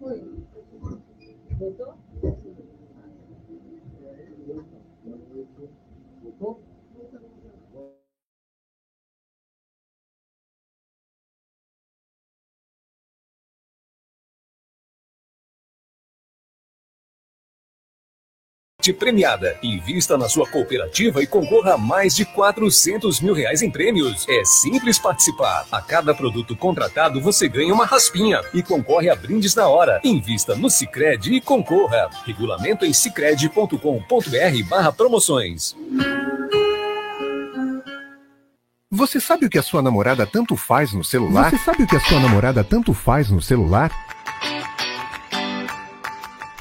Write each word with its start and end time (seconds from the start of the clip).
Voto. 0.00 1.94
Voto. 6.38 6.69
Voltou? 18.92 19.10
premiada. 19.10 19.58
Invista 19.62 20.16
na 20.16 20.28
sua 20.28 20.46
cooperativa 20.46 21.22
e 21.22 21.26
concorra 21.26 21.74
a 21.74 21.78
mais 21.78 22.14
de 22.14 22.24
400 22.24 23.20
mil 23.20 23.34
reais 23.34 23.60
em 23.62 23.70
prêmios. 23.70 24.26
É 24.28 24.44
simples 24.44 24.98
participar. 24.98 25.66
A 25.70 25.82
cada 25.82 26.14
produto 26.14 26.56
contratado 26.56 27.20
você 27.20 27.48
ganha 27.48 27.74
uma 27.74 27.86
raspinha 27.86 28.40
e 28.54 28.62
concorre 28.62 29.10
a 29.10 29.16
brindes 29.16 29.54
na 29.54 29.68
hora. 29.68 30.00
Invista 30.04 30.54
no 30.54 30.70
Sicredi 30.70 31.34
e 31.34 31.40
concorra. 31.40 32.08
Regulamento 32.24 32.84
em 32.84 32.92
sicredi.com.br/barra 32.92 34.92
promoções. 34.92 35.74
Você 38.92 39.20
sabe 39.20 39.46
o 39.46 39.50
que 39.50 39.58
a 39.58 39.62
sua 39.62 39.80
namorada 39.80 40.26
tanto 40.26 40.56
faz 40.56 40.92
no 40.92 41.04
celular? 41.04 41.50
Você 41.50 41.58
sabe 41.58 41.84
o 41.84 41.86
que 41.86 41.96
a 41.96 42.00
sua 42.00 42.18
namorada 42.18 42.64
tanto 42.64 42.92
faz 42.92 43.30
no 43.30 43.40
celular? 43.40 43.92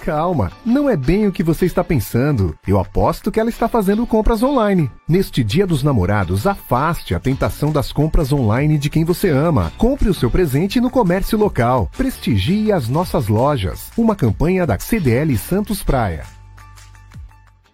Calma, 0.09 0.51
não 0.65 0.89
é 0.89 0.97
bem 0.97 1.27
o 1.27 1.31
que 1.31 1.43
você 1.43 1.67
está 1.67 1.83
pensando. 1.83 2.57
Eu 2.67 2.79
aposto 2.79 3.31
que 3.31 3.39
ela 3.39 3.47
está 3.47 3.67
fazendo 3.67 4.07
compras 4.07 4.41
online. 4.41 4.89
Neste 5.07 5.43
Dia 5.43 5.67
dos 5.67 5.83
Namorados, 5.83 6.47
afaste 6.47 7.13
a 7.13 7.19
tentação 7.19 7.71
das 7.71 7.91
compras 7.91 8.33
online 8.33 8.79
de 8.79 8.89
quem 8.89 9.05
você 9.05 9.29
ama. 9.29 9.71
Compre 9.77 10.09
o 10.09 10.13
seu 10.15 10.31
presente 10.31 10.81
no 10.81 10.89
comércio 10.89 11.37
local. 11.37 11.91
Prestigie 11.95 12.71
as 12.71 12.89
nossas 12.89 13.27
lojas. 13.27 13.91
Uma 13.95 14.15
campanha 14.15 14.65
da 14.65 14.79
CDL 14.79 15.37
Santos 15.37 15.83
Praia. 15.83 16.38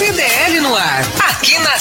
CDL 0.00 0.62
no 0.62 0.74
ar, 0.74 1.04
aqui 1.28 1.58
na 1.58 1.76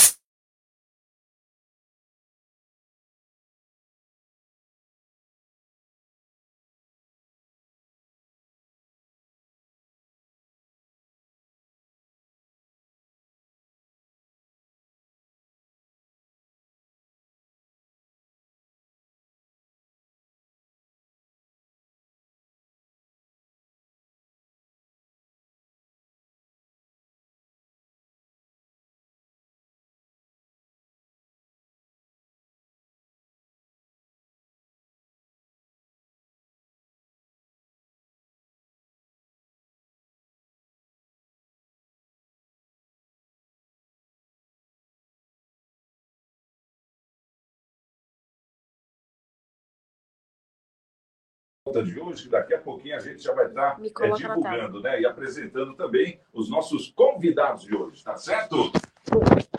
de 51.71 51.99
hoje, 51.99 52.23
que 52.23 52.29
daqui 52.29 52.53
a 52.53 52.59
pouquinho 52.59 52.95
a 52.95 52.99
gente 52.99 53.23
já 53.23 53.33
vai 53.33 53.47
estar 53.47 53.79
é, 53.79 54.11
divulgando 54.11 54.81
né, 54.81 55.01
e 55.01 55.05
apresentando 55.05 55.73
também 55.73 56.19
os 56.33 56.49
nossos 56.49 56.91
convidados 56.95 57.63
de 57.63 57.75
hoje, 57.75 58.03
tá 58.03 58.17
certo? 58.17 58.71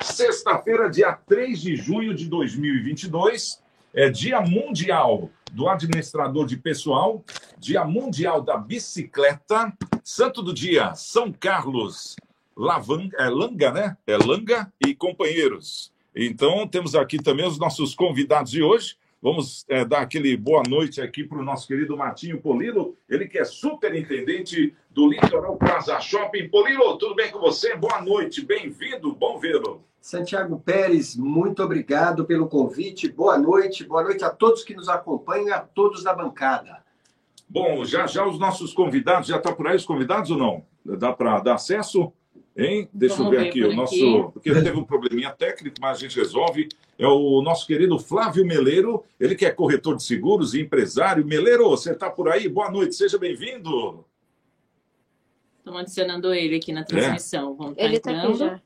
Sexta-feira, 0.03 0.89
dia 0.89 1.13
3 1.13 1.61
de 1.61 1.77
junho 1.77 2.15
de 2.15 2.29
2022, 2.29 3.63
é 3.95 4.09
Dia 4.09 4.41
Mundial 4.41 5.31
do 5.53 5.69
Administrador 5.69 6.47
de 6.47 6.57
Pessoal, 6.57 7.25
Dia 7.59 7.85
Mundial 7.85 8.41
da 8.41 8.57
Bicicleta, 8.57 9.73
Santo 10.05 10.43
do 10.43 10.55
Dia, 10.55 10.95
São 10.95 11.33
Carlos, 11.33 12.17
Lavanga, 12.57 13.17
é 13.19 13.29
Langa, 13.29 13.73
né? 13.73 13.97
É 14.07 14.17
Langa 14.17 14.73
e 14.85 14.95
companheiros. 14.95 15.93
Então, 16.15 16.67
temos 16.67 16.95
aqui 16.95 17.17
também 17.17 17.47
os 17.47 17.59
nossos 17.59 17.95
convidados 17.95 18.51
de 18.51 18.63
hoje. 18.63 18.97
Vamos 19.23 19.67
é, 19.69 19.85
dar 19.85 20.01
aquele 20.01 20.35
boa 20.35 20.63
noite 20.67 20.99
aqui 20.99 21.23
para 21.23 21.39
o 21.39 21.45
nosso 21.45 21.67
querido 21.69 21.95
Martinho 21.95 22.41
Polilo, 22.41 22.97
ele 23.07 23.29
que 23.29 23.39
é 23.39 23.45
superintendente 23.45 24.75
do 24.89 25.07
Litoral 25.07 25.59
Plaza 25.59 26.01
Shopping. 26.01 26.49
Polilo, 26.49 26.97
tudo 26.97 27.15
bem 27.15 27.31
com 27.31 27.39
você? 27.39 27.77
Boa 27.77 28.01
noite, 28.01 28.43
bem-vindo, 28.43 29.15
bom 29.15 29.39
vê-lo. 29.39 29.85
Santiago 30.01 30.59
Pérez, 30.59 31.15
muito 31.17 31.63
obrigado 31.63 32.25
pelo 32.25 32.49
convite. 32.49 33.13
Boa 33.13 33.37
noite, 33.37 33.85
boa 33.85 34.03
noite 34.03 34.25
a 34.25 34.31
todos 34.31 34.65
que 34.65 34.75
nos 34.75 34.89
acompanham 34.89 35.55
a 35.55 35.61
todos 35.61 36.03
da 36.03 36.15
bancada. 36.15 36.83
Bom, 37.47 37.85
já 37.85 38.07
já 38.07 38.27
os 38.27 38.39
nossos 38.39 38.73
convidados, 38.73 39.29
já 39.29 39.37
está 39.37 39.53
por 39.53 39.67
aí 39.67 39.77
os 39.77 39.85
convidados 39.85 40.31
ou 40.31 40.39
não? 40.39 40.65
Dá 40.83 41.13
para 41.13 41.41
dar 41.41 41.57
acesso? 41.57 42.11
Hein? 42.57 42.89
Deixa 42.93 43.17
Vamos 43.17 43.33
eu 43.33 43.41
ver, 43.41 43.49
aqui 43.49 43.63
o 43.63 43.75
nosso. 43.75 43.95
Aqui. 43.95 44.33
Porque 44.33 44.53
teve 44.53 44.73
um 44.73 44.85
probleminha 44.85 45.31
técnico, 45.31 45.77
mas 45.81 45.99
a 45.99 46.01
gente 46.01 46.19
resolve. 46.19 46.69
É 46.99 47.07
o 47.07 47.41
nosso 47.41 47.67
querido 47.67 47.99
Flávio 47.99 48.45
Meleiro, 48.45 49.05
ele 49.19 49.35
que 49.35 49.47
é 49.47 49.51
corretor 49.51 49.97
de 49.97 50.03
seguros 50.03 50.55
e 50.55 50.61
empresário. 50.61 51.25
Meleiro, 51.25 51.69
você 51.71 51.93
está 51.93 52.11
por 52.11 52.29
aí? 52.29 52.49
Boa 52.49 52.71
noite, 52.71 52.95
seja 52.95 53.17
bem-vindo. 53.19 54.05
Estamos 55.59 55.81
adicionando 55.81 56.35
ele 56.35 56.57
aqui 56.57 56.73
na 56.73 56.85
transmissão. 56.85 57.75
É. 57.77 57.85
Ele 57.85 57.97
está 57.97 58.23
aqui 58.23 58.35
já. 58.35 58.61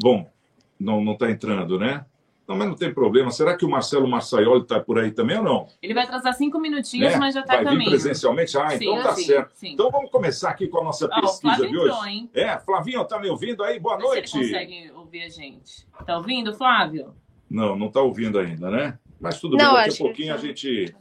Bom, 0.00 0.30
não 0.78 1.12
está 1.12 1.30
entrando, 1.30 1.78
né? 1.78 2.04
Não, 2.48 2.56
mas 2.56 2.66
não 2.66 2.74
tem 2.74 2.92
problema. 2.94 3.30
Será 3.30 3.54
que 3.54 3.64
o 3.66 3.68
Marcelo 3.68 4.08
Marçaioli 4.08 4.62
está 4.62 4.80
por 4.80 4.98
aí 4.98 5.10
também 5.10 5.36
ou 5.36 5.44
não? 5.44 5.68
Ele 5.82 5.92
vai 5.92 6.04
atrasar 6.04 6.32
cinco 6.32 6.58
minutinhos, 6.58 7.12
né? 7.12 7.18
mas 7.18 7.34
já 7.34 7.42
está 7.42 7.58
caminho. 7.58 7.76
Vai 7.76 7.84
vir 7.84 7.90
presencialmente? 7.90 8.56
Ah, 8.56 8.70
sim, 8.70 8.76
então 8.76 9.02
tá 9.02 9.14
sim, 9.14 9.24
certo. 9.24 9.52
Sim. 9.54 9.72
Então 9.74 9.90
vamos 9.90 10.10
começar 10.10 10.48
aqui 10.48 10.66
com 10.66 10.80
a 10.80 10.84
nossa 10.84 11.06
pesquisa 11.08 11.68
de 11.68 11.76
hoje. 11.76 11.90
Entrou, 11.90 12.06
hein? 12.06 12.30
É, 12.32 12.58
Flavinho, 12.58 13.04
tá 13.04 13.20
me 13.20 13.28
ouvindo 13.28 13.62
aí? 13.62 13.78
Boa 13.78 13.98
noite. 13.98 14.30
Se 14.30 14.38
ele 14.38 14.46
consegue 14.46 14.92
ouvir 14.94 15.22
a 15.24 15.28
gente. 15.28 15.86
Tá 16.06 16.16
ouvindo, 16.16 16.54
Flávio? 16.54 17.14
Não, 17.50 17.76
não 17.76 17.88
está 17.88 18.00
ouvindo 18.00 18.38
ainda, 18.38 18.70
né? 18.70 18.98
Mas 19.20 19.38
tudo 19.38 19.58
não, 19.58 19.74
bem, 19.74 19.84
daqui 19.84 19.94
a 19.94 20.06
pouquinho 20.06 20.28
que... 20.28 20.32
a 20.32 20.36
gente... 20.38 20.96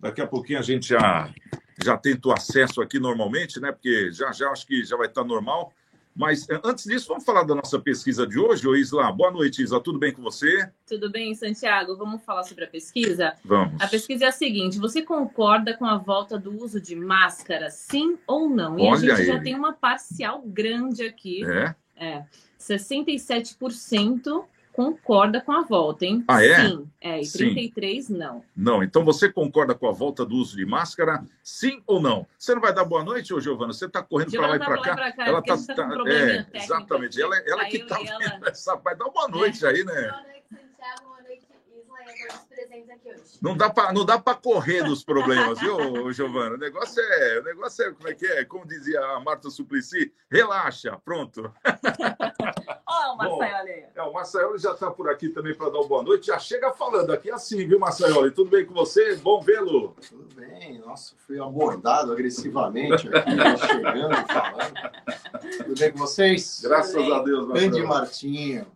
Daqui 0.00 0.20
a 0.20 0.26
pouquinho 0.26 0.58
a 0.58 0.62
gente 0.62 0.88
já, 0.88 1.32
já 1.80 1.96
tenta 1.96 2.28
o 2.28 2.32
acesso 2.32 2.80
aqui 2.82 2.98
normalmente, 2.98 3.60
né? 3.60 3.70
Porque 3.70 4.10
já 4.10 4.32
já 4.32 4.50
acho 4.50 4.66
que 4.66 4.84
já 4.84 4.96
vai 4.96 5.06
estar 5.06 5.22
normal. 5.22 5.72
Mas 6.14 6.48
eh, 6.48 6.60
antes 6.64 6.84
disso, 6.84 7.08
vamos 7.08 7.24
falar 7.24 7.44
da 7.44 7.54
nossa 7.54 7.78
pesquisa 7.78 8.26
de 8.26 8.38
hoje, 8.38 8.66
ô 8.66 8.74
Isla. 8.74 9.12
Boa 9.12 9.30
noite, 9.30 9.62
Isla. 9.62 9.80
Tudo 9.80 9.98
bem 9.98 10.12
com 10.12 10.22
você? 10.22 10.70
Tudo 10.86 11.10
bem, 11.10 11.34
Santiago. 11.34 11.96
Vamos 11.96 12.24
falar 12.24 12.42
sobre 12.44 12.64
a 12.64 12.68
pesquisa? 12.68 13.34
Vamos. 13.44 13.80
A 13.80 13.86
pesquisa 13.86 14.24
é 14.24 14.28
a 14.28 14.32
seguinte: 14.32 14.78
você 14.78 15.02
concorda 15.02 15.76
com 15.76 15.86
a 15.86 15.96
volta 15.96 16.38
do 16.38 16.56
uso 16.62 16.80
de 16.80 16.96
máscara, 16.96 17.70
sim 17.70 18.18
ou 18.26 18.48
não? 18.48 18.78
E 18.78 18.82
Olha 18.82 18.92
a 18.92 18.96
gente 18.98 19.12
ele. 19.12 19.26
já 19.26 19.40
tem 19.40 19.54
uma 19.54 19.72
parcial 19.72 20.42
grande 20.44 21.04
aqui. 21.04 21.44
É? 21.44 21.74
É. 21.96 22.24
67% 22.58 24.44
concorda 24.78 25.40
com 25.40 25.50
a 25.50 25.62
volta, 25.62 26.06
hein? 26.06 26.24
Ah, 26.28 26.44
é? 26.44 26.68
Sim. 26.68 26.88
É, 27.00 27.20
e 27.20 27.28
33 27.28 28.04
sim. 28.04 28.16
não. 28.16 28.44
Não, 28.56 28.80
então 28.80 29.04
você 29.04 29.28
concorda 29.28 29.74
com 29.74 29.88
a 29.88 29.92
volta 29.92 30.24
do 30.24 30.36
uso 30.36 30.56
de 30.56 30.64
máscara, 30.64 31.24
sim 31.42 31.82
ou 31.84 32.00
não? 32.00 32.24
Você 32.38 32.54
não 32.54 32.60
vai 32.60 32.72
dar 32.72 32.84
boa 32.84 33.02
noite, 33.02 33.34
ô 33.34 33.40
Giovana? 33.40 33.72
Você 33.72 33.86
está 33.86 34.04
correndo 34.04 34.30
para 34.30 34.46
lá 34.46 34.54
e 34.54 34.58
para 34.60 34.80
cá? 34.80 35.12
cá? 35.12 35.26
Ela 35.26 35.40
está 35.40 35.74
tá, 35.74 35.74
tá 35.74 36.02
um 36.04 36.06
é, 36.06 36.46
exatamente. 36.54 37.20
Ela, 37.20 37.36
ela 37.38 37.64
que 37.64 37.78
está 37.78 37.98
ela... 38.00 38.80
Vai 38.84 38.96
dar 38.96 39.10
boa 39.10 39.26
noite 39.26 39.66
é. 39.66 39.68
aí, 39.68 39.82
né? 39.82 39.92
Boa 39.92 40.22
noite, 40.22 40.44
Santiago. 40.48 41.08
Boa 41.08 41.22
noite, 41.22 41.46
Isla. 41.74 41.98
E 42.16 42.32
a 42.32 42.38
presentes 42.38 42.90
aqui 42.90 43.08
hoje. 43.08 43.38
Não 43.42 43.56
dá 43.56 43.70
para 43.70 43.92
não 43.92 44.04
dá 44.04 44.16
para 44.20 44.36
correr 44.36 44.84
dos 44.84 45.02
problemas, 45.02 45.58
viu, 45.58 46.12
Giovana? 46.12 46.54
O 46.54 46.58
negócio 46.58 47.02
é, 47.02 47.40
o 47.40 47.42
negócio 47.42 47.84
é 47.84 47.90
como 47.90 48.08
é 48.08 48.14
que 48.14 48.26
é? 48.26 48.44
Como 48.44 48.64
dizia 48.64 49.00
a 49.00 49.18
Marta 49.18 49.50
Suplicy, 49.50 50.12
relaxa, 50.30 50.96
pronto. 51.04 51.52
Olha 52.90 53.12
o 53.12 53.16
Marcelo 53.16 53.68
É, 53.94 54.02
o 54.02 54.12
Marcelo 54.14 54.58
já 54.58 54.72
está 54.72 54.90
por 54.90 55.10
aqui 55.10 55.28
também 55.28 55.54
para 55.54 55.68
dar 55.68 55.78
uma 55.80 55.86
boa 55.88 56.02
noite. 56.02 56.28
Já 56.28 56.38
chega 56.38 56.72
falando 56.72 57.12
aqui 57.12 57.30
assim, 57.30 57.66
viu, 57.66 57.78
Marcelo? 57.78 58.30
Tudo 58.30 58.50
bem 58.50 58.64
com 58.64 58.72
você? 58.72 59.14
Bom 59.16 59.42
vê-lo. 59.42 59.94
Tudo 60.08 60.34
bem. 60.34 60.78
Nossa, 60.78 61.14
fui 61.26 61.38
abordado 61.38 62.12
agressivamente 62.12 63.06
aqui, 63.08 63.30
chegando, 63.66 64.14
falando. 64.26 65.64
Tudo 65.64 65.78
bem 65.78 65.92
com 65.92 65.98
vocês? 65.98 66.60
Graças 66.62 66.96
a 66.96 67.22
Deus, 67.22 67.46
Marcelo. 67.46 67.70
Grande 67.70 67.82
Martinho. 67.82 68.66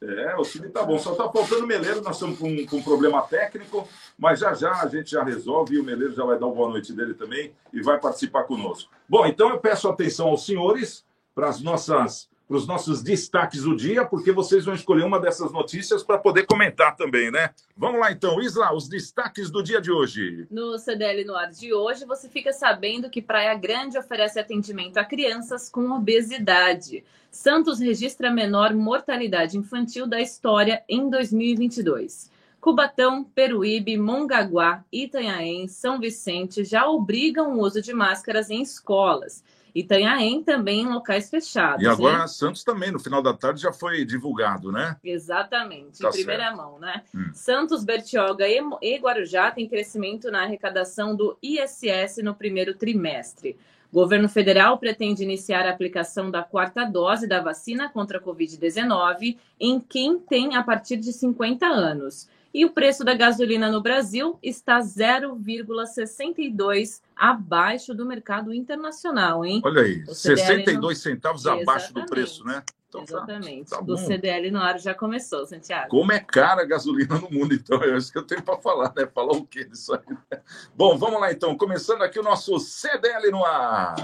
É, 0.00 0.36
o 0.36 0.42
time 0.42 0.68
tá 0.68 0.84
bom. 0.84 0.96
Só 0.96 1.16
tá 1.16 1.28
faltando 1.28 1.64
o 1.64 1.66
Meleiro, 1.66 2.00
nós 2.00 2.14
estamos 2.14 2.38
com, 2.38 2.64
com 2.64 2.76
um 2.76 2.82
problema 2.82 3.22
técnico, 3.22 3.88
mas 4.16 4.38
já 4.38 4.54
já 4.54 4.80
a 4.80 4.86
gente 4.86 5.10
já 5.10 5.24
resolve 5.24 5.74
e 5.74 5.80
o 5.80 5.84
Meleiro 5.84 6.14
já 6.14 6.24
vai 6.24 6.38
dar 6.38 6.46
uma 6.46 6.54
boa 6.54 6.68
noite 6.68 6.92
dele 6.92 7.14
também 7.14 7.52
e 7.72 7.82
vai 7.82 7.98
participar 7.98 8.44
conosco. 8.44 8.88
Bom, 9.08 9.26
então 9.26 9.50
eu 9.50 9.58
peço 9.58 9.88
atenção 9.88 10.28
aos 10.28 10.46
senhores 10.46 11.04
para 11.34 11.48
as 11.48 11.60
nossas 11.60 12.28
para 12.48 12.56
os 12.56 12.66
nossos 12.66 13.02
destaques 13.02 13.62
do 13.62 13.76
dia, 13.76 14.06
porque 14.06 14.32
vocês 14.32 14.64
vão 14.64 14.74
escolher 14.74 15.04
uma 15.04 15.20
dessas 15.20 15.52
notícias 15.52 16.02
para 16.02 16.16
poder 16.16 16.46
comentar 16.46 16.96
também, 16.96 17.30
né? 17.30 17.50
Vamos 17.76 18.00
lá 18.00 18.10
então, 18.10 18.40
Isla, 18.40 18.74
os 18.74 18.88
destaques 18.88 19.50
do 19.50 19.62
dia 19.62 19.82
de 19.82 19.92
hoje. 19.92 20.46
No 20.50 20.78
CDL 20.78 21.26
no 21.26 21.36
ar 21.36 21.50
de 21.50 21.74
hoje, 21.74 22.06
você 22.06 22.26
fica 22.26 22.50
sabendo 22.50 23.10
que 23.10 23.20
Praia 23.20 23.54
Grande 23.54 23.98
oferece 23.98 24.40
atendimento 24.40 24.96
a 24.96 25.04
crianças 25.04 25.68
com 25.68 25.90
obesidade. 25.90 27.04
Santos 27.30 27.80
registra 27.80 28.30
a 28.30 28.32
menor 28.32 28.72
mortalidade 28.72 29.58
infantil 29.58 30.06
da 30.06 30.18
história 30.18 30.82
em 30.88 31.10
2022. 31.10 32.30
Cubatão, 32.58 33.22
Peruíbe, 33.22 33.98
Mongaguá, 33.98 34.82
Itanhaém, 34.90 35.68
São 35.68 36.00
Vicente 36.00 36.64
já 36.64 36.88
obrigam 36.88 37.54
o 37.54 37.60
uso 37.60 37.82
de 37.82 37.92
máscaras 37.92 38.48
em 38.48 38.62
escolas. 38.62 39.44
Itanhaém 39.80 40.42
também 40.42 40.82
em 40.82 40.88
locais 40.88 41.30
fechados. 41.30 41.82
E 41.82 41.86
agora 41.86 42.22
hein? 42.22 42.28
Santos 42.28 42.64
também, 42.64 42.90
no 42.90 42.98
final 42.98 43.22
da 43.22 43.32
tarde, 43.32 43.62
já 43.62 43.72
foi 43.72 44.04
divulgado, 44.04 44.72
né? 44.72 44.96
Exatamente, 45.04 46.00
tá 46.00 46.08
em 46.08 46.12
primeira 46.12 46.44
certo. 46.44 46.56
mão, 46.56 46.78
né? 46.78 47.02
Hum. 47.14 47.30
Santos, 47.32 47.84
Bertioga 47.84 48.46
e 48.48 48.96
Guarujá 48.98 49.50
têm 49.50 49.68
crescimento 49.68 50.30
na 50.30 50.42
arrecadação 50.42 51.14
do 51.14 51.38
ISS 51.42 52.18
no 52.22 52.34
primeiro 52.34 52.74
trimestre. 52.74 53.56
O 53.90 53.94
governo 53.94 54.28
federal 54.28 54.78
pretende 54.78 55.22
iniciar 55.22 55.64
a 55.66 55.70
aplicação 55.70 56.30
da 56.30 56.42
quarta 56.42 56.84
dose 56.84 57.26
da 57.26 57.40
vacina 57.40 57.88
contra 57.88 58.18
a 58.18 58.20
Covid-19 58.20 59.38
em 59.58 59.80
quem 59.80 60.18
tem 60.18 60.56
a 60.56 60.62
partir 60.62 60.98
de 60.98 61.12
50 61.12 61.66
anos. 61.66 62.28
E 62.52 62.64
o 62.64 62.70
preço 62.70 63.04
da 63.04 63.14
gasolina 63.14 63.70
no 63.70 63.80
Brasil 63.82 64.38
está 64.42 64.80
0,62 64.80 67.00
abaixo 67.14 67.94
do 67.94 68.04
mercado 68.06 68.52
internacional, 68.54 69.44
hein? 69.44 69.60
Olha 69.64 69.82
aí, 69.82 70.04
62 70.06 70.80
não... 70.80 70.94
centavos 70.94 71.46
abaixo 71.46 71.92
do 71.92 72.06
preço, 72.06 72.42
né? 72.44 72.62
Então, 72.88 73.04
tá, 73.04 73.16
Exatamente. 73.16 73.68
Tá, 73.68 73.76
tá 73.76 73.82
do 73.82 73.98
CDL 73.98 74.50
no 74.50 74.60
ar 74.60 74.78
já 74.78 74.94
começou, 74.94 75.44
Santiago. 75.46 75.90
Como 75.90 76.10
é 76.10 76.20
cara 76.20 76.62
a 76.62 76.64
gasolina 76.64 77.18
no 77.18 77.30
mundo, 77.30 77.52
então? 77.54 77.82
É 77.82 77.94
isso 77.96 78.10
que 78.10 78.16
eu 78.16 78.26
tenho 78.26 78.42
para 78.42 78.56
falar, 78.56 78.94
né? 78.96 79.06
Falar 79.06 79.32
o 79.32 79.44
quê 79.44 79.64
disso 79.64 79.92
aí? 79.94 80.00
Né? 80.08 80.40
Bom, 80.74 80.96
vamos 80.96 81.20
lá 81.20 81.30
então. 81.30 81.54
Começando 81.56 82.00
aqui 82.02 82.18
o 82.18 82.22
nosso 82.22 82.58
CDL 82.58 83.30
no 83.30 83.44
ar. 83.44 83.94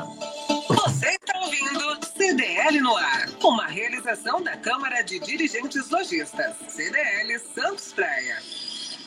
Você 0.69 1.09
está 1.09 1.41
ouvindo 1.41 2.14
CDL 2.25 2.81
no 2.81 2.97
ar, 2.97 3.29
uma 3.45 3.67
realização 3.67 4.43
da 4.43 4.57
Câmara 4.57 5.03
de 5.03 5.19
Dirigentes 5.19 5.91
Lojistas, 5.91 6.57
CDL 6.69 7.39
Santos 7.39 7.93
Praia. 7.93 8.39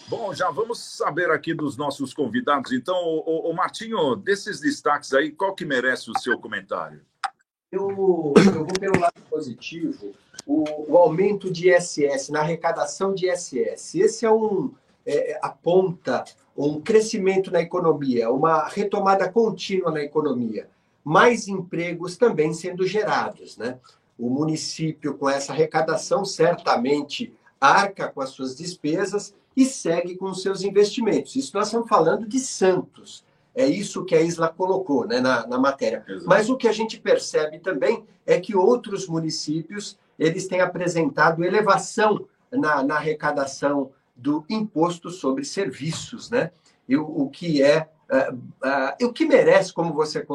Bom, 0.07 0.31
já 0.35 0.51
vamos 0.51 0.77
saber 0.77 1.31
aqui 1.31 1.51
dos 1.51 1.75
nossos 1.75 2.13
convidados. 2.13 2.71
Então, 2.71 2.95
o, 2.95 3.49
o 3.49 3.53
Martinho, 3.55 4.15
desses 4.15 4.59
destaques 4.59 5.13
aí, 5.13 5.31
qual 5.31 5.55
que 5.55 5.65
merece 5.65 6.11
o 6.11 6.19
seu 6.19 6.37
comentário? 6.37 7.01
Eu, 7.71 7.89
eu 8.37 8.65
vou 8.65 8.79
pelo 8.79 8.99
lado 8.99 9.19
positivo, 9.27 10.13
o, 10.45 10.91
o, 10.93 10.95
aumento 10.95 11.51
de 11.51 11.71
ISS, 11.71 12.29
na 12.29 12.41
arrecadação 12.41 13.15
de 13.15 13.31
ISS. 13.31 13.95
Esse 13.95 14.27
é 14.27 14.31
um 14.31 14.71
é, 15.07 15.39
aponta 15.41 16.23
um 16.55 16.79
crescimento 16.79 17.49
na 17.49 17.61
economia, 17.63 18.29
uma 18.29 18.67
retomada 18.67 19.27
contínua 19.27 19.89
na 19.89 20.03
economia 20.03 20.69
mais 21.07 21.47
empregos 21.47 22.17
também 22.17 22.53
sendo 22.53 22.85
gerados. 22.85 23.55
Né? 23.55 23.79
O 24.19 24.29
município, 24.29 25.17
com 25.17 25.29
essa 25.29 25.53
arrecadação, 25.53 26.25
certamente 26.25 27.33
arca 27.61 28.09
com 28.09 28.19
as 28.19 28.31
suas 28.31 28.57
despesas 28.57 29.33
e 29.55 29.63
segue 29.63 30.17
com 30.17 30.25
os 30.25 30.41
seus 30.41 30.63
investimentos. 30.63 31.37
Isso 31.37 31.55
nós 31.55 31.67
estamos 31.67 31.87
falando 31.87 32.27
de 32.27 32.41
Santos. 32.41 33.23
É 33.55 33.65
isso 33.65 34.03
que 34.03 34.15
a 34.15 34.21
Isla 34.21 34.49
colocou 34.49 35.07
né, 35.07 35.21
na, 35.21 35.47
na 35.47 35.57
matéria. 35.57 36.03
Exato. 36.05 36.27
Mas 36.27 36.49
o 36.49 36.57
que 36.57 36.67
a 36.67 36.73
gente 36.73 36.99
percebe 36.99 37.59
também 37.59 38.03
é 38.25 38.37
que 38.37 38.53
outros 38.53 39.07
municípios 39.07 39.97
eles 40.19 40.45
têm 40.45 40.59
apresentado 40.59 41.41
elevação 41.41 42.27
na, 42.51 42.83
na 42.83 42.95
arrecadação 42.95 43.91
do 44.13 44.43
imposto 44.49 45.09
sobre 45.09 45.45
serviços, 45.45 46.29
né? 46.29 46.51
E 46.89 46.97
o, 46.97 47.03
o 47.03 47.29
que 47.29 47.61
é 47.63 47.87
uh, 48.11 48.35
uh, 48.35 49.05
o 49.05 49.13
que 49.13 49.25
merece, 49.25 49.71
como 49.71 49.93
você 49.93 50.25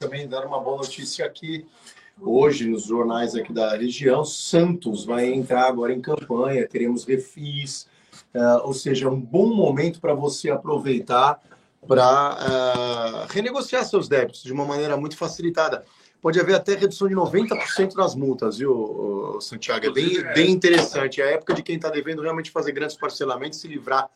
também 0.00 0.26
dar 0.26 0.46
uma 0.46 0.58
boa 0.58 0.78
notícia 0.78 1.26
aqui. 1.26 1.66
Hoje, 2.18 2.66
nos 2.66 2.84
jornais 2.84 3.34
aqui 3.34 3.52
da 3.52 3.76
região, 3.76 4.24
Santos 4.24 5.04
vai 5.04 5.30
entrar 5.30 5.66
agora 5.66 5.92
em 5.92 6.00
campanha, 6.00 6.66
teremos 6.66 7.04
refis, 7.04 7.86
uh, 8.34 8.64
ou 8.64 8.72
seja, 8.72 9.10
um 9.10 9.20
bom 9.20 9.54
momento 9.54 10.00
para 10.00 10.14
você 10.14 10.48
aproveitar 10.48 11.38
para 11.86 13.26
uh, 13.26 13.26
renegociar 13.30 13.84
seus 13.84 14.08
débitos 14.08 14.42
de 14.42 14.50
uma 14.54 14.64
maneira 14.64 14.96
muito 14.96 15.18
facilitada. 15.18 15.84
Pode 16.22 16.40
haver 16.40 16.54
até 16.54 16.74
redução 16.76 17.06
de 17.06 17.14
90% 17.14 17.94
das 17.94 18.14
multas, 18.14 18.56
viu, 18.56 19.36
Santiago? 19.38 19.84
É 19.84 19.90
bem, 19.90 20.22
bem 20.34 20.50
interessante. 20.50 21.20
É 21.20 21.24
a 21.24 21.30
época 21.32 21.52
de 21.52 21.62
quem 21.62 21.76
está 21.76 21.90
devendo 21.90 22.22
realmente 22.22 22.50
fazer 22.50 22.72
grandes 22.72 22.96
parcelamentos 22.96 23.60
se 23.60 23.68
livrar 23.68 24.08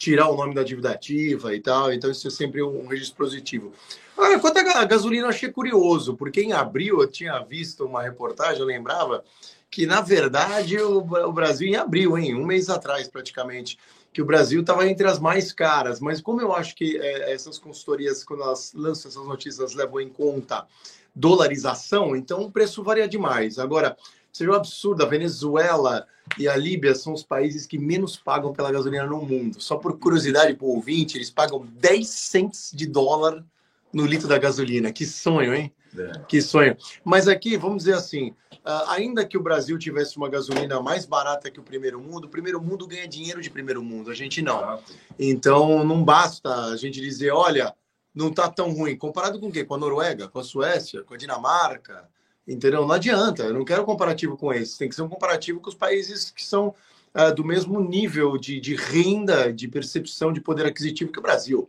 tirar 0.00 0.30
o 0.30 0.36
nome 0.36 0.54
da 0.54 0.62
dívida 0.62 0.92
ativa 0.92 1.54
e 1.54 1.60
tal. 1.60 1.92
Então, 1.92 2.10
isso 2.10 2.26
é 2.26 2.30
sempre 2.30 2.62
um 2.62 2.86
registro 2.86 3.18
positivo. 3.18 3.70
Agora, 4.16 4.40
quanto 4.40 4.58
à 4.58 4.84
gasolina, 4.84 5.26
eu 5.26 5.28
achei 5.28 5.52
curioso, 5.52 6.16
porque 6.16 6.40
em 6.40 6.54
abril 6.54 7.02
eu 7.02 7.06
tinha 7.06 7.38
visto 7.40 7.84
uma 7.84 8.02
reportagem, 8.02 8.60
eu 8.60 8.66
lembrava, 8.66 9.22
que 9.70 9.84
na 9.84 10.00
verdade 10.00 10.78
o, 10.78 10.98
o 11.00 11.32
Brasil, 11.32 11.68
em 11.68 11.76
abril, 11.76 12.16
hein, 12.16 12.34
um 12.34 12.46
mês 12.46 12.70
atrás 12.70 13.08
praticamente, 13.08 13.78
que 14.10 14.22
o 14.22 14.24
Brasil 14.24 14.62
estava 14.62 14.88
entre 14.88 15.06
as 15.06 15.18
mais 15.18 15.52
caras. 15.52 16.00
Mas 16.00 16.20
como 16.20 16.40
eu 16.40 16.54
acho 16.54 16.74
que 16.74 16.96
é, 16.96 17.32
essas 17.32 17.58
consultorias, 17.58 18.24
quando 18.24 18.42
elas 18.42 18.72
lançam 18.74 19.10
essas 19.10 19.26
notícias, 19.26 19.74
levam 19.74 20.00
em 20.00 20.08
conta 20.08 20.66
dolarização, 21.14 22.16
então 22.16 22.42
o 22.42 22.50
preço 22.50 22.82
varia 22.82 23.06
demais. 23.06 23.58
Agora, 23.58 23.96
seja 24.32 24.50
um 24.50 24.54
absurdo. 24.54 25.02
A 25.02 25.06
Venezuela 25.06 26.06
e 26.38 26.48
a 26.48 26.56
Líbia 26.56 26.94
são 26.94 27.12
os 27.12 27.22
países 27.22 27.66
que 27.66 27.78
menos 27.78 28.16
pagam 28.16 28.52
pela 28.52 28.72
gasolina 28.72 29.06
no 29.06 29.22
mundo. 29.22 29.60
Só 29.60 29.76
por 29.76 29.98
curiosidade 29.98 30.54
para 30.54 30.66
o 30.66 30.70
ouvinte, 30.70 31.16
eles 31.16 31.30
pagam 31.30 31.66
10 31.78 32.08
cents 32.08 32.70
de 32.74 32.86
dólar 32.86 33.44
no 33.92 34.06
litro 34.06 34.28
da 34.28 34.38
gasolina. 34.38 34.92
Que 34.92 35.04
sonho, 35.04 35.54
hein? 35.54 35.72
É. 35.96 36.12
Que 36.28 36.40
sonho. 36.40 36.76
Mas 37.04 37.26
aqui, 37.26 37.56
vamos 37.56 37.84
dizer 37.84 37.94
assim, 37.94 38.34
ah, 38.64 38.92
ainda 38.92 39.24
que 39.24 39.36
o 39.36 39.42
Brasil 39.42 39.78
tivesse 39.78 40.16
uma 40.16 40.28
gasolina 40.28 40.80
mais 40.80 41.04
barata 41.04 41.50
que 41.50 41.58
o 41.58 41.62
primeiro 41.62 42.00
mundo, 42.00 42.26
o 42.26 42.28
primeiro 42.28 42.62
mundo 42.62 42.86
ganha 42.86 43.08
dinheiro 43.08 43.40
de 43.40 43.50
primeiro 43.50 43.82
mundo, 43.82 44.10
a 44.10 44.14
gente 44.14 44.40
não. 44.42 44.80
Então, 45.18 45.84
não 45.84 46.04
basta 46.04 46.66
a 46.66 46.76
gente 46.76 47.00
dizer, 47.00 47.32
olha, 47.32 47.74
não 48.14 48.28
está 48.28 48.48
tão 48.48 48.72
ruim. 48.72 48.96
Comparado 48.96 49.40
com 49.40 49.48
o 49.48 49.52
quê? 49.52 49.64
Com 49.64 49.74
a 49.74 49.78
Noruega, 49.78 50.28
com 50.28 50.38
a 50.38 50.44
Suécia, 50.44 51.02
com 51.02 51.14
a 51.14 51.16
Dinamarca, 51.16 52.08
Entendeu? 52.46 52.86
Não 52.86 52.92
adianta, 52.92 53.44
eu 53.44 53.54
não 53.54 53.64
quero 53.64 53.84
comparativo 53.84 54.36
com 54.36 54.52
esse, 54.52 54.78
tem 54.78 54.88
que 54.88 54.94
ser 54.94 55.02
um 55.02 55.08
comparativo 55.08 55.60
com 55.60 55.68
os 55.68 55.74
países 55.74 56.30
que 56.30 56.44
são 56.44 56.74
uh, 57.14 57.34
do 57.34 57.44
mesmo 57.44 57.80
nível 57.80 58.36
de, 58.36 58.60
de 58.60 58.74
renda, 58.74 59.52
de 59.52 59.68
percepção 59.68 60.32
de 60.32 60.40
poder 60.40 60.66
aquisitivo 60.66 61.12
que 61.12 61.18
o 61.18 61.22
Brasil. 61.22 61.68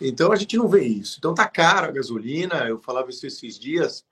Então 0.00 0.32
a 0.32 0.36
gente 0.36 0.56
não 0.56 0.68
vê 0.68 0.84
isso. 0.84 1.16
Então 1.18 1.34
tá 1.34 1.46
caro 1.46 1.86
a 1.86 1.92
gasolina, 1.92 2.66
eu 2.68 2.78
falava 2.78 3.10
isso 3.10 3.26
esses 3.26 3.58
dias, 3.58 4.04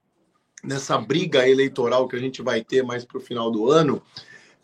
nessa 0.63 0.99
briga 0.99 1.49
eleitoral 1.49 2.09
que 2.09 2.17
a 2.17 2.21
gente 2.21 2.43
vai 2.43 2.63
ter 2.63 2.83
mais 2.83 3.05
para 3.05 3.19
o 3.19 3.21
final 3.21 3.51
do 3.51 3.71
ano, 3.71 4.03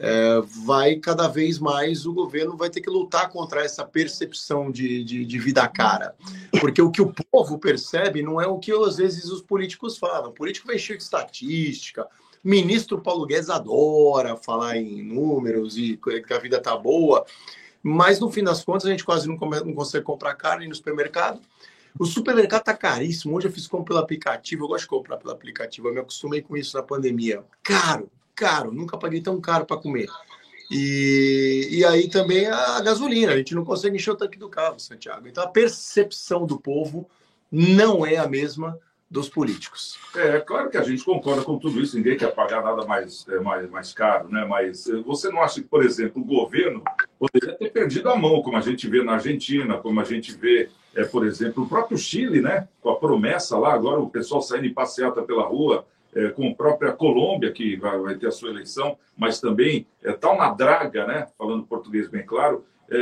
é, 0.04 0.40
vai 0.66 0.96
cada 0.96 1.28
vez 1.28 1.60
mais 1.60 2.04
o 2.06 2.12
governo 2.12 2.56
vai 2.56 2.68
ter 2.68 2.80
que 2.80 2.90
lutar 2.90 3.30
contra 3.30 3.64
essa 3.64 3.84
percepção 3.84 4.68
de, 4.68 5.04
de, 5.04 5.24
de, 5.24 5.38
vida 5.38 5.66
cara. 5.68 6.16
Porque 6.60 6.82
o 6.82 6.90
que 6.90 7.00
o 7.00 7.14
povo 7.30 7.56
percebe 7.56 8.20
não 8.20 8.40
é 8.40 8.46
o 8.48 8.58
que 8.58 8.72
às 8.72 8.96
vezes 8.96 9.26
os 9.26 9.40
políticos 9.40 9.96
falam. 9.96 10.30
O 10.30 10.32
político 10.32 10.66
vai 10.66 10.74
encher 10.74 10.96
de 10.96 11.04
estatística. 11.04 12.08
Ministro 12.42 13.00
Paulo 13.00 13.24
Guedes 13.24 13.48
adora 13.48 14.36
falar 14.36 14.76
em 14.76 15.04
números 15.04 15.78
e 15.78 15.96
que 15.96 16.34
a 16.34 16.38
vida 16.38 16.60
tá 16.60 16.76
boa. 16.76 17.24
Mas 17.80 18.18
no 18.18 18.28
fim 18.28 18.42
das 18.42 18.64
contas, 18.64 18.86
a 18.86 18.90
gente 18.90 19.04
quase 19.04 19.28
não, 19.28 19.36
come, 19.36 19.60
não 19.60 19.72
consegue 19.72 20.04
comprar 20.04 20.34
carne 20.34 20.66
no 20.66 20.74
supermercado. 20.74 21.40
O 21.96 22.04
supermercado 22.04 22.64
tá 22.64 22.74
caríssimo. 22.74 23.36
Hoje 23.36 23.46
eu 23.46 23.52
fiz 23.52 23.68
compra 23.68 23.94
pelo 23.94 23.98
aplicativo. 24.00 24.64
Eu 24.64 24.68
gosto 24.68 24.82
de 24.82 24.88
comprar 24.88 25.16
pelo 25.16 25.32
aplicativo. 25.32 25.86
Eu 25.86 25.94
me 25.94 26.00
acostumei 26.00 26.42
com 26.42 26.56
isso 26.56 26.76
na 26.76 26.82
pandemia. 26.82 27.44
Caro, 27.62 28.10
caro, 28.34 28.72
nunca 28.72 28.96
paguei 28.96 29.20
tão 29.20 29.40
caro 29.40 29.64
para 29.64 29.76
comer. 29.76 30.08
E, 30.70 31.68
e 31.70 31.84
aí 31.84 32.08
também 32.08 32.46
a 32.46 32.80
gasolina, 32.80 33.32
a 33.32 33.36
gente 33.36 33.54
não 33.54 33.64
consegue 33.64 33.96
encher 33.96 34.12
o 34.12 34.16
tanque 34.16 34.38
do 34.38 34.48
carro, 34.48 34.80
Santiago. 34.80 35.28
Então 35.28 35.44
a 35.44 35.48
percepção 35.48 36.46
do 36.46 36.58
povo 36.58 37.08
não 37.50 38.06
é 38.06 38.16
a 38.16 38.26
mesma 38.26 38.78
dos 39.12 39.28
políticos. 39.28 39.98
É, 40.16 40.40
claro 40.40 40.70
que 40.70 40.78
a 40.78 40.82
gente 40.82 41.04
concorda 41.04 41.42
com 41.42 41.58
tudo 41.58 41.78
isso, 41.82 41.94
ninguém 41.98 42.16
quer 42.16 42.34
pagar 42.34 42.64
nada 42.64 42.86
mais, 42.86 43.28
é, 43.28 43.38
mais, 43.38 43.68
mais 43.68 43.92
caro, 43.92 44.30
né? 44.30 44.46
Mas 44.48 44.88
é, 44.88 44.96
você 45.02 45.28
não 45.28 45.42
acha 45.42 45.60
que, 45.60 45.68
por 45.68 45.84
exemplo, 45.84 46.22
o 46.22 46.24
governo 46.24 46.82
poderia 47.18 47.54
ter 47.54 47.70
perdido 47.70 48.08
a 48.08 48.16
mão, 48.16 48.40
como 48.40 48.56
a 48.56 48.62
gente 48.62 48.88
vê 48.88 49.04
na 49.04 49.12
Argentina, 49.12 49.76
como 49.76 50.00
a 50.00 50.04
gente 50.04 50.32
vê, 50.32 50.70
é, 50.94 51.04
por 51.04 51.26
exemplo, 51.26 51.64
o 51.64 51.68
próprio 51.68 51.98
Chile, 51.98 52.40
né? 52.40 52.66
Com 52.80 52.88
a 52.88 52.96
promessa 52.96 53.58
lá, 53.58 53.74
agora 53.74 54.00
o 54.00 54.08
pessoal 54.08 54.40
saindo 54.40 54.66
em 54.66 54.72
passeata 54.72 55.20
pela 55.20 55.44
rua, 55.44 55.86
é, 56.14 56.28
com 56.28 56.48
a 56.48 56.54
própria 56.54 56.92
Colômbia, 56.92 57.52
que 57.52 57.76
vai, 57.76 57.98
vai, 57.98 58.14
ter 58.16 58.26
a 58.26 58.32
sua 58.32 58.50
eleição, 58.50 58.98
mas 59.16 59.40
também 59.40 59.86
é 60.02 60.12
tal 60.12 60.36
na 60.36 60.50
draga, 60.50 61.06
né? 61.06 61.26
Falando 61.38 61.64
português 61.64 62.08
bem 62.08 62.24
claro, 62.24 62.64
é, 62.90 62.96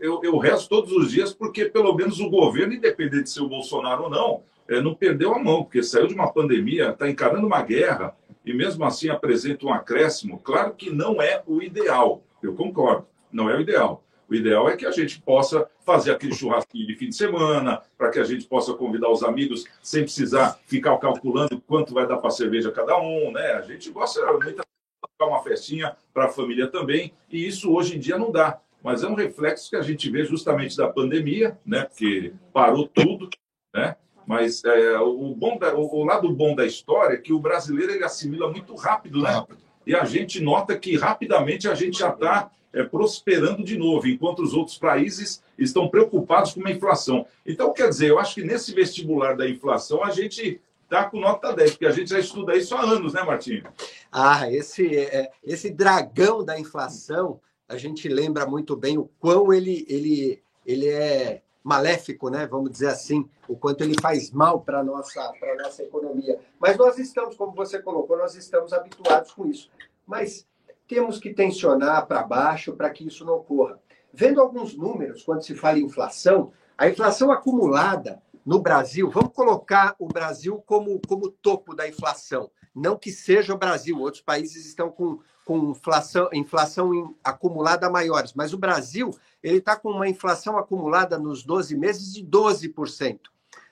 eu, 0.00 0.20
eu 0.24 0.36
rezo 0.38 0.68
todos 0.68 0.92
os 0.92 1.10
dias 1.10 1.32
porque, 1.32 1.66
pelo 1.66 1.94
menos, 1.94 2.18
o 2.18 2.28
governo, 2.28 2.74
independente 2.74 3.24
de 3.24 3.30
ser 3.30 3.42
o 3.42 3.48
Bolsonaro 3.48 4.04
ou 4.04 4.10
não, 4.10 4.42
é, 4.68 4.80
não 4.80 4.94
perdeu 4.94 5.34
a 5.34 5.38
mão, 5.38 5.62
porque 5.62 5.82
saiu 5.82 6.06
de 6.06 6.14
uma 6.14 6.32
pandemia, 6.32 6.90
está 6.90 7.08
encarando 7.08 7.46
uma 7.46 7.62
guerra 7.62 8.16
e, 8.44 8.52
mesmo 8.52 8.84
assim, 8.84 9.08
apresenta 9.08 9.66
um 9.66 9.72
acréscimo. 9.72 10.40
Claro 10.40 10.74
que 10.74 10.90
não 10.90 11.22
é 11.22 11.42
o 11.46 11.62
ideal, 11.62 12.22
eu 12.42 12.54
concordo, 12.54 13.06
não 13.30 13.48
é 13.48 13.56
o 13.56 13.60
ideal. 13.60 14.02
O 14.32 14.34
ideal 14.34 14.66
é 14.66 14.78
que 14.78 14.86
a 14.86 14.90
gente 14.90 15.20
possa 15.20 15.68
fazer 15.84 16.10
aquele 16.10 16.34
churrasquinho 16.34 16.86
de 16.86 16.94
fim 16.94 17.10
de 17.10 17.14
semana, 17.14 17.82
para 17.98 18.08
que 18.08 18.18
a 18.18 18.24
gente 18.24 18.46
possa 18.46 18.72
convidar 18.72 19.10
os 19.10 19.22
amigos 19.22 19.66
sem 19.82 20.04
precisar 20.04 20.58
ficar 20.64 20.96
calculando 20.96 21.60
quanto 21.60 21.92
vai 21.92 22.06
dar 22.06 22.16
para 22.16 22.30
cerveja 22.30 22.72
cada 22.72 22.98
um, 22.98 23.30
né? 23.30 23.52
A 23.52 23.60
gente 23.60 23.90
gosta 23.90 24.24
muito 24.32 24.62
de 24.62 25.26
uma 25.26 25.42
festinha 25.42 25.94
para 26.14 26.24
a 26.24 26.28
família 26.28 26.66
também, 26.66 27.12
e 27.30 27.46
isso 27.46 27.74
hoje 27.74 27.96
em 27.96 28.00
dia 28.00 28.16
não 28.16 28.32
dá. 28.32 28.58
Mas 28.82 29.04
é 29.04 29.06
um 29.06 29.14
reflexo 29.14 29.68
que 29.68 29.76
a 29.76 29.82
gente 29.82 30.08
vê 30.08 30.24
justamente 30.24 30.78
da 30.78 30.88
pandemia, 30.88 31.58
né? 31.62 31.84
Porque 31.84 32.32
parou 32.54 32.88
tudo, 32.88 33.28
né? 33.74 33.96
Mas 34.26 34.64
é, 34.64 34.98
o, 34.98 35.34
bom 35.34 35.58
da, 35.58 35.74
o, 35.74 36.04
lado 36.04 36.32
bom 36.32 36.54
da 36.54 36.64
história 36.64 37.16
é 37.16 37.20
que 37.20 37.34
o 37.34 37.38
brasileiro 37.38 37.92
ele 37.92 38.04
assimila 38.04 38.50
muito 38.50 38.74
rápido, 38.76 39.20
né? 39.20 39.44
E 39.86 39.94
a 39.94 40.06
gente 40.06 40.40
nota 40.40 40.78
que 40.78 40.96
rapidamente 40.96 41.68
a 41.68 41.74
gente 41.74 41.98
já 41.98 42.08
está 42.08 42.50
é, 42.72 42.82
prosperando 42.82 43.62
de 43.62 43.76
novo, 43.76 44.08
enquanto 44.08 44.42
os 44.42 44.54
outros 44.54 44.78
países 44.78 45.42
estão 45.58 45.88
preocupados 45.88 46.54
com 46.54 46.66
a 46.66 46.70
inflação. 46.70 47.26
Então, 47.44 47.72
quer 47.72 47.88
dizer, 47.88 48.10
eu 48.10 48.18
acho 48.18 48.34
que 48.34 48.44
nesse 48.44 48.74
vestibular 48.74 49.36
da 49.36 49.48
inflação 49.48 50.02
a 50.02 50.10
gente 50.10 50.60
está 50.84 51.04
com 51.04 51.20
nota 51.20 51.52
10, 51.52 51.72
porque 51.72 51.86
a 51.86 51.90
gente 51.90 52.10
já 52.10 52.18
estuda 52.18 52.56
isso 52.56 52.74
há 52.74 52.82
anos, 52.82 53.14
né, 53.14 53.22
Martinho? 53.22 53.64
Ah, 54.10 54.50
esse, 54.50 54.96
é, 54.96 55.30
esse 55.42 55.70
dragão 55.70 56.44
da 56.44 56.58
inflação, 56.58 57.40
a 57.68 57.76
gente 57.76 58.08
lembra 58.08 58.46
muito 58.46 58.76
bem 58.76 58.98
o 58.98 59.08
quão 59.18 59.52
ele, 59.52 59.86
ele, 59.88 60.42
ele 60.66 60.88
é 60.88 61.42
maléfico, 61.62 62.28
né? 62.28 62.46
Vamos 62.46 62.70
dizer 62.70 62.88
assim, 62.88 63.28
o 63.48 63.56
quanto 63.56 63.82
ele 63.82 63.94
faz 64.00 64.30
mal 64.30 64.60
para 64.60 64.80
a 64.80 64.84
nossa, 64.84 65.32
nossa 65.62 65.82
economia. 65.82 66.38
Mas 66.58 66.76
nós 66.76 66.98
estamos, 66.98 67.36
como 67.36 67.52
você 67.54 67.80
colocou, 67.80 68.18
nós 68.18 68.34
estamos 68.34 68.72
habituados 68.72 69.32
com 69.32 69.46
isso. 69.46 69.70
Mas 70.06 70.46
temos 70.92 71.18
que 71.18 71.32
tensionar 71.32 72.06
para 72.06 72.22
baixo 72.22 72.74
para 72.74 72.90
que 72.90 73.06
isso 73.06 73.24
não 73.24 73.36
ocorra. 73.36 73.80
Vendo 74.12 74.42
alguns 74.42 74.76
números, 74.76 75.22
quando 75.22 75.42
se 75.42 75.54
fala 75.54 75.78
em 75.78 75.84
inflação, 75.84 76.52
a 76.76 76.86
inflação 76.86 77.32
acumulada 77.32 78.22
no 78.44 78.60
Brasil, 78.60 79.08
vamos 79.08 79.32
colocar 79.32 79.96
o 79.98 80.06
Brasil 80.06 80.62
como, 80.66 81.00
como 81.08 81.30
topo 81.30 81.74
da 81.74 81.88
inflação. 81.88 82.50
Não 82.74 82.98
que 82.98 83.10
seja 83.10 83.54
o 83.54 83.58
Brasil, 83.58 83.98
outros 83.98 84.22
países 84.22 84.66
estão 84.66 84.90
com, 84.90 85.18
com 85.46 85.70
inflação, 85.70 86.28
inflação 86.34 87.14
acumulada 87.24 87.88
maiores, 87.88 88.34
mas 88.34 88.52
o 88.52 88.58
Brasil 88.58 89.16
ele 89.42 89.58
está 89.58 89.74
com 89.74 89.92
uma 89.92 90.08
inflação 90.08 90.58
acumulada 90.58 91.18
nos 91.18 91.42
12 91.42 91.74
meses 91.74 92.12
de 92.12 92.22
12%. 92.22 93.18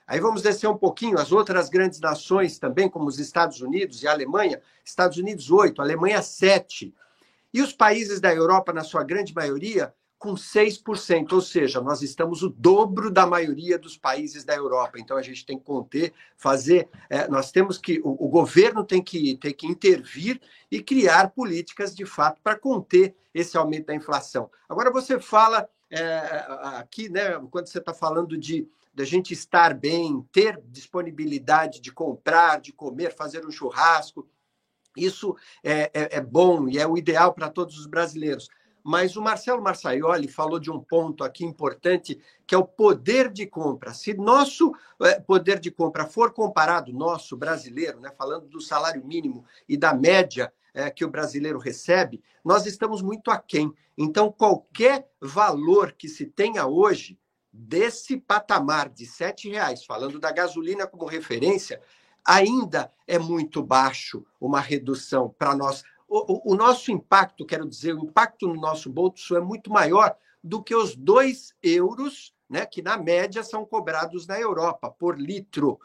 Aí 0.07 0.19
vamos 0.19 0.41
descer 0.41 0.67
um 0.67 0.77
pouquinho, 0.77 1.19
as 1.19 1.31
outras 1.31 1.69
grandes 1.69 1.99
nações 1.99 2.57
também, 2.57 2.89
como 2.89 3.05
os 3.05 3.19
Estados 3.19 3.61
Unidos 3.61 4.01
e 4.01 4.07
a 4.07 4.11
Alemanha, 4.11 4.59
Estados 4.83 5.17
Unidos 5.17 5.51
8, 5.51 5.79
Alemanha 5.81 6.21
7. 6.21 6.93
E 7.53 7.61
os 7.61 7.73
países 7.73 8.19
da 8.19 8.33
Europa, 8.33 8.71
na 8.71 8.83
sua 8.83 9.03
grande 9.03 9.33
maioria, 9.33 9.93
com 10.21 10.35
6%, 10.35 11.33
ou 11.33 11.41
seja, 11.41 11.81
nós 11.81 12.03
estamos 12.03 12.43
o 12.43 12.49
dobro 12.49 13.09
da 13.09 13.25
maioria 13.25 13.79
dos 13.79 13.97
países 13.97 14.43
da 14.43 14.53
Europa. 14.53 14.99
Então 14.99 15.17
a 15.17 15.21
gente 15.23 15.43
tem 15.43 15.57
que 15.57 15.65
conter, 15.65 16.13
fazer, 16.37 16.87
é, 17.09 17.27
nós 17.27 17.51
temos 17.51 17.79
que, 17.79 17.99
o, 18.03 18.25
o, 18.25 18.29
governo 18.29 18.83
tem 18.83 19.01
que, 19.01 19.35
tem 19.37 19.51
que 19.51 19.65
intervir 19.65 20.39
e 20.69 20.79
criar 20.79 21.31
políticas 21.31 21.95
de 21.95 22.05
fato 22.05 22.39
para 22.43 22.55
conter 22.55 23.15
esse 23.33 23.57
aumento 23.57 23.87
da 23.87 23.95
inflação. 23.95 24.47
Agora 24.69 24.91
você 24.91 25.19
fala 25.19 25.67
é, 25.89 26.45
aqui, 26.77 27.09
né, 27.09 27.39
quando 27.49 27.65
você 27.65 27.79
está 27.79 27.93
falando 27.93 28.37
de 28.37 28.67
da 28.93 29.05
gente 29.05 29.33
estar 29.33 29.73
bem, 29.73 30.21
ter 30.31 30.61
disponibilidade 30.65 31.79
de 31.79 31.91
comprar, 31.91 32.59
de 32.59 32.73
comer, 32.73 33.15
fazer 33.15 33.45
um 33.45 33.51
churrasco, 33.51 34.27
isso 34.95 35.35
é, 35.63 35.91
é, 35.93 36.17
é 36.17 36.21
bom 36.21 36.67
e 36.67 36.77
é 36.77 36.87
o 36.87 36.97
ideal 36.97 37.33
para 37.33 37.49
todos 37.49 37.77
os 37.77 37.85
brasileiros. 37.85 38.49
Mas 38.83 39.15
o 39.15 39.21
Marcelo 39.21 39.61
Marçaioli 39.61 40.27
falou 40.27 40.59
de 40.59 40.71
um 40.71 40.79
ponto 40.79 41.23
aqui 41.23 41.45
importante, 41.45 42.19
que 42.47 42.55
é 42.55 42.57
o 42.57 42.65
poder 42.65 43.31
de 43.31 43.45
compra. 43.45 43.93
Se 43.93 44.13
nosso 44.13 44.73
é, 45.01 45.19
poder 45.19 45.59
de 45.59 45.69
compra 45.69 46.05
for 46.05 46.33
comparado, 46.33 46.91
nosso 46.91 47.37
brasileiro, 47.37 47.99
né, 47.99 48.11
falando 48.17 48.47
do 48.47 48.59
salário 48.59 49.05
mínimo 49.05 49.45
e 49.69 49.77
da 49.77 49.93
média 49.93 50.51
é, 50.73 50.89
que 50.89 51.05
o 51.05 51.09
brasileiro 51.09 51.59
recebe, 51.59 52.23
nós 52.43 52.65
estamos 52.65 53.01
muito 53.01 53.29
aquém. 53.29 53.71
Então, 53.97 54.31
qualquer 54.31 55.07
valor 55.19 55.91
que 55.91 56.07
se 56.07 56.25
tenha 56.25 56.65
hoje, 56.65 57.19
desse 57.53 58.17
patamar 58.17 58.89
de 58.89 59.03
R$ 59.03 59.51
reais, 59.51 59.83
falando 59.83 60.19
da 60.19 60.31
gasolina 60.31 60.87
como 60.87 61.05
referência, 61.05 61.81
ainda 62.25 62.91
é 63.07 63.17
muito 63.17 63.63
baixo 63.63 64.25
uma 64.39 64.59
redução 64.59 65.33
para 65.37 65.55
nós 65.55 65.83
o, 66.13 66.51
o, 66.51 66.55
nosso 66.55 66.91
impacto, 66.91 67.45
quero 67.45 67.65
dizer, 67.65 67.95
o 67.95 68.03
impacto 68.03 68.45
no 68.45 68.59
nosso 68.59 68.89
bolso 68.89 69.33
é 69.33 69.39
muito 69.39 69.71
maior 69.71 70.13
do 70.43 70.61
que 70.61 70.75
os 70.75 70.93
dois 70.93 71.55
euros, 71.63 72.35
né, 72.49 72.65
que 72.65 72.81
na 72.81 72.97
média 72.97 73.41
são 73.43 73.65
cobrados 73.65 74.27
na 74.27 74.37
Europa 74.37 74.91
por 74.91 75.17
litro. 75.17 75.79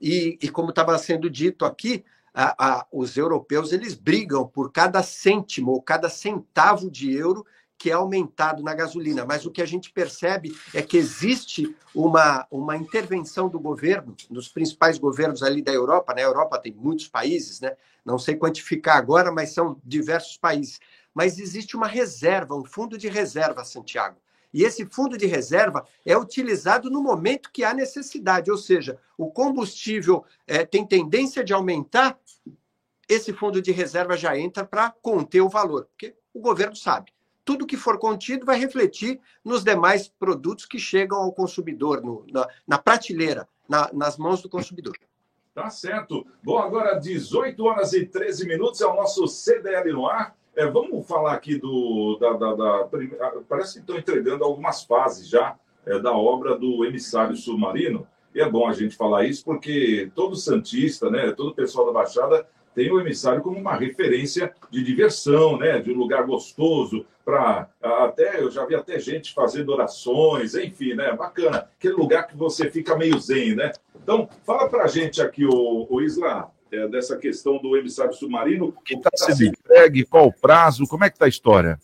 E, 0.00 0.38
e 0.40 0.48
como 0.48 0.70
estava 0.70 0.96
sendo 0.96 1.28
dito 1.28 1.66
aqui, 1.66 2.02
a, 2.32 2.78
a, 2.78 2.86
os 2.90 3.18
europeus 3.18 3.70
eles 3.70 3.92
brigam 3.94 4.46
por 4.46 4.72
cada 4.72 5.02
cêntimo 5.02 5.72
ou 5.72 5.82
cada 5.82 6.08
centavo 6.08 6.90
de 6.90 7.12
euro 7.12 7.44
que 7.78 7.90
é 7.90 7.94
aumentado 7.94 8.62
na 8.62 8.74
gasolina, 8.74 9.24
mas 9.24 9.46
o 9.46 9.52
que 9.52 9.62
a 9.62 9.66
gente 9.66 9.92
percebe 9.92 10.54
é 10.74 10.82
que 10.82 10.96
existe 10.96 11.76
uma, 11.94 12.44
uma 12.50 12.76
intervenção 12.76 13.48
do 13.48 13.60
governo, 13.60 14.16
dos 14.28 14.48
principais 14.48 14.98
governos 14.98 15.44
ali 15.44 15.62
da 15.62 15.72
Europa, 15.72 16.12
né? 16.12 16.24
Europa 16.24 16.58
tem 16.58 16.74
muitos 16.74 17.06
países, 17.06 17.60
né? 17.60 17.76
não 18.04 18.18
sei 18.18 18.34
quantificar 18.34 18.96
agora, 18.96 19.30
mas 19.30 19.52
são 19.52 19.80
diversos 19.84 20.36
países. 20.36 20.80
Mas 21.14 21.38
existe 21.38 21.76
uma 21.76 21.86
reserva, 21.86 22.56
um 22.56 22.64
fundo 22.64 22.98
de 22.98 23.08
reserva, 23.08 23.64
Santiago. 23.64 24.16
E 24.52 24.64
esse 24.64 24.84
fundo 24.86 25.16
de 25.16 25.26
reserva 25.26 25.86
é 26.04 26.16
utilizado 26.16 26.90
no 26.90 27.02
momento 27.02 27.50
que 27.52 27.62
há 27.62 27.72
necessidade, 27.72 28.50
ou 28.50 28.56
seja, 28.56 28.98
o 29.16 29.30
combustível 29.30 30.24
é, 30.46 30.64
tem 30.64 30.86
tendência 30.86 31.44
de 31.44 31.52
aumentar, 31.52 32.18
esse 33.08 33.32
fundo 33.32 33.62
de 33.62 33.70
reserva 33.70 34.16
já 34.16 34.36
entra 34.38 34.64
para 34.64 34.90
conter 34.90 35.42
o 35.42 35.48
valor, 35.48 35.84
porque 35.84 36.16
o 36.32 36.40
governo 36.40 36.74
sabe 36.74 37.12
tudo 37.48 37.66
que 37.66 37.78
for 37.78 37.98
contido 37.98 38.44
vai 38.44 38.58
refletir 38.58 39.18
nos 39.42 39.64
demais 39.64 40.06
produtos 40.06 40.66
que 40.66 40.78
chegam 40.78 41.16
ao 41.16 41.32
consumidor, 41.32 42.02
no, 42.02 42.22
na, 42.30 42.46
na, 42.66 42.76
prateleira, 42.76 43.48
na, 43.66 43.88
nas 43.90 44.18
mãos 44.18 44.42
do 44.42 44.50
consumidor. 44.50 44.94
Tá 45.54 45.70
certo. 45.70 46.26
Bom, 46.42 46.58
agora 46.58 47.00
18 47.00 47.64
horas 47.64 47.94
e 47.94 48.04
13 48.04 48.46
minutos 48.46 48.82
é 48.82 48.86
o 48.86 48.94
nosso 48.94 49.26
CDL 49.26 49.90
no 49.94 50.06
ar. 50.06 50.36
É, 50.54 50.66
vamos 50.66 51.08
falar 51.08 51.32
aqui 51.32 51.56
do. 51.56 52.18
Da, 52.20 52.34
da, 52.34 52.54
da, 52.54 52.88
parece 53.48 53.72
que 53.72 53.78
estão 53.78 53.96
entregando 53.96 54.44
algumas 54.44 54.84
fases 54.84 55.26
já 55.26 55.56
é, 55.86 55.98
da 55.98 56.12
obra 56.12 56.54
do 56.54 56.84
emissário 56.84 57.34
submarino. 57.34 58.06
E 58.34 58.42
é 58.42 58.50
bom 58.50 58.68
a 58.68 58.74
gente 58.74 58.94
falar 58.94 59.24
isso 59.24 59.42
porque 59.42 60.12
todo 60.14 60.36
Santista, 60.36 61.08
né, 61.08 61.32
todo 61.32 61.52
o 61.52 61.54
pessoal 61.54 61.86
da 61.86 61.92
Baixada 61.92 62.46
tem 62.74 62.92
o 62.92 63.00
emissário 63.00 63.42
como 63.42 63.58
uma 63.58 63.74
referência 63.74 64.52
de 64.70 64.82
diversão, 64.82 65.58
né, 65.58 65.78
de 65.78 65.92
um 65.92 65.96
lugar 65.96 66.24
gostoso, 66.24 67.04
para 67.24 67.68
até 67.82 68.40
eu 68.40 68.50
já 68.50 68.64
vi 68.64 68.74
até 68.74 68.98
gente 68.98 69.34
fazendo 69.34 69.70
orações, 69.70 70.54
enfim, 70.54 70.94
né? 70.94 71.12
Bacana. 71.12 71.68
Aquele 71.76 71.92
lugar 71.92 72.26
que 72.26 72.34
você 72.34 72.70
fica 72.70 72.96
meio 72.96 73.18
zen, 73.20 73.54
né? 73.54 73.70
Então, 74.02 74.26
fala 74.46 74.66
para 74.66 74.84
a 74.84 74.86
gente 74.86 75.20
aqui, 75.20 75.44
o, 75.44 75.86
o 75.90 76.00
Isla, 76.00 76.50
é, 76.72 76.88
dessa 76.88 77.18
questão 77.18 77.58
do 77.58 77.76
emissário 77.76 78.14
submarino. 78.14 78.74
Que 78.82 78.94
está 78.94 79.10
sendo 79.14 79.44
entregue? 79.44 80.06
Qual 80.06 80.28
o 80.28 80.32
prazo? 80.32 80.86
Como 80.86 81.04
é 81.04 81.10
que 81.10 81.16
está 81.16 81.26
a 81.26 81.28
história? 81.28 81.78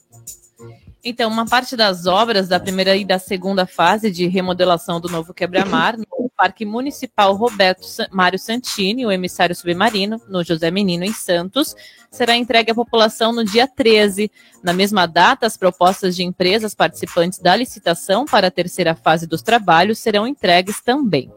Então, 1.04 1.30
uma 1.30 1.44
parte 1.44 1.76
das 1.76 2.06
obras 2.06 2.48
da 2.48 2.58
primeira 2.58 2.96
e 2.96 3.04
da 3.04 3.18
segunda 3.18 3.66
fase 3.66 4.10
de 4.10 4.26
remodelação 4.26 4.98
do 4.98 5.10
novo 5.10 5.34
quebra-mar 5.34 5.96
Parque 6.36 6.64
Municipal 6.64 7.34
Roberto 7.34 7.86
Mário 8.10 8.38
Santini, 8.38 9.06
o 9.06 9.12
emissário 9.12 9.54
submarino, 9.54 10.20
no 10.28 10.42
José 10.42 10.70
Menino, 10.70 11.04
em 11.04 11.12
Santos, 11.12 11.74
será 12.10 12.36
entregue 12.36 12.72
à 12.72 12.74
população 12.74 13.32
no 13.32 13.44
dia 13.44 13.68
13. 13.68 14.30
Na 14.62 14.72
mesma 14.72 15.06
data, 15.06 15.46
as 15.46 15.56
propostas 15.56 16.16
de 16.16 16.24
empresas 16.24 16.74
participantes 16.74 17.38
da 17.38 17.54
licitação 17.54 18.24
para 18.24 18.48
a 18.48 18.50
terceira 18.50 18.94
fase 18.94 19.26
dos 19.26 19.42
trabalhos 19.42 19.98
serão 19.98 20.26
entregues 20.26 20.80
também. 20.80 21.30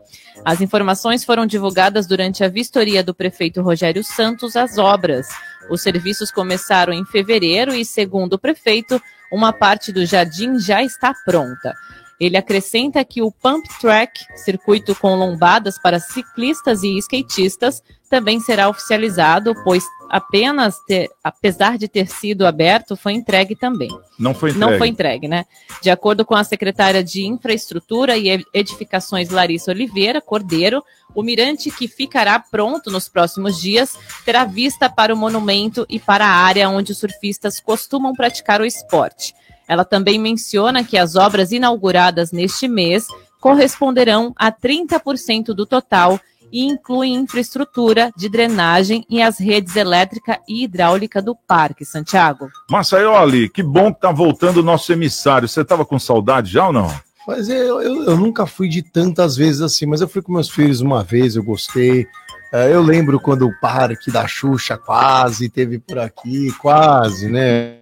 As 0.43 0.61
informações 0.61 1.23
foram 1.23 1.45
divulgadas 1.45 2.07
durante 2.07 2.43
a 2.43 2.49
vistoria 2.49 3.03
do 3.03 3.13
prefeito 3.13 3.61
Rogério 3.61 4.03
Santos 4.03 4.55
às 4.55 4.77
obras. 4.77 5.27
Os 5.69 5.81
serviços 5.81 6.31
começaram 6.31 6.93
em 6.93 7.05
fevereiro 7.05 7.73
e, 7.73 7.85
segundo 7.85 8.33
o 8.33 8.39
prefeito, 8.39 9.01
uma 9.31 9.53
parte 9.53 9.91
do 9.91 10.05
jardim 10.05 10.57
já 10.57 10.81
está 10.81 11.13
pronta. 11.25 11.75
Ele 12.19 12.37
acrescenta 12.37 13.03
que 13.05 13.21
o 13.21 13.31
Pump 13.31 13.67
Track, 13.79 14.19
circuito 14.37 14.95
com 14.95 15.15
lombadas 15.15 15.79
para 15.79 15.99
ciclistas 15.99 16.83
e 16.83 16.97
skatistas, 16.97 17.83
também 18.09 18.39
será 18.39 18.69
oficializado, 18.69 19.53
pois 19.63 19.83
apenas 20.09 20.79
ter, 20.85 21.09
apesar 21.23 21.77
de 21.77 21.87
ter 21.87 22.07
sido 22.07 22.45
aberto, 22.45 22.95
foi 22.95 23.13
entregue 23.13 23.55
também. 23.55 23.89
Não 24.17 24.33
foi 24.33 24.51
entregue. 24.51 24.71
Não 24.71 24.77
foi 24.77 24.87
entregue, 24.87 25.27
né? 25.27 25.45
De 25.81 25.89
acordo 25.89 26.25
com 26.25 26.33
a 26.33 26.43
secretária 26.43 27.03
de 27.03 27.25
Infraestrutura 27.25 28.17
e 28.17 28.43
Edificações 28.53 29.29
Larissa 29.29 29.71
Oliveira 29.71 30.21
Cordeiro, 30.21 30.83
o 31.13 31.21
mirante 31.21 31.69
que 31.69 31.87
ficará 31.87 32.39
pronto 32.39 32.89
nos 32.89 33.09
próximos 33.09 33.59
dias 33.59 33.97
terá 34.23 34.45
vista 34.45 34.89
para 34.89 35.13
o 35.13 35.17
monumento 35.17 35.85
e 35.89 35.99
para 35.99 36.25
a 36.25 36.29
área 36.29 36.69
onde 36.69 36.91
os 36.91 36.97
surfistas 36.97 37.59
costumam 37.59 38.13
praticar 38.13 38.61
o 38.61 38.65
esporte. 38.65 39.33
Ela 39.67 39.83
também 39.83 40.19
menciona 40.19 40.83
que 40.83 40.97
as 40.97 41.15
obras 41.15 41.51
inauguradas 41.51 42.31
neste 42.31 42.67
mês 42.67 43.07
corresponderão 43.39 44.33
a 44.35 44.51
30% 44.51 45.47
do 45.53 45.65
total 45.65 46.19
e 46.51 46.65
incluem 46.65 47.15
infraestrutura 47.15 48.11
de 48.15 48.29
drenagem 48.29 49.05
e 49.09 49.21
as 49.21 49.37
redes 49.37 49.75
elétrica 49.75 50.39
e 50.47 50.63
hidráulica 50.63 51.21
do 51.21 51.35
parque, 51.35 51.85
Santiago. 51.85 52.49
Massaioli, 52.69 53.49
que 53.49 53.61
bom 53.61 53.93
que 53.93 54.01
tá 54.01 54.11
voltando 54.11 54.57
o 54.57 54.63
nosso 54.63 54.91
emissário. 54.91 55.47
Você 55.47 55.61
estava 55.61 55.85
com 55.85 55.99
saudade 55.99 56.51
já 56.51 56.67
ou 56.67 56.73
não? 56.73 56.93
Mas 57.27 57.49
eu, 57.49 57.81
eu, 57.81 58.03
eu, 58.05 58.17
nunca 58.17 58.45
fui 58.45 58.69
de 58.69 58.81
tantas 58.81 59.35
vezes 59.35 59.61
assim, 59.61 59.85
mas 59.85 59.99
eu 59.99 60.07
fui 60.07 60.21
com 60.21 60.31
meus 60.31 60.49
filhos 60.49 60.79
uma 60.79 61.03
vez, 61.03 61.35
eu 61.35 61.43
gostei. 61.43 62.07
É, 62.53 62.73
eu 62.73 62.81
lembro 62.81 63.19
quando 63.19 63.45
o 63.45 63.59
parque 63.59 64.09
da 64.09 64.25
Xuxa 64.25 64.77
quase 64.77 65.49
teve 65.49 65.77
por 65.77 65.99
aqui, 65.99 66.53
quase, 66.53 67.29
né? 67.29 67.76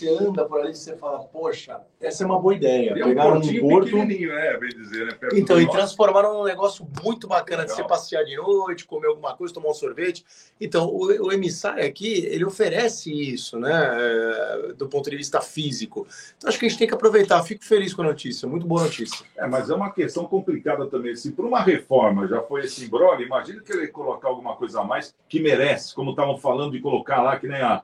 Você 0.00 0.08
anda 0.18 0.44
por 0.46 0.60
ali, 0.60 0.74
você 0.74 0.96
fala, 0.96 1.20
poxa, 1.20 1.80
essa 2.00 2.22
é 2.22 2.26
uma 2.26 2.40
boa 2.40 2.54
ideia. 2.54 2.92
E 2.92 3.02
Pegaram 3.02 3.36
é 3.36 3.38
um, 3.38 3.38
um 3.38 3.60
porto. 3.60 3.96
Né, 3.96 4.56
bem 4.58 4.70
dizer, 4.70 5.06
né? 5.06 5.18
então, 5.34 5.60
e 5.60 5.68
transformaram 5.68 6.38
num 6.38 6.44
negócio 6.44 6.86
muito 7.02 7.28
bacana 7.28 7.62
Legal. 7.62 7.76
de 7.76 7.82
você 7.82 7.88
passear 7.88 8.24
de 8.24 8.36
noite, 8.36 8.86
comer 8.86 9.08
alguma 9.08 9.36
coisa, 9.36 9.52
tomar 9.52 9.68
um 9.68 9.74
sorvete. 9.74 10.24
Então, 10.60 10.86
o, 10.86 11.26
o 11.26 11.32
emissário 11.32 11.84
aqui, 11.84 12.24
ele 12.26 12.44
oferece 12.44 13.12
isso, 13.12 13.58
né? 13.58 13.70
É, 13.72 14.72
do 14.72 14.88
ponto 14.88 15.10
de 15.10 15.16
vista 15.16 15.40
físico. 15.40 16.06
Então, 16.36 16.48
acho 16.48 16.58
que 16.58 16.66
a 16.66 16.68
gente 16.68 16.78
tem 16.78 16.88
que 16.88 16.94
aproveitar. 16.94 17.42
Fico 17.42 17.64
feliz 17.64 17.92
com 17.92 18.02
a 18.02 18.06
notícia, 18.06 18.48
muito 18.48 18.66
boa 18.66 18.84
notícia. 18.84 19.24
É, 19.36 19.46
mas 19.46 19.68
é 19.68 19.74
uma 19.74 19.92
questão 19.92 20.24
complicada 20.24 20.86
também. 20.86 21.14
Se 21.14 21.32
por 21.32 21.44
uma 21.44 21.60
reforma 21.60 22.26
já 22.26 22.40
foi 22.42 22.62
esse 22.62 22.88
brole, 22.88 23.24
imagina 23.24 23.60
querer 23.60 23.88
colocar 23.88 24.28
alguma 24.28 24.56
coisa 24.56 24.80
a 24.80 24.84
mais 24.84 25.14
que 25.28 25.40
merece, 25.40 25.94
como 25.94 26.10
estavam 26.10 26.38
falando 26.38 26.72
de 26.72 26.80
colocar 26.80 27.22
lá, 27.22 27.38
que 27.38 27.46
nem 27.46 27.60
a 27.60 27.82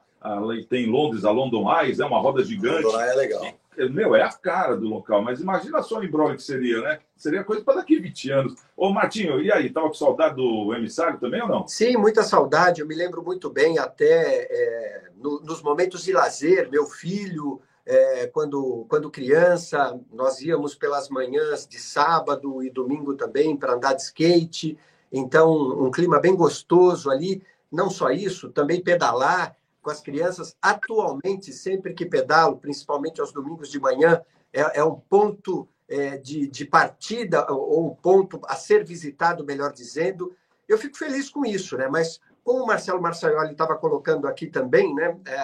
tem 0.68 0.84
em 0.84 0.90
Londres 0.90 1.24
a 1.24 1.30
London 1.30 1.70
Eyes, 1.80 2.00
é 2.00 2.04
uma 2.04 2.20
roda 2.20 2.44
gigante. 2.44 2.84
London 2.84 3.00
é 3.00 3.14
legal. 3.14 3.46
E, 3.78 3.88
meu, 3.90 4.14
é 4.14 4.22
a 4.22 4.32
cara 4.32 4.74
do 4.74 4.88
local, 4.88 5.22
mas 5.22 5.40
imagina 5.40 5.82
só 5.82 5.98
o 5.98 6.04
embrolho 6.04 6.36
que 6.36 6.42
seria, 6.42 6.80
né? 6.80 6.98
Seria 7.14 7.44
coisa 7.44 7.62
para 7.62 7.76
daqui 7.76 7.98
20 7.98 8.30
anos. 8.30 8.54
Ô, 8.74 8.90
Martinho, 8.90 9.40
e 9.40 9.52
aí, 9.52 9.68
tava 9.68 9.88
com 9.88 9.94
saudade 9.94 10.36
do 10.36 10.74
emissário 10.74 11.20
também 11.20 11.42
ou 11.42 11.48
não? 11.48 11.68
Sim, 11.68 11.96
muita 11.96 12.22
saudade. 12.22 12.80
Eu 12.80 12.86
me 12.86 12.94
lembro 12.94 13.22
muito 13.22 13.50
bem, 13.50 13.78
até 13.78 14.46
é, 14.50 15.02
no, 15.16 15.40
nos 15.40 15.62
momentos 15.62 16.04
de 16.04 16.12
lazer, 16.12 16.70
meu 16.70 16.86
filho, 16.86 17.60
é, 17.84 18.26
quando, 18.28 18.86
quando 18.88 19.10
criança, 19.10 19.98
nós 20.10 20.40
íamos 20.40 20.74
pelas 20.74 21.10
manhãs 21.10 21.66
de 21.66 21.78
sábado 21.78 22.62
e 22.62 22.70
domingo 22.70 23.14
também 23.14 23.56
para 23.56 23.74
andar 23.74 23.92
de 23.92 24.02
skate. 24.02 24.78
Então, 25.12 25.52
um 25.84 25.90
clima 25.90 26.18
bem 26.18 26.34
gostoso 26.34 27.10
ali. 27.10 27.42
Não 27.70 27.90
só 27.90 28.10
isso, 28.10 28.48
também 28.50 28.80
pedalar 28.80 29.54
com 29.86 29.90
as 29.92 30.00
crianças. 30.00 30.56
Atualmente, 30.60 31.52
sempre 31.52 31.94
que 31.94 32.04
pedalo, 32.04 32.56
principalmente 32.56 33.20
aos 33.20 33.32
domingos 33.32 33.70
de 33.70 33.78
manhã, 33.78 34.20
é, 34.52 34.80
é 34.80 34.84
um 34.84 34.96
ponto 34.96 35.68
é, 35.88 36.18
de, 36.18 36.48
de 36.48 36.64
partida, 36.64 37.46
ou 37.48 37.86
um 37.86 37.94
ponto 37.94 38.40
a 38.48 38.56
ser 38.56 38.84
visitado, 38.84 39.44
melhor 39.44 39.72
dizendo. 39.72 40.34
Eu 40.68 40.76
fico 40.76 40.98
feliz 40.98 41.30
com 41.30 41.46
isso, 41.46 41.76
né? 41.76 41.86
Mas, 41.86 42.20
como 42.42 42.64
o 42.64 42.66
Marcelo 42.66 43.00
Marçaioli 43.00 43.52
estava 43.52 43.76
colocando 43.76 44.26
aqui 44.26 44.48
também, 44.48 44.92
né? 44.92 45.16
É, 45.24 45.36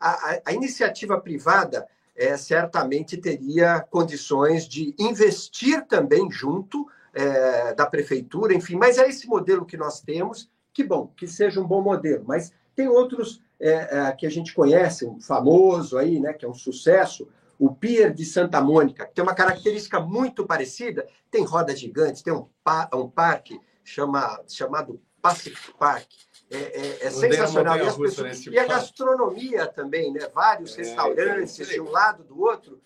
a, 0.00 0.40
a, 0.46 0.52
iniciativa 0.52 1.20
privada 1.20 1.86
é, 2.16 2.36
certamente 2.36 3.16
teria 3.16 3.80
condições 3.88 4.66
de 4.66 4.96
investir 4.98 5.86
também 5.86 6.28
junto 6.28 6.88
é, 7.14 7.72
da 7.72 7.86
prefeitura, 7.86 8.52
enfim, 8.52 8.74
mas 8.74 8.98
é 8.98 9.08
esse 9.08 9.28
modelo 9.28 9.64
que 9.64 9.76
nós 9.76 10.00
temos, 10.00 10.50
que 10.74 10.82
bom, 10.82 11.06
que 11.16 11.28
seja 11.28 11.60
um 11.60 11.66
bom 11.66 11.80
modelo, 11.80 12.24
mas 12.26 12.52
tem 12.74 12.88
outros 12.88 13.40
é, 13.60 13.98
é, 13.98 14.12
que 14.12 14.26
a 14.26 14.30
gente 14.30 14.54
conhece, 14.54 15.06
um 15.06 15.20
famoso 15.20 15.96
aí, 15.98 16.20
né, 16.20 16.32
que 16.32 16.44
é 16.44 16.48
um 16.48 16.54
sucesso, 16.54 17.28
o 17.58 17.74
Pier 17.74 18.12
de 18.12 18.24
Santa 18.24 18.60
Mônica, 18.60 19.06
que 19.06 19.14
tem 19.14 19.24
uma 19.24 19.34
característica 19.34 19.98
muito 19.98 20.46
parecida, 20.46 21.06
tem 21.30 21.44
roda 21.44 21.74
gigante, 21.74 22.22
tem 22.22 22.32
um, 22.32 22.46
um 22.94 23.08
parque 23.08 23.58
chama, 23.82 24.42
chamado 24.48 25.00
Pacific 25.22 25.72
Park, 25.78 26.10
é, 26.50 26.56
é, 26.56 27.06
é 27.06 27.10
sensacional. 27.10 27.76
E, 27.76 27.96
pessoas, 27.96 28.46
e, 28.46 28.58
a 28.58 28.66
gastronomia 28.66 29.66
também, 29.66 30.12
né? 30.12 30.28
Vários 30.32 30.74
é, 30.74 30.82
restaurantes 30.82 31.68
de 31.68 31.80
um 31.80 31.90
lado 31.90 32.22
do 32.24 32.40
outro. 32.40 32.80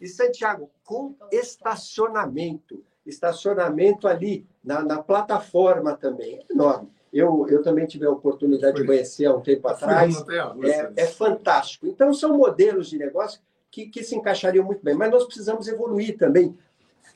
E 0.00 0.06
Santiago, 0.06 0.70
com 0.84 1.16
estacionamento. 1.32 2.84
Estacionamento 3.06 4.08
ali 4.08 4.46
na, 4.62 4.82
na 4.82 5.02
plataforma 5.02 5.96
também. 5.96 6.38
É 6.38 6.52
enorme. 6.52 6.90
Eu, 7.16 7.46
eu 7.48 7.62
também 7.62 7.86
tive 7.86 8.04
a 8.04 8.10
oportunidade 8.10 8.72
Foi. 8.72 8.82
de 8.82 8.86
conhecer 8.86 9.26
há 9.26 9.34
um 9.34 9.40
tempo 9.40 9.66
atrás. 9.68 10.24
É, 10.62 11.02
é 11.02 11.06
fantástico. 11.06 11.86
Então, 11.86 12.12
são 12.12 12.36
modelos 12.36 12.90
de 12.90 12.98
negócio 12.98 13.40
que, 13.70 13.86
que 13.86 14.04
se 14.04 14.14
encaixariam 14.14 14.64
muito 14.64 14.84
bem. 14.84 14.94
Mas 14.94 15.10
nós 15.10 15.24
precisamos 15.24 15.66
evoluir 15.68 16.16
também 16.16 16.56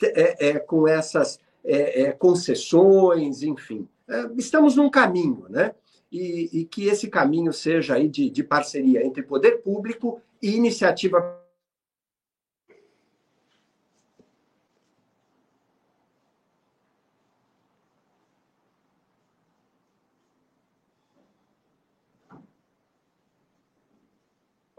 é, 0.01 0.49
é, 0.49 0.59
com 0.59 0.87
essas 0.87 1.39
é, 1.63 2.03
é, 2.03 2.11
concessões, 2.11 3.43
enfim. 3.43 3.87
É, 4.07 4.29
estamos 4.37 4.75
num 4.75 4.89
caminho, 4.89 5.45
né? 5.49 5.73
E, 6.11 6.49
e, 6.51 6.65
que 6.65 6.87
esse 6.87 7.07
caminho 7.07 7.53
seja 7.53 7.95
aí 7.95 8.09
de, 8.09 8.29
de 8.29 8.43
parceria 8.43 9.05
entre 9.05 9.23
poder 9.23 9.61
público 9.61 10.19
e 10.41 10.55
iniciativa 10.55 11.40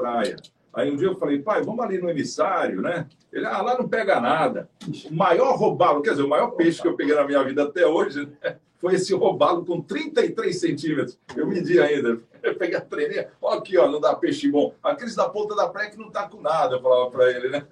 praia. 0.02 0.36
Aí 0.74 0.90
um 0.90 0.96
dia 0.96 1.06
eu 1.06 1.14
falei, 1.14 1.38
pai, 1.38 1.62
vamos 1.62 1.84
ali 1.84 1.98
no 1.98 2.10
emissário, 2.10 2.80
né? 2.80 3.06
Ele, 3.32 3.46
ah, 3.46 3.62
lá 3.62 3.78
não 3.78 3.88
pega 3.88 4.20
nada. 4.20 4.68
O 5.08 5.14
maior 5.14 5.56
robalo, 5.56 6.02
quer 6.02 6.10
dizer, 6.10 6.22
o 6.22 6.28
maior 6.28 6.48
peixe 6.52 6.82
que 6.82 6.88
eu 6.88 6.96
peguei 6.96 7.14
na 7.14 7.24
minha 7.24 7.42
vida 7.44 7.62
até 7.62 7.86
hoje 7.86 8.28
né? 8.42 8.56
foi 8.78 8.94
esse 8.94 9.14
robalo 9.14 9.64
com 9.64 9.80
33 9.80 10.58
centímetros. 10.58 11.18
Eu 11.36 11.46
medi 11.46 11.78
ainda. 11.78 12.18
Eu 12.42 12.56
peguei 12.56 12.76
a 12.76 12.80
tremer, 12.80 13.30
ó 13.40 13.54
aqui, 13.54 13.78
ó, 13.78 13.88
não 13.88 14.00
dá 14.00 14.14
peixe 14.16 14.50
bom. 14.50 14.74
Aqueles 14.82 15.14
da 15.14 15.28
ponta 15.28 15.54
da 15.54 15.68
praia 15.68 15.90
que 15.90 15.98
não 15.98 16.10
tá 16.10 16.28
com 16.28 16.40
nada, 16.40 16.76
eu 16.76 16.82
falava 16.82 17.10
para 17.10 17.30
ele, 17.30 17.48
né? 17.50 17.64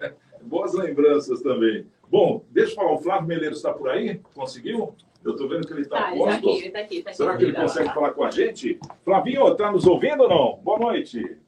Boas 0.43 0.73
lembranças 0.75 1.43
também. 1.43 1.87
Bom, 2.09 2.45
deixa 2.51 2.73
eu 2.73 2.77
falar, 2.77 2.93
o 2.93 2.99
Flávio 2.99 3.27
Meleiro 3.27 3.55
está 3.55 3.73
por 3.73 3.89
aí? 3.89 4.21
Conseguiu? 4.35 4.95
Eu 5.25 5.33
estou 5.33 5.49
vendo 5.49 5.67
que 5.67 5.73
ele 5.73 5.83
está 5.83 6.03
tá, 6.03 6.11
posto. 6.13 6.25
Tá 6.25 6.35
aqui, 6.35 6.59
ele 6.59 6.71
tá 6.71 6.79
aqui, 6.79 7.03
tá 7.03 7.13
Será 7.13 7.37
que 7.37 7.45
ele 7.45 7.53
consegue 7.53 7.93
falar 7.93 8.13
com 8.13 8.25
a 8.25 8.31
gente? 8.31 8.79
Flavinho, 9.05 9.49
está 9.49 9.71
nos 9.71 9.87
ouvindo 9.87 10.23
ou 10.23 10.29
não? 10.29 10.61
Boa 10.63 10.79
noite. 10.79 11.39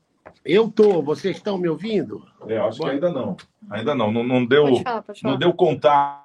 Eu 0.44 0.70
tô, 0.70 1.02
vocês 1.02 1.36
estão 1.36 1.56
me 1.58 1.68
ouvindo? 1.68 2.26
É, 2.46 2.58
acho 2.58 2.78
Boa... 2.78 2.90
que 2.90 2.94
ainda 2.96 3.10
não. 3.10 3.36
Ainda 3.70 3.94
não, 3.94 4.10
não, 4.10 4.24
não 4.24 4.44
deu, 4.44 4.64
pode 4.64 4.82
falar, 4.82 5.02
pode 5.02 5.20
falar. 5.20 5.32
não 5.32 5.38
deu 5.38 5.52
contato. 5.52 6.22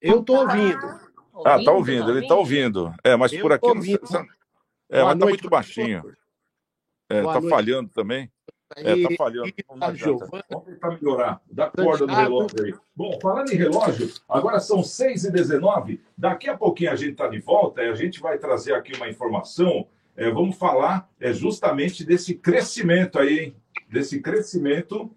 Eu 0.00 0.22
tô 0.22 0.34
ouvindo. 0.36 1.08
Ah, 1.44 1.62
tá 1.62 1.72
ouvindo, 1.72 2.10
ele 2.10 2.26
tá 2.26 2.34
ouvindo. 2.34 2.94
É, 3.04 3.16
mas 3.16 3.32
eu 3.32 3.40
por 3.40 3.52
aqui 3.52 3.66
não, 3.66 4.26
é, 4.90 5.04
mas 5.04 5.18
tá 5.18 5.26
muito 5.26 5.50
baixinho. 5.50 6.02
É, 7.08 7.22
tá 7.22 7.32
noite. 7.34 7.48
falhando 7.48 7.90
também. 7.90 8.30
É, 8.76 9.02
tá 9.02 9.14
falhando. 9.16 9.52
Vamos 10.50 10.66
tentar 10.66 10.90
melhorar. 10.90 11.40
Dá 11.50 11.70
corda 11.70 12.06
no 12.06 12.14
relógio 12.14 12.64
aí. 12.64 12.74
Bom, 12.94 13.18
falando 13.20 13.52
em 13.52 13.56
relógio, 13.56 14.12
agora 14.28 14.60
são 14.60 14.80
6h19. 14.80 16.00
Daqui 16.16 16.48
a 16.48 16.56
pouquinho 16.56 16.90
a 16.90 16.96
gente 16.96 17.12
está 17.12 17.28
de 17.28 17.38
volta 17.38 17.82
e 17.82 17.88
a 17.88 17.94
gente 17.94 18.20
vai 18.20 18.38
trazer 18.38 18.74
aqui 18.74 18.94
uma 18.94 19.08
informação. 19.08 19.86
É, 20.18 20.30
vamos 20.32 20.58
falar 20.58 21.08
é, 21.20 21.32
justamente 21.32 22.04
desse 22.04 22.34
crescimento 22.34 23.20
aí, 23.20 23.38
hein? 23.38 23.56
Desse 23.88 24.20
crescimento 24.20 25.08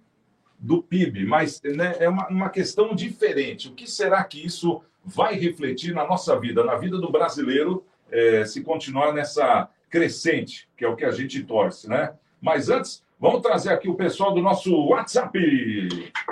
do 0.59 0.83
PIB. 0.83 1.25
Mas 1.25 1.59
né, 1.63 1.95
é 1.99 2.07
uma, 2.07 2.27
uma 2.27 2.51
questão 2.51 2.93
diferente. 2.93 3.67
O 3.67 3.73
que 3.73 3.89
será 3.89 4.23
que 4.23 4.45
isso 4.45 4.83
vai 5.03 5.33
refletir 5.33 5.95
na 5.95 6.05
nossa 6.05 6.39
vida, 6.39 6.63
na 6.63 6.75
vida 6.75 6.99
do 6.99 7.11
brasileiro, 7.11 7.83
é, 8.11 8.45
se 8.45 8.61
continuar 8.61 9.11
nessa 9.11 9.67
crescente, 9.89 10.69
que 10.77 10.85
é 10.85 10.87
o 10.87 10.95
que 10.95 11.03
a 11.03 11.11
gente 11.11 11.43
torce, 11.43 11.89
né? 11.89 12.13
Mas 12.39 12.69
antes, 12.69 13.03
vamos 13.19 13.41
trazer 13.41 13.71
aqui 13.71 13.89
o 13.89 13.95
pessoal 13.95 14.35
do 14.35 14.41
nosso 14.41 14.71
WhatsApp. 14.85 15.35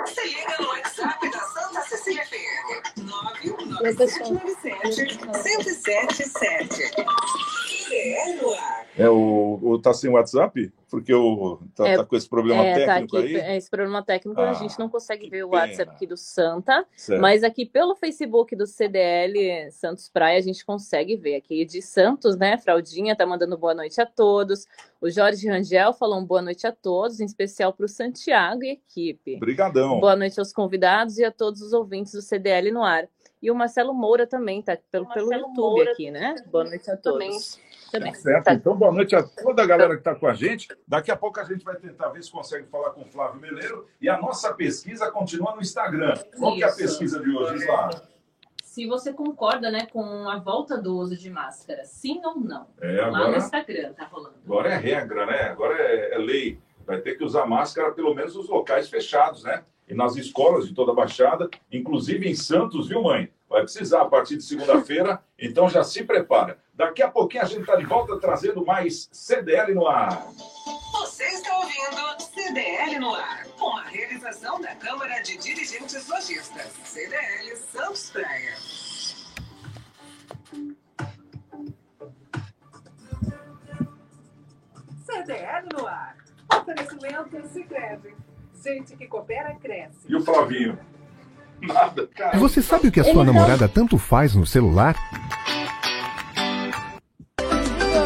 Se 0.06 0.28
liga 0.28 0.56
no 0.60 0.68
WhatsApp 0.68 1.28
da 1.28 1.40
Santa 1.40 1.80
Cecília 1.82 2.24
FM. 2.24 2.98
99797 2.98 5.26
1077. 5.26 6.94
É. 7.92 8.80
É 8.98 9.08
o, 9.08 9.58
o 9.62 9.78
tá 9.78 9.94
sem 9.94 10.10
WhatsApp? 10.10 10.72
Porque 10.90 11.14
o 11.14 11.58
tá, 11.74 11.88
é, 11.88 11.96
tá 11.96 12.04
com 12.04 12.16
esse 12.16 12.28
problema 12.28 12.64
é, 12.64 12.84
tá 12.84 12.94
técnico 12.94 13.16
tá 13.16 13.22
aqui, 13.22 13.40
aí. 13.40 13.56
Esse 13.56 13.70
problema 13.70 14.02
técnico 14.02 14.40
ah, 14.40 14.50
a 14.50 14.54
gente 14.54 14.78
não 14.78 14.88
consegue 14.88 15.30
ver 15.30 15.44
o 15.44 15.50
WhatsApp 15.50 15.92
aqui 15.92 16.06
do 16.06 16.16
Santa, 16.16 16.84
certo. 16.96 17.20
mas 17.20 17.44
aqui 17.44 17.64
pelo 17.64 17.94
Facebook 17.94 18.56
do 18.56 18.66
CDL 18.66 19.70
Santos 19.70 20.08
Praia 20.08 20.38
a 20.38 20.42
gente 20.42 20.64
consegue 20.66 21.16
ver 21.16 21.36
aqui 21.36 21.64
de 21.64 21.80
Santos, 21.80 22.36
né? 22.36 22.58
Fraldinha 22.58 23.14
tá 23.14 23.24
mandando 23.24 23.56
boa 23.56 23.74
noite 23.74 24.00
a 24.00 24.06
todos. 24.06 24.66
O 25.00 25.08
Jorge 25.08 25.48
Rangel 25.48 25.92
falou 25.92 26.18
um 26.18 26.24
boa 26.24 26.42
noite 26.42 26.66
a 26.66 26.72
todos, 26.72 27.20
em 27.20 27.24
especial 27.24 27.72
para 27.72 27.86
o 27.86 27.88
Santiago 27.88 28.64
e 28.64 28.70
equipe. 28.72 29.36
Obrigadão. 29.36 30.00
Boa 30.00 30.16
noite 30.16 30.38
aos 30.40 30.52
convidados 30.52 31.16
e 31.16 31.24
a 31.24 31.30
todos 31.30 31.62
os 31.62 31.72
ouvintes 31.72 32.12
do 32.12 32.20
CDL 32.20 32.72
no 32.72 32.82
ar. 32.82 33.08
E 33.42 33.50
o 33.50 33.54
Marcelo 33.54 33.94
Moura 33.94 34.26
também 34.26 34.60
tá 34.60 34.76
pelo, 34.90 35.06
pelo 35.06 35.32
YouTube 35.32 35.56
Moura 35.56 35.92
aqui, 35.92 36.10
né? 36.10 36.34
Boa 36.50 36.64
noite 36.64 36.90
a 36.90 36.96
todos. 36.96 37.18
Também. 37.18 37.38
Também. 37.90 38.14
Certo. 38.14 38.44
Tá. 38.44 38.54
Então, 38.54 38.76
boa 38.76 38.92
noite 38.92 39.16
a 39.16 39.22
toda 39.22 39.62
a 39.62 39.66
galera 39.66 39.94
que 39.94 40.00
está 40.00 40.14
com 40.14 40.26
a 40.26 40.34
gente. 40.34 40.68
Daqui 40.86 41.10
a 41.10 41.16
pouco 41.16 41.40
a 41.40 41.44
gente 41.44 41.64
vai 41.64 41.76
tentar 41.76 42.08
ver 42.10 42.22
se 42.22 42.30
consegue 42.30 42.66
falar 42.68 42.90
com 42.90 43.02
o 43.02 43.06
Flávio 43.06 43.40
Meleiro. 43.40 43.86
E 44.00 44.08
a 44.08 44.18
nossa 44.18 44.52
pesquisa 44.54 45.10
continua 45.10 45.54
no 45.54 45.60
Instagram. 45.60 46.14
Qual 46.38 46.54
que 46.54 46.62
é 46.62 46.68
a 46.68 46.72
pesquisa 46.72 47.20
de 47.20 47.30
hoje, 47.30 47.56
Islá? 47.56 47.90
Se 48.62 48.86
você 48.86 49.12
concorda 49.12 49.68
né, 49.70 49.86
com 49.92 50.28
a 50.28 50.38
volta 50.38 50.78
do 50.78 50.96
uso 50.96 51.16
de 51.16 51.28
máscara, 51.28 51.84
sim 51.84 52.20
ou 52.24 52.38
não? 52.38 52.68
É, 52.80 53.00
agora, 53.00 53.24
Lá 53.24 53.30
no 53.32 53.36
Instagram, 53.36 53.92
tá 53.94 54.04
rolando. 54.04 54.36
Agora 54.44 54.68
é 54.68 54.76
regra, 54.76 55.26
né? 55.26 55.42
Agora 55.48 55.76
é, 55.76 56.14
é 56.14 56.18
lei. 56.18 56.60
Vai 56.86 57.00
ter 57.00 57.16
que 57.16 57.24
usar 57.24 57.46
máscara, 57.46 57.90
pelo 57.90 58.14
menos 58.14 58.36
nos 58.36 58.48
locais 58.48 58.88
fechados, 58.88 59.42
né? 59.42 59.64
E 59.88 59.94
nas 59.94 60.14
escolas 60.14 60.68
de 60.68 60.74
toda 60.74 60.92
a 60.92 60.94
Baixada, 60.94 61.50
inclusive 61.72 62.28
em 62.28 62.34
Santos, 62.34 62.86
viu, 62.86 63.02
mãe? 63.02 63.28
Vai 63.50 63.62
precisar 63.62 64.02
a 64.02 64.08
partir 64.08 64.36
de 64.36 64.44
segunda-feira, 64.44 65.20
então 65.36 65.68
já 65.68 65.82
se 65.82 66.04
prepara. 66.04 66.56
Daqui 66.72 67.02
a 67.02 67.10
pouquinho 67.10 67.42
a 67.42 67.46
gente 67.46 67.62
está 67.62 67.74
de 67.74 67.84
volta 67.84 68.16
trazendo 68.20 68.64
mais 68.64 69.08
CDL 69.10 69.74
no 69.74 69.88
ar. 69.88 70.24
Você 70.92 71.24
está 71.24 71.58
ouvindo 71.58 72.20
CDL 72.32 73.00
no 73.00 73.12
ar, 73.12 73.44
com 73.58 73.76
a 73.76 73.82
realização 73.82 74.60
da 74.60 74.76
Câmara 74.76 75.20
de 75.22 75.36
Dirigentes 75.36 76.08
Lojistas, 76.08 76.72
CDL 76.84 77.56
Santos 77.56 78.10
Praia. 78.10 78.54
CDL 85.04 85.68
no 85.76 85.88
ar. 85.88 86.16
Oferecimento 86.56 87.48
Sicredi. 87.48 88.14
Gente 88.62 88.96
que 88.96 89.08
coopera 89.08 89.56
cresce. 89.56 90.06
E 90.08 90.14
o 90.14 90.22
Flavinho? 90.22 90.78
Nada, 91.62 92.08
cara. 92.16 92.38
Você 92.38 92.62
sabe 92.62 92.88
o 92.88 92.92
que 92.92 93.00
a 93.00 93.04
sua 93.04 93.24
namorada 93.24 93.68
tanto 93.68 93.98
faz 93.98 94.34
no 94.34 94.46
celular? 94.46 94.96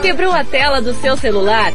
Quebrou 0.02 0.32
a 0.32 0.44
tela 0.44 0.82
do 0.82 0.92
seu 0.94 1.16
celular? 1.16 1.72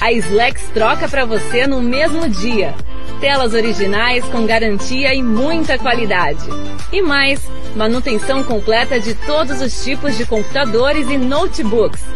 A 0.00 0.12
Slex 0.12 0.70
troca 0.74 1.08
para 1.08 1.24
você 1.24 1.66
no 1.66 1.82
mesmo 1.82 2.28
dia. 2.28 2.74
Telas 3.20 3.54
originais 3.54 4.24
com 4.26 4.46
garantia 4.46 5.14
e 5.14 5.22
muita 5.22 5.78
qualidade. 5.78 6.44
E 6.92 7.00
mais, 7.00 7.48
manutenção 7.74 8.44
completa 8.44 9.00
de 9.00 9.14
todos 9.14 9.60
os 9.60 9.82
tipos 9.82 10.16
de 10.16 10.26
computadores 10.26 11.08
e 11.08 11.16
notebooks. 11.16 12.15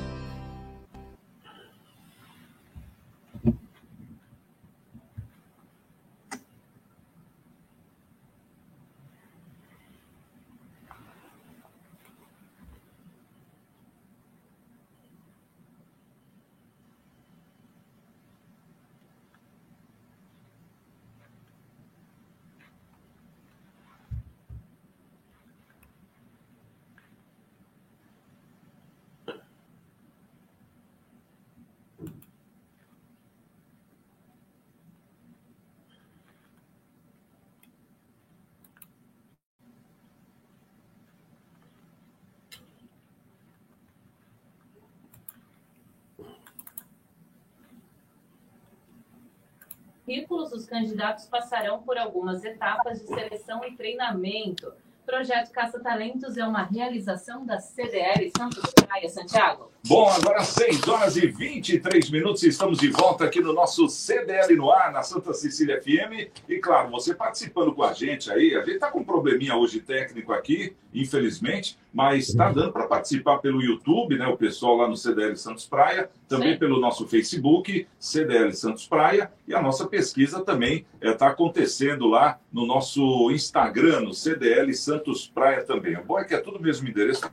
Currículos, 50.11 50.51
os 50.51 50.65
candidatos 50.65 51.25
passarão 51.25 51.81
por 51.81 51.97
algumas 51.97 52.43
etapas 52.43 52.99
de 52.99 53.07
seleção 53.07 53.63
e 53.63 53.75
treinamento 53.77 54.73
Projeto 55.05 55.51
Caça 55.51 55.79
Talentos 55.79 56.37
é 56.37 56.45
uma 56.45 56.63
realização 56.63 57.45
da 57.45 57.59
CDL 57.59 58.31
Santos 58.37 58.63
Praia, 58.85 59.09
Santiago. 59.09 59.71
Bom, 59.85 60.07
agora 60.07 60.43
6 60.43 60.87
horas 60.87 61.17
e 61.17 61.27
23 61.27 62.09
minutos, 62.11 62.43
estamos 62.43 62.77
de 62.77 62.89
volta 62.89 63.25
aqui 63.25 63.41
no 63.41 63.51
nosso 63.51 63.89
CDL 63.89 64.55
no 64.55 64.71
ar, 64.71 64.91
na 64.91 65.01
Santa 65.01 65.33
Cecília 65.33 65.81
FM. 65.81 66.31
E 66.47 66.59
claro, 66.59 66.89
você 66.91 67.15
participando 67.15 67.73
com 67.73 67.83
a 67.83 67.93
gente 67.93 68.31
aí, 68.31 68.55
a 68.55 68.59
gente 68.59 68.75
está 68.75 68.91
com 68.91 68.99
um 68.99 69.03
probleminha 69.03 69.55
hoje 69.55 69.81
técnico 69.81 70.31
aqui, 70.31 70.75
infelizmente, 70.93 71.77
mas 71.93 72.29
está 72.29 72.51
dando 72.51 72.71
para 72.71 72.87
participar 72.87 73.39
pelo 73.39 73.61
YouTube, 73.61 74.17
né? 74.17 74.27
O 74.27 74.37
pessoal 74.37 74.77
lá 74.77 74.87
no 74.87 74.95
CDL 74.95 75.35
Santos 75.35 75.65
Praia, 75.65 76.09
também 76.27 76.53
Sim. 76.53 76.59
pelo 76.59 76.79
nosso 76.79 77.07
Facebook, 77.07 77.87
CDL 77.99 78.53
Santos 78.53 78.87
Praia, 78.87 79.31
e 79.47 79.53
a 79.53 79.61
nossa 79.61 79.87
pesquisa 79.87 80.41
também 80.41 80.85
está 81.01 81.27
é, 81.27 81.29
acontecendo 81.29 82.07
lá 82.07 82.39
no 82.51 82.65
nosso 82.65 83.29
Instagram, 83.31 84.01
no 84.01 84.13
CDL 84.13 84.73
Santos 84.73 85.27
Praia 85.27 85.63
também. 85.63 85.97
O 85.97 86.03
bom 86.03 86.19
é 86.19 86.23
que 86.23 86.33
é 86.33 86.39
tudo 86.39 86.57
o 86.57 86.61
mesmo 86.61 86.87
endereço 86.87 87.29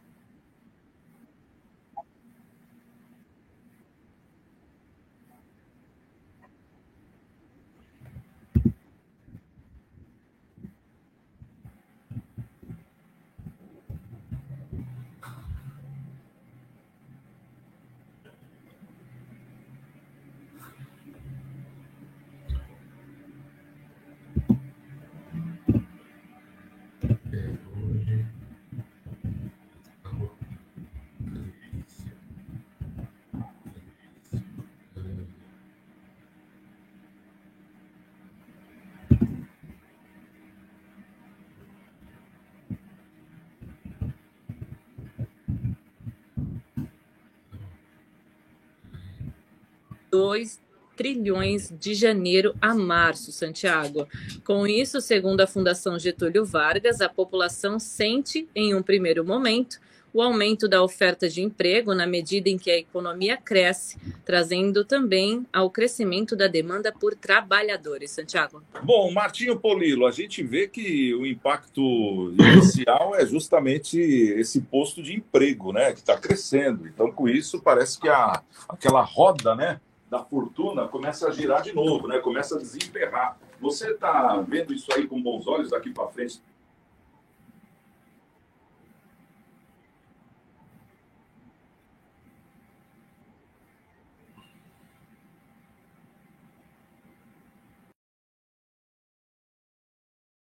dois 50.19 50.61
trilhões 50.97 51.73
de 51.79 51.95
janeiro 51.95 52.57
a 52.61 52.75
março, 52.75 53.31
Santiago. 53.31 54.09
Com 54.45 54.67
isso, 54.67 55.01
segundo 55.01 55.41
a 55.41 55.47
Fundação 55.47 55.97
Getúlio 55.97 56.45
Vargas, 56.45 57.01
a 57.01 57.09
população 57.09 57.79
sente, 57.79 58.49
em 58.53 58.75
um 58.75 58.83
primeiro 58.83 59.25
momento, 59.25 59.79
o 60.13 60.21
aumento 60.21 60.67
da 60.67 60.83
oferta 60.83 61.29
de 61.29 61.41
emprego 61.41 61.95
na 61.95 62.05
medida 62.05 62.49
em 62.49 62.59
que 62.59 62.69
a 62.69 62.77
economia 62.77 63.37
cresce, 63.37 63.97
trazendo 64.25 64.85
também 64.85 65.47
ao 65.53 65.71
crescimento 65.71 66.35
da 66.35 66.49
demanda 66.49 66.91
por 66.91 67.15
trabalhadores. 67.15 68.11
Santiago. 68.11 68.61
Bom, 68.83 69.13
Martinho 69.13 69.57
Polilo, 69.57 70.05
a 70.05 70.11
gente 70.11 70.43
vê 70.43 70.67
que 70.67 71.15
o 71.15 71.25
impacto 71.25 72.35
inicial 72.37 73.15
é 73.15 73.25
justamente 73.25 74.01
esse 74.01 74.63
posto 74.63 75.01
de 75.01 75.15
emprego, 75.15 75.73
né, 75.73 75.93
que 75.93 76.01
está 76.01 76.19
crescendo. 76.19 76.89
Então, 76.89 77.13
com 77.13 77.29
isso, 77.29 77.61
parece 77.61 78.01
que 78.01 78.09
a, 78.09 78.43
aquela 78.69 79.03
roda, 79.03 79.55
né, 79.55 79.81
da 80.11 80.25
fortuna 80.25 80.89
começa 80.89 81.29
a 81.29 81.31
girar 81.31 81.63
de 81.63 81.75
novo, 81.75 82.09
né? 82.09 82.19
começa 82.19 82.57
a 82.57 82.59
desemperrar. 82.59 83.39
Você 83.61 83.91
está 83.91 84.41
vendo 84.41 84.73
isso 84.73 84.91
aí 84.95 85.07
com 85.07 85.21
bons 85.21 85.47
olhos 85.47 85.71
daqui 85.71 85.91
para 85.91 86.09
frente? 86.09 86.43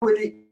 Ele, 0.06 0.49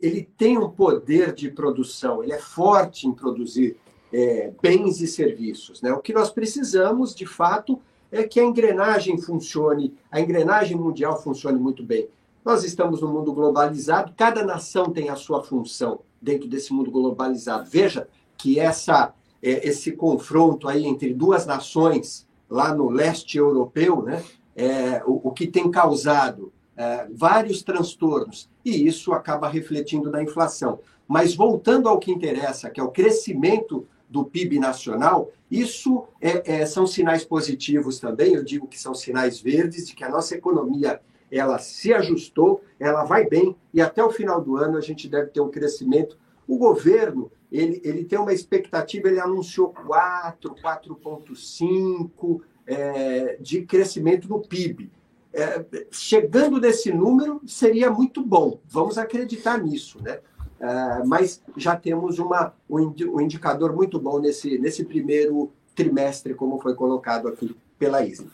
ele 0.00 0.22
tem 0.24 0.58
um 0.58 0.68
poder 0.68 1.32
de 1.32 1.50
produção, 1.50 2.24
ele 2.24 2.32
é 2.32 2.38
forte 2.38 3.06
em 3.06 3.12
produzir 3.12 3.78
é, 4.12 4.52
bens 4.60 5.00
e 5.00 5.06
serviços. 5.06 5.80
Né? 5.80 5.92
O 5.92 6.00
que 6.00 6.12
nós 6.12 6.30
precisamos, 6.30 7.14
de 7.14 7.26
fato, 7.26 7.80
é 8.10 8.22
que 8.22 8.40
a 8.40 8.44
engrenagem 8.44 9.18
funcione, 9.18 9.94
a 10.10 10.20
engrenagem 10.20 10.76
mundial 10.76 11.20
funcione 11.20 11.58
muito 11.58 11.82
bem. 11.82 12.08
Nós 12.44 12.64
estamos 12.64 13.02
no 13.02 13.08
mundo 13.08 13.32
globalizado, 13.32 14.14
cada 14.16 14.44
nação 14.44 14.90
tem 14.90 15.10
a 15.10 15.16
sua 15.16 15.42
função 15.42 16.00
dentro 16.20 16.48
desse 16.48 16.72
mundo 16.72 16.90
globalizado. 16.90 17.68
Veja 17.68 18.08
que 18.36 18.58
essa, 18.58 19.12
é, 19.42 19.68
esse 19.68 19.92
confronto 19.92 20.68
aí 20.68 20.86
entre 20.86 21.12
duas 21.12 21.44
nações 21.44 22.26
lá 22.48 22.74
no 22.74 22.88
leste 22.88 23.36
europeu, 23.36 24.02
né, 24.02 24.24
é, 24.56 25.02
o, 25.04 25.28
o 25.28 25.32
que 25.32 25.46
tem 25.46 25.70
causado 25.70 26.52
é, 26.76 27.06
vários 27.12 27.62
transtornos, 27.62 28.48
e 28.64 28.86
isso 28.86 29.12
acaba 29.12 29.48
refletindo 29.48 30.10
na 30.10 30.22
inflação. 30.22 30.78
Mas 31.06 31.34
voltando 31.34 31.88
ao 31.88 31.98
que 31.98 32.10
interessa, 32.10 32.70
que 32.70 32.80
é 32.80 32.82
o 32.82 32.90
crescimento 32.90 33.86
do 34.08 34.24
PIB 34.24 34.58
nacional, 34.58 35.30
isso 35.50 36.04
é, 36.20 36.60
é, 36.60 36.66
são 36.66 36.86
sinais 36.86 37.24
positivos 37.24 37.98
também. 37.98 38.34
Eu 38.34 38.44
digo 38.44 38.66
que 38.66 38.78
são 38.78 38.94
sinais 38.94 39.40
verdes 39.40 39.86
de 39.86 39.94
que 39.94 40.04
a 40.04 40.08
nossa 40.08 40.34
economia 40.34 41.00
ela 41.30 41.58
se 41.58 41.92
ajustou, 41.92 42.62
ela 42.78 43.04
vai 43.04 43.26
bem 43.26 43.54
e 43.72 43.80
até 43.80 44.02
o 44.02 44.10
final 44.10 44.40
do 44.40 44.56
ano 44.56 44.78
a 44.78 44.80
gente 44.80 45.08
deve 45.08 45.30
ter 45.30 45.40
um 45.40 45.50
crescimento. 45.50 46.16
O 46.46 46.56
governo 46.56 47.30
ele, 47.50 47.80
ele 47.82 48.04
tem 48.04 48.18
uma 48.18 48.32
expectativa, 48.32 49.08
ele 49.08 49.20
anunciou 49.20 49.68
4, 49.68 50.54
4,5 50.54 52.40
é, 52.66 53.36
de 53.40 53.62
crescimento 53.62 54.28
no 54.28 54.40
PIB. 54.40 54.90
É, 55.32 55.64
chegando 55.90 56.60
nesse 56.60 56.92
número 56.92 57.40
seria 57.46 57.90
muito 57.90 58.24
bom. 58.24 58.60
Vamos 58.66 58.98
acreditar 58.98 59.62
nisso, 59.62 60.02
né? 60.02 60.20
Uh, 60.60 61.06
mas 61.06 61.42
já 61.56 61.76
temos 61.76 62.18
uma, 62.18 62.52
um, 62.68 63.20
indicador 63.20 63.72
muito 63.72 64.00
bom 64.00 64.18
nesse, 64.18 64.58
nesse 64.58 64.84
primeiro 64.84 65.52
trimestre, 65.74 66.34
como 66.34 66.60
foi 66.60 66.74
colocado 66.74 67.28
aqui 67.28 67.56
pela 67.78 68.04
Isla. 68.04 68.26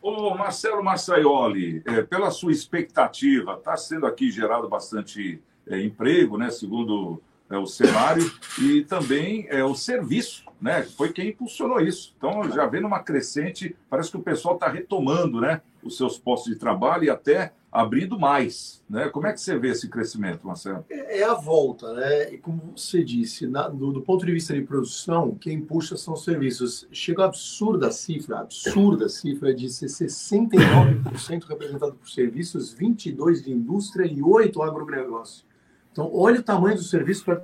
Ô 0.00 0.34
Marcelo 0.34 0.82
Massaioli, 0.82 1.82
é, 1.84 2.02
pela 2.02 2.30
sua 2.30 2.52
expectativa, 2.52 3.54
está 3.54 3.76
sendo 3.76 4.06
aqui 4.06 4.30
gerado 4.30 4.68
bastante 4.68 5.40
é, 5.66 5.80
emprego, 5.80 6.36
né, 6.36 6.50
segundo 6.50 7.20
é, 7.48 7.56
o 7.56 7.66
cenário, 7.66 8.28
e 8.60 8.82
também 8.82 9.46
é, 9.48 9.62
o 9.62 9.74
serviço, 9.74 10.44
né, 10.60 10.82
foi 10.82 11.12
quem 11.12 11.28
impulsionou 11.28 11.80
isso. 11.80 12.14
Então, 12.16 12.50
já 12.50 12.66
vendo 12.66 12.86
uma 12.86 13.00
crescente, 13.00 13.76
parece 13.88 14.10
que 14.10 14.16
o 14.16 14.22
pessoal 14.22 14.54
está 14.54 14.68
retomando 14.68 15.40
né, 15.40 15.60
os 15.82 15.96
seus 15.96 16.18
postos 16.18 16.52
de 16.52 16.58
trabalho 16.58 17.04
e 17.04 17.10
até 17.10 17.52
abrindo 17.72 18.18
mais. 18.20 18.84
Né? 18.88 19.08
Como 19.08 19.26
é 19.26 19.32
que 19.32 19.40
você 19.40 19.58
vê 19.58 19.70
esse 19.70 19.88
crescimento, 19.88 20.46
Marcelo? 20.46 20.84
É, 20.90 21.20
é 21.20 21.24
a 21.24 21.32
volta, 21.32 21.94
né? 21.94 22.34
E 22.34 22.38
como 22.38 22.74
você 22.76 23.02
disse, 23.02 23.46
na, 23.46 23.66
do, 23.68 23.90
do, 23.90 24.02
ponto 24.02 24.26
de 24.26 24.32
vista 24.32 24.52
de 24.52 24.60
produção, 24.60 25.34
quem 25.40 25.62
puxa 25.62 25.96
são 25.96 26.12
os 26.12 26.22
serviços. 26.22 26.86
Chega 26.92 27.22
a 27.22 27.26
absurda 27.26 27.90
cifra, 27.90 28.40
absurda 28.40 29.08
cifra 29.08 29.54
de 29.54 29.70
ser 29.70 29.86
69% 29.86 31.44
representado 31.44 31.94
por 31.94 32.10
serviços, 32.10 32.76
22% 32.76 33.42
de 33.42 33.50
indústria 33.50 34.04
e 34.04 34.20
8% 34.20 34.62
agronegócio. 34.62 35.44
Então, 35.90 36.10
olha 36.12 36.40
o 36.40 36.42
tamanho 36.42 36.76
do 36.76 36.82
serviço 36.82 37.24
para 37.24 37.42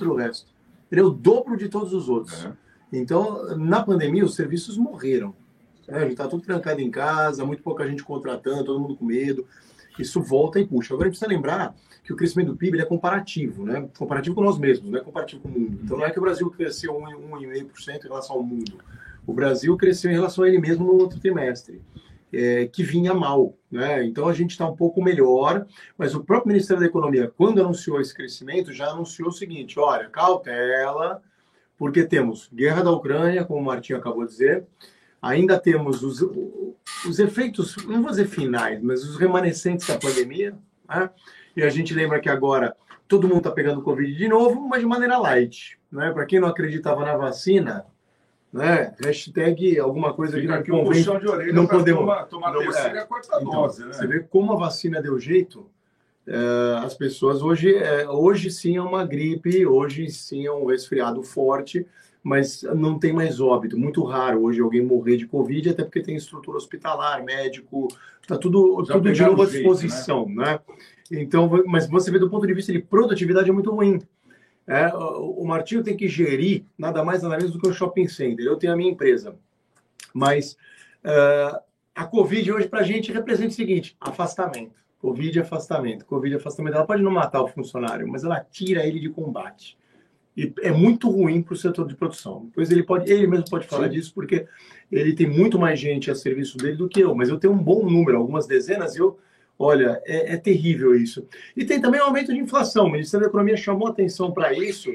o 0.00 0.14
resto. 0.14 0.50
Ele 0.90 1.02
é 1.02 1.04
o 1.04 1.10
dobro 1.10 1.56
de 1.56 1.68
todos 1.68 1.92
os 1.92 2.08
outros. 2.08 2.46
É. 2.46 2.52
Então, 2.90 3.56
na 3.56 3.82
pandemia, 3.82 4.24
os 4.24 4.34
serviços 4.34 4.78
morreram. 4.78 5.34
É, 5.88 5.96
a 5.96 6.00
gente 6.00 6.12
está 6.12 6.28
tudo 6.28 6.42
trancado 6.42 6.80
em 6.80 6.90
casa, 6.90 7.44
muito 7.44 7.62
pouca 7.62 7.88
gente 7.88 8.04
contratando, 8.04 8.64
todo 8.64 8.78
mundo 8.78 8.96
com 8.96 9.04
medo. 9.04 9.46
Isso 9.98 10.22
volta 10.22 10.60
e 10.60 10.66
puxa. 10.66 10.94
Agora 10.94 11.08
a 11.08 11.10
gente 11.10 11.18
precisa 11.18 11.36
lembrar 11.36 11.74
que 12.04 12.12
o 12.12 12.16
crescimento 12.16 12.52
do 12.52 12.56
PIB 12.56 12.80
é 12.80 12.84
comparativo, 12.84 13.64
né? 13.64 13.88
Comparativo 13.98 14.34
com 14.34 14.42
nós 14.42 14.58
mesmos, 14.58 14.90
não 14.90 14.98
é 14.98 15.02
comparativo 15.02 15.42
com 15.42 15.48
o 15.48 15.52
mundo. 15.52 15.80
Então 15.82 15.96
não 15.96 16.04
é 16.04 16.10
que 16.10 16.18
o 16.18 16.22
Brasil 16.22 16.48
cresceu 16.50 16.94
1,5% 16.94 18.04
em 18.04 18.08
relação 18.08 18.36
ao 18.36 18.42
mundo. 18.42 18.78
O 19.26 19.32
Brasil 19.32 19.76
cresceu 19.76 20.10
em 20.10 20.14
relação 20.14 20.44
a 20.44 20.48
ele 20.48 20.58
mesmo 20.58 20.86
no 20.86 20.94
outro 20.94 21.18
trimestre. 21.18 21.82
É, 22.30 22.66
que 22.66 22.82
vinha 22.82 23.14
mal. 23.14 23.54
Né? 23.70 24.04
Então 24.04 24.28
a 24.28 24.34
gente 24.34 24.50
está 24.50 24.68
um 24.68 24.76
pouco 24.76 25.02
melhor, 25.02 25.66
mas 25.96 26.14
o 26.14 26.22
próprio 26.22 26.48
Ministério 26.48 26.80
da 26.80 26.86
Economia, 26.86 27.32
quando 27.34 27.60
anunciou 27.60 28.00
esse 28.00 28.14
crescimento, 28.14 28.72
já 28.72 28.90
anunciou 28.90 29.30
o 29.30 29.32
seguinte: 29.32 29.80
olha, 29.80 30.08
cautela, 30.10 31.22
porque 31.78 32.04
temos 32.04 32.50
guerra 32.52 32.82
da 32.82 32.90
Ucrânia, 32.90 33.44
como 33.44 33.60
o 33.60 33.64
Martinho 33.64 33.98
acabou 33.98 34.24
de 34.24 34.30
dizer, 34.30 34.66
ainda 35.20 35.58
temos 35.58 36.02
os, 36.02 36.20
os 37.06 37.18
efeitos, 37.18 37.76
não 37.86 38.02
vou 38.02 38.10
dizer 38.10 38.26
finais, 38.26 38.82
mas 38.82 39.04
os 39.04 39.16
remanescentes 39.16 39.86
da 39.86 39.98
pandemia. 39.98 40.56
Né? 40.88 41.10
E 41.56 41.62
a 41.62 41.70
gente 41.70 41.94
lembra 41.94 42.20
que 42.20 42.28
agora 42.28 42.76
todo 43.06 43.26
mundo 43.26 43.38
está 43.38 43.50
pegando 43.50 43.82
Covid 43.82 44.14
de 44.14 44.28
novo, 44.28 44.68
mas 44.68 44.80
de 44.80 44.86
maneira 44.86 45.18
light. 45.18 45.78
Né? 45.90 46.10
Para 46.12 46.26
quem 46.26 46.40
não 46.40 46.48
acreditava 46.48 47.04
na 47.04 47.16
vacina, 47.16 47.86
né? 48.52 48.94
Hashtag 49.02 49.78
alguma 49.78 50.14
coisa 50.14 50.38
Fica 50.40 50.62
que 50.62 50.70
não 50.70 50.84
convém. 50.84 51.08
Orelha 51.08 51.52
não 51.52 51.66
podemos 51.66 52.00
tomar, 52.00 52.24
tomar 52.24 52.52
não, 52.52 52.60
terceira 52.60 53.00
é. 53.00 53.04
quarta 53.04 53.38
então, 53.40 53.50
dose. 53.50 53.84
Né? 53.84 53.92
Você 53.92 54.06
vê 54.06 54.20
como 54.20 54.52
a 54.52 54.56
vacina 54.56 55.02
deu 55.02 55.18
jeito. 55.18 55.68
é, 56.26 56.84
as 56.84 56.94
pessoas 56.94 57.42
hoje, 57.42 57.74
é, 57.74 58.08
hoje 58.08 58.50
sim 58.50 58.76
é 58.76 58.82
uma 58.82 59.04
gripe, 59.04 59.66
hoje 59.66 60.08
sim 60.10 60.46
é 60.46 60.52
um 60.52 60.66
resfriado 60.66 61.22
forte, 61.22 61.86
mas 62.22 62.62
não 62.74 62.98
tem 62.98 63.12
mais 63.12 63.40
óbito. 63.40 63.78
Muito 63.78 64.02
raro 64.04 64.42
hoje 64.42 64.60
alguém 64.60 64.82
morrer 64.82 65.16
de 65.16 65.26
Covid, 65.26 65.70
até 65.70 65.82
porque 65.82 66.02
tem 66.02 66.16
estrutura 66.16 66.56
hospitalar, 66.56 67.24
médico, 67.24 67.88
está 68.20 68.36
tudo, 68.36 68.82
tudo 68.84 69.12
de 69.12 69.22
novo 69.22 69.42
à 69.42 69.46
disposição, 69.46 70.26
jeito, 70.26 70.40
né? 70.40 70.52
né? 70.52 70.60
Então, 71.10 71.50
mas 71.66 71.88
você 71.88 72.10
vê 72.10 72.18
do 72.18 72.28
ponto 72.28 72.46
de 72.46 72.54
vista 72.54 72.72
de 72.72 72.80
produtividade 72.80 73.48
é 73.48 73.52
muito 73.52 73.70
ruim. 73.70 74.00
É, 74.66 74.92
o 74.94 75.44
Martinho 75.46 75.82
tem 75.82 75.96
que 75.96 76.06
gerir 76.08 76.66
nada 76.76 77.02
mais 77.02 77.22
nada 77.22 77.38
menos 77.38 77.52
do 77.52 77.58
que 77.58 77.68
um 77.68 77.72
shopping 77.72 78.06
center. 78.06 78.44
Eu 78.44 78.56
tenho 78.56 78.74
a 78.74 78.76
minha 78.76 78.90
empresa, 78.90 79.34
mas 80.12 80.58
uh, 81.02 81.58
a 81.94 82.04
Covid 82.04 82.52
hoje 82.52 82.68
para 82.68 82.80
a 82.80 82.84
gente 82.84 83.10
representa 83.10 83.48
o 83.48 83.56
seguinte: 83.56 83.96
afastamento. 83.98 84.78
Covid 84.98 85.38
é 85.38 85.42
afastamento. 85.42 86.04
Covid 86.04 86.34
é 86.34 86.36
afastamento. 86.38 86.74
Ela 86.74 86.86
pode 86.86 87.02
não 87.02 87.10
matar 87.10 87.40
o 87.40 87.48
funcionário, 87.48 88.06
mas 88.06 88.24
ela 88.24 88.40
tira 88.40 88.86
ele 88.86 89.00
de 89.00 89.08
combate. 89.08 89.78
E 90.38 90.54
é 90.62 90.70
muito 90.70 91.10
ruim 91.10 91.42
para 91.42 91.54
o 91.54 91.56
setor 91.56 91.88
de 91.88 91.96
produção. 91.96 92.48
Pois 92.54 92.70
ele 92.70 92.84
pode, 92.84 93.10
ele 93.12 93.26
mesmo 93.26 93.50
pode 93.50 93.66
falar 93.66 93.88
Sim. 93.88 93.94
disso, 93.94 94.14
porque 94.14 94.46
ele 94.90 95.12
tem 95.12 95.28
muito 95.28 95.58
mais 95.58 95.80
gente 95.80 96.12
a 96.12 96.14
serviço 96.14 96.56
dele 96.56 96.76
do 96.76 96.88
que 96.88 97.00
eu. 97.00 97.12
Mas 97.12 97.28
eu 97.28 97.40
tenho 97.40 97.52
um 97.52 97.58
bom 97.58 97.84
número, 97.84 98.16
algumas 98.16 98.46
dezenas, 98.46 98.94
e 98.94 99.00
eu 99.00 99.18
Olha, 99.58 100.00
é, 100.06 100.34
é, 100.34 100.36
terrível 100.36 100.94
isso. 100.94 101.26
E 101.56 101.64
tem 101.64 101.80
também 101.80 102.00
o 102.00 102.04
aumento 102.04 102.32
de 102.32 102.38
inflação. 102.38 102.86
O 102.86 102.92
Ministério 102.92 103.24
da 103.24 103.28
Economia 103.28 103.56
chamou 103.56 103.88
atenção 103.88 104.30
para 104.30 104.52
isso, 104.52 104.88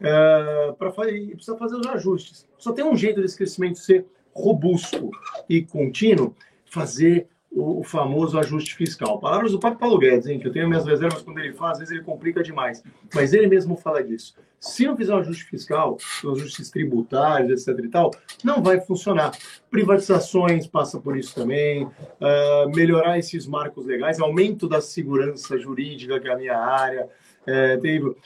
é, 0.00 0.72
para 0.78 0.90
fazer, 0.90 1.32
precisa 1.32 1.56
fazer 1.58 1.76
os 1.76 1.86
ajustes. 1.86 2.48
Só 2.56 2.72
tem 2.72 2.82
um 2.82 2.96
jeito 2.96 3.20
desse 3.20 3.36
crescimento 3.36 3.78
ser 3.78 4.06
robusto 4.32 5.10
e 5.50 5.60
contínuo, 5.60 6.34
fazer 6.64 7.28
o, 7.56 7.82
famoso 7.82 8.38
ajuste 8.38 8.74
fiscal. 8.74 9.18
Palavras 9.18 9.52
do 9.52 9.58
próprio 9.58 9.80
Paulo 9.80 9.98
Guedes, 9.98 10.26
hein, 10.26 10.38
que 10.38 10.46
eu 10.46 10.52
tenho 10.52 10.68
minhas 10.68 10.84
reservas 10.84 11.22
quando 11.22 11.38
ele 11.38 11.54
faz, 11.54 11.72
às 11.72 11.78
vezes 11.78 11.94
ele 11.94 12.04
complica 12.04 12.42
demais. 12.42 12.84
Mas 13.14 13.32
ele 13.32 13.46
mesmo 13.46 13.76
fala 13.76 14.04
disso. 14.04 14.34
Se 14.60 14.86
não 14.86 14.96
fizer 14.96 15.14
um 15.14 15.18
ajuste 15.18 15.44
fiscal, 15.44 15.96
ajustes 16.20 16.70
tributários, 16.70 17.66
etc 17.66 17.84
e 17.84 17.88
tal, 17.88 18.10
não 18.44 18.62
vai 18.62 18.80
funcionar. 18.80 19.32
Privatizações 19.70 20.66
passa 20.66 21.00
por 21.00 21.16
isso 21.16 21.34
também, 21.34 21.84
uh, 21.84 22.68
melhorar 22.74 23.18
esses 23.18 23.46
marcos 23.46 23.86
legais, 23.86 24.20
aumento 24.20 24.68
da 24.68 24.80
segurança 24.82 25.58
jurídica, 25.58 26.20
que 26.20 26.28
é 26.28 26.32
a 26.32 26.36
minha 26.36 26.58
área, 26.58 27.08
é, 27.46 27.78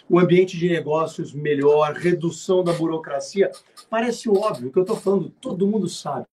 o 0.08 0.18
ambiente 0.18 0.56
de 0.56 0.68
negócios 0.68 1.34
melhor, 1.34 1.92
redução 1.92 2.64
da 2.64 2.72
burocracia. 2.72 3.50
Parece 3.88 4.28
óbvio, 4.28 4.68
o 4.68 4.72
que 4.72 4.78
eu 4.78 4.82
estou 4.82 4.96
falando, 4.96 5.28
todo 5.40 5.66
mundo 5.66 5.88
sabe, 5.88 6.24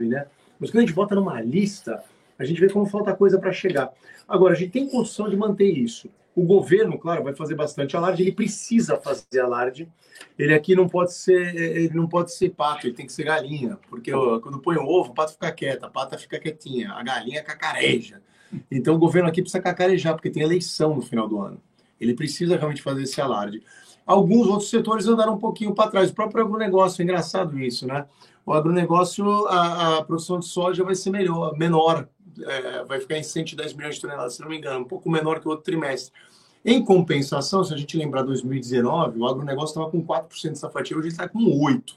né? 0.00 0.26
Mas 0.58 0.70
quando 0.70 0.84
a 0.84 0.86
gente 0.86 0.94
bota 0.94 1.14
numa 1.14 1.40
lista, 1.42 2.02
a 2.38 2.44
gente 2.44 2.60
vê 2.60 2.68
como 2.68 2.86
falta 2.86 3.14
coisa 3.14 3.38
para 3.38 3.52
chegar. 3.52 3.92
Agora, 4.28 4.54
a 4.54 4.56
gente 4.56 4.70
tem 4.70 4.88
condição 4.88 5.28
de 5.28 5.36
manter 5.36 5.70
isso. 5.70 6.10
O 6.34 6.42
governo, 6.42 6.98
claro, 6.98 7.24
vai 7.24 7.34
fazer 7.34 7.54
bastante 7.54 7.96
alarde, 7.96 8.22
ele 8.22 8.32
precisa 8.32 8.96
fazer 8.98 9.40
alarde. 9.40 9.88
Ele 10.38 10.52
aqui 10.52 10.74
não 10.74 10.88
pode 10.88 11.14
ser, 11.14 11.56
ele 11.56 11.94
não 11.94 12.06
pode 12.06 12.34
ser 12.34 12.50
pato, 12.50 12.86
ele 12.86 12.94
tem 12.94 13.06
que 13.06 13.12
ser 13.12 13.24
galinha, 13.24 13.78
porque 13.88 14.12
ó, 14.12 14.38
quando 14.40 14.58
põe 14.58 14.76
o 14.76 14.86
ovo, 14.86 15.10
o 15.10 15.14
pato 15.14 15.32
fica 15.32 15.50
quieto, 15.50 15.84
a 15.84 15.90
pata 15.90 16.18
fica 16.18 16.38
quietinha, 16.38 16.92
a 16.92 17.02
galinha 17.02 17.42
cacareja. 17.42 18.20
Então 18.70 18.94
o 18.94 18.98
governo 18.98 19.28
aqui 19.28 19.40
precisa 19.40 19.62
cacarejar, 19.62 20.14
porque 20.14 20.30
tem 20.30 20.42
eleição 20.42 20.94
no 20.94 21.02
final 21.02 21.28
do 21.28 21.40
ano. 21.40 21.60
Ele 22.00 22.14
precisa 22.14 22.56
realmente 22.56 22.82
fazer 22.82 23.02
esse 23.02 23.20
alarde. 23.20 23.62
Alguns 24.06 24.46
outros 24.46 24.70
setores 24.70 25.06
andaram 25.06 25.34
um 25.34 25.38
pouquinho 25.38 25.74
para 25.74 25.90
trás. 25.90 26.10
O 26.10 26.14
próprio 26.14 26.44
agronegócio, 26.44 27.02
é 27.02 27.04
engraçado 27.04 27.58
isso, 27.58 27.86
né? 27.86 28.06
O 28.44 28.52
agronegócio, 28.52 29.26
a, 29.48 29.98
a 29.98 30.04
produção 30.04 30.38
de 30.38 30.46
soja 30.46 30.84
vai 30.84 30.94
ser 30.94 31.10
melhor, 31.10 31.56
menor, 31.58 32.08
é, 32.44 32.84
vai 32.84 33.00
ficar 33.00 33.18
em 33.18 33.22
110 33.22 33.74
milhões 33.74 33.96
de 33.96 34.00
toneladas, 34.00 34.34
se 34.34 34.40
não 34.40 34.48
me 34.48 34.58
engano, 34.58 34.80
um 34.80 34.88
pouco 34.88 35.10
menor 35.10 35.40
que 35.40 35.46
o 35.46 35.50
outro 35.50 35.64
trimestre. 35.64 36.12
Em 36.64 36.84
compensação, 36.84 37.62
se 37.62 37.72
a 37.72 37.76
gente 37.76 37.96
lembrar 37.96 38.22
2019, 38.22 39.20
o 39.20 39.26
agronegócio 39.26 39.72
estava 39.72 39.90
com 39.90 40.04
4% 40.04 40.48
dessa 40.50 40.68
fatia, 40.68 40.96
hoje 40.96 41.08
está 41.08 41.28
com 41.28 41.38
8%. 41.38 41.94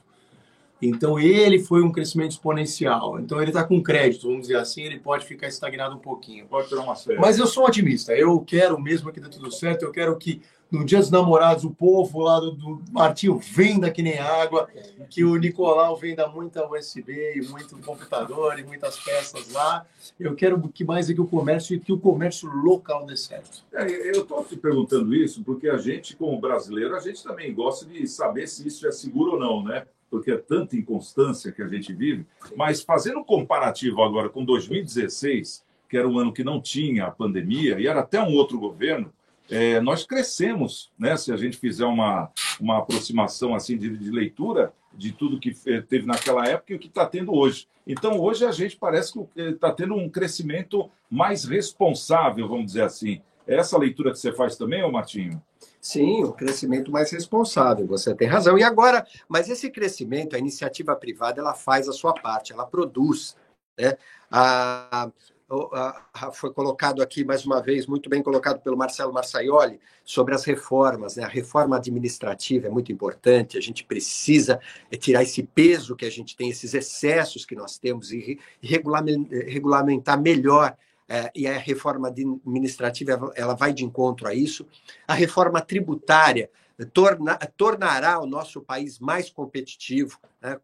Então, 0.80 1.18
ele 1.18 1.58
foi 1.58 1.82
um 1.82 1.92
crescimento 1.92 2.32
exponencial. 2.32 3.18
Então, 3.20 3.40
ele 3.40 3.50
está 3.50 3.64
com 3.64 3.82
crédito, 3.82 4.26
vamos 4.26 4.42
dizer 4.42 4.56
assim, 4.56 4.82
ele 4.82 4.98
pode 4.98 5.26
ficar 5.26 5.48
estagnado 5.48 5.94
um 5.96 6.00
pouquinho. 6.00 6.46
Pode 6.46 6.68
tirar 6.68 6.82
uma 6.82 6.96
série. 6.96 7.18
Mas 7.18 7.38
eu 7.38 7.46
sou 7.46 7.66
otimista. 7.66 8.12
Eu 8.12 8.40
quero 8.40 8.80
mesmo 8.80 9.12
que 9.12 9.20
dê 9.20 9.28
tudo 9.28 9.50
certo. 9.50 9.84
Eu 9.84 9.92
quero 9.92 10.16
que 10.16 10.40
no 10.70 10.84
Dia 10.84 10.98
dos 10.98 11.10
Namorados 11.10 11.64
o 11.64 11.70
povo 11.70 12.20
lá 12.20 12.38
do, 12.38 12.52
do 12.52 12.82
Martinho 12.92 13.38
venda 13.38 13.90
que 13.90 14.02
nem 14.02 14.18
água, 14.18 14.68
que 15.08 15.24
o 15.24 15.36
Nicolau 15.36 15.96
venda 15.96 16.28
muita 16.28 16.66
USB 16.70 17.34
e 17.36 17.42
muito 17.48 17.76
computador 17.78 18.58
e 18.58 18.62
muitas 18.62 18.96
peças 18.98 19.52
lá. 19.52 19.84
Eu 20.18 20.34
quero 20.34 20.60
que 20.68 20.84
mais 20.84 21.10
é 21.10 21.14
que 21.14 21.20
o 21.20 21.26
comércio 21.26 21.74
e 21.74 21.80
que 21.80 21.92
o 21.92 21.98
comércio 21.98 22.48
local 22.48 23.04
dê 23.04 23.16
certo. 23.16 23.64
É, 23.72 23.84
eu 24.16 24.22
estou 24.22 24.44
te 24.44 24.56
perguntando 24.56 25.14
isso 25.14 25.42
porque 25.42 25.68
a 25.68 25.76
gente, 25.76 26.14
como 26.14 26.40
brasileiro, 26.40 26.94
a 26.94 27.00
gente 27.00 27.22
também 27.22 27.52
gosta 27.52 27.84
de 27.84 28.06
saber 28.06 28.46
se 28.46 28.66
isso 28.66 28.86
é 28.86 28.92
seguro 28.92 29.32
ou 29.32 29.40
não, 29.40 29.64
né? 29.64 29.84
Porque 30.10 30.32
é 30.32 30.36
tanta 30.36 30.76
inconstância 30.76 31.52
que 31.52 31.62
a 31.62 31.68
gente 31.68 31.92
vive. 31.92 32.26
Mas 32.56 32.82
fazendo 32.82 33.20
um 33.20 33.24
comparativo 33.24 34.02
agora 34.02 34.28
com 34.28 34.44
2016, 34.44 35.64
que 35.88 35.96
era 35.96 36.08
um 36.08 36.18
ano 36.18 36.32
que 36.32 36.44
não 36.44 36.60
tinha 36.60 37.06
a 37.06 37.10
pandemia 37.10 37.78
e 37.78 37.86
era 37.86 38.00
até 38.00 38.20
um 38.20 38.34
outro 38.34 38.58
governo, 38.58 39.12
é, 39.50 39.80
nós 39.80 40.04
crescemos, 40.04 40.90
né? 40.98 41.16
Se 41.16 41.32
a 41.32 41.36
gente 41.36 41.56
fizer 41.56 41.84
uma, 41.84 42.30
uma 42.60 42.78
aproximação 42.78 43.54
assim 43.54 43.76
de, 43.76 43.96
de 43.96 44.10
leitura 44.10 44.72
de 44.92 45.12
tudo 45.12 45.38
que 45.38 45.52
teve 45.82 46.06
naquela 46.06 46.46
época 46.46 46.72
e 46.72 46.76
o 46.76 46.78
que 46.78 46.88
está 46.88 47.06
tendo 47.06 47.34
hoje. 47.34 47.66
Então, 47.86 48.20
hoje 48.20 48.44
a 48.44 48.52
gente 48.52 48.76
parece 48.76 49.12
que 49.12 49.40
está 49.40 49.72
tendo 49.72 49.94
um 49.94 50.08
crescimento 50.08 50.90
mais 51.10 51.44
responsável, 51.44 52.48
vamos 52.48 52.66
dizer 52.66 52.82
assim. 52.82 53.20
É 53.46 53.56
essa 53.56 53.78
leitura 53.78 54.12
que 54.12 54.18
você 54.18 54.32
faz 54.32 54.56
também, 54.56 54.82
ô 54.82 54.90
Martinho? 54.90 55.42
Sim, 55.80 56.24
um 56.24 56.32
crescimento 56.32 56.92
mais 56.92 57.10
responsável, 57.10 57.86
você 57.86 58.14
tem 58.14 58.28
razão. 58.28 58.58
E 58.58 58.62
agora, 58.62 59.06
mas 59.26 59.48
esse 59.48 59.70
crescimento, 59.70 60.36
a 60.36 60.38
iniciativa 60.38 60.94
privada, 60.94 61.40
ela 61.40 61.54
faz 61.54 61.88
a 61.88 61.92
sua 61.92 62.12
parte, 62.12 62.52
ela 62.52 62.66
produz. 62.66 63.34
Né? 63.78 63.96
A, 64.30 65.10
a, 65.50 66.02
a, 66.12 66.32
foi 66.32 66.52
colocado 66.52 67.00
aqui, 67.00 67.24
mais 67.24 67.46
uma 67.46 67.62
vez, 67.62 67.86
muito 67.86 68.10
bem 68.10 68.22
colocado 68.22 68.60
pelo 68.60 68.76
Marcelo 68.76 69.10
Marçaioli, 69.10 69.80
sobre 70.04 70.34
as 70.34 70.44
reformas. 70.44 71.16
Né? 71.16 71.24
A 71.24 71.28
reforma 71.28 71.76
administrativa 71.76 72.66
é 72.66 72.70
muito 72.70 72.92
importante, 72.92 73.56
a 73.56 73.60
gente 73.62 73.82
precisa 73.82 74.60
tirar 74.98 75.22
esse 75.22 75.42
peso 75.42 75.96
que 75.96 76.04
a 76.04 76.10
gente 76.10 76.36
tem, 76.36 76.50
esses 76.50 76.74
excessos 76.74 77.46
que 77.46 77.56
nós 77.56 77.78
temos, 77.78 78.12
e 78.12 78.38
regulamentar 78.60 80.20
melhor 80.20 80.76
é, 81.10 81.28
e 81.34 81.44
a 81.48 81.58
reforma 81.58 82.06
administrativa 82.06 83.32
ela 83.34 83.54
vai 83.54 83.72
de 83.72 83.84
encontro 83.84 84.28
a 84.28 84.32
isso. 84.32 84.64
A 85.08 85.12
reforma 85.12 85.60
tributária 85.60 86.48
torna, 86.92 87.36
tornará 87.56 88.20
o 88.20 88.26
nosso 88.26 88.60
país 88.60 89.00
mais 89.00 89.28
competitivo, 89.28 90.20
né? 90.40 90.56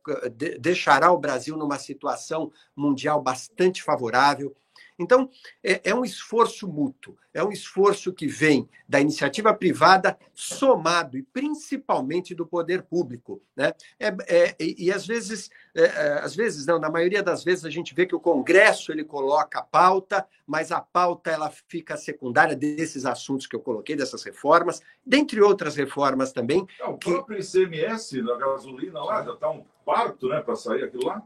deixará 0.61 1.11
o 1.11 1.18
Brasil 1.18 1.56
numa 1.56 1.80
situação 1.80 2.52
mundial 2.76 3.20
bastante 3.20 3.82
favorável. 3.82 4.54
Então, 4.98 5.28
é, 5.62 5.90
é, 5.90 5.94
um 5.94 6.04
esforço 6.04 6.66
mútuo, 6.66 7.16
é 7.35 7.44
um 7.44 7.52
esforço 7.52 8.12
que 8.12 8.26
vem 8.26 8.68
da 8.88 8.98
iniciativa 8.98 9.52
privada, 9.52 10.18
somado 10.32 11.18
e 11.18 11.22
principalmente 11.22 12.35
do 12.35 12.46
poder 12.46 12.82
público. 12.82 13.42
Né? 13.54 13.74
É, 14.00 14.16
é, 14.26 14.56
e, 14.59 14.90
às 14.90 15.06
vezes, 15.06 15.50
é, 15.74 15.82
é, 15.82 16.12
às 16.20 16.35
vezes 16.35 16.64
não, 16.64 16.78
na 16.78 16.90
maioria 16.90 17.22
das 17.22 17.44
vezes 17.44 17.64
a 17.66 17.70
gente 17.70 17.94
vê 17.94 18.06
que 18.06 18.14
o 18.14 18.20
Congresso 18.20 18.90
ele 18.90 19.04
coloca 19.04 19.59
a 19.59 19.62
pauta, 19.62 20.26
mas 20.46 20.72
a 20.72 20.80
pauta 20.80 21.30
ela 21.30 21.52
fica 21.68 21.96
secundária 21.96 22.56
desses 22.56 23.04
assuntos 23.04 23.46
que 23.46 23.54
eu 23.54 23.61
coloquei, 23.61 23.96
dessas 23.96 24.22
reformas, 24.22 24.80
dentre 25.04 25.42
outras 25.42 25.76
reformas 25.76 26.32
também. 26.32 26.66
É, 26.80 26.85
o 26.87 26.96
próprio 26.96 27.37
que... 27.37 27.42
ICMS 27.42 28.22
da 28.22 28.37
gasolina 28.37 29.02
lá 29.04 29.22
já 29.22 29.35
está 29.35 29.50
um 29.50 29.62
parto 29.85 30.28
né, 30.28 30.40
para 30.40 30.56
sair 30.56 30.85
aquilo 30.85 31.06
lá. 31.06 31.22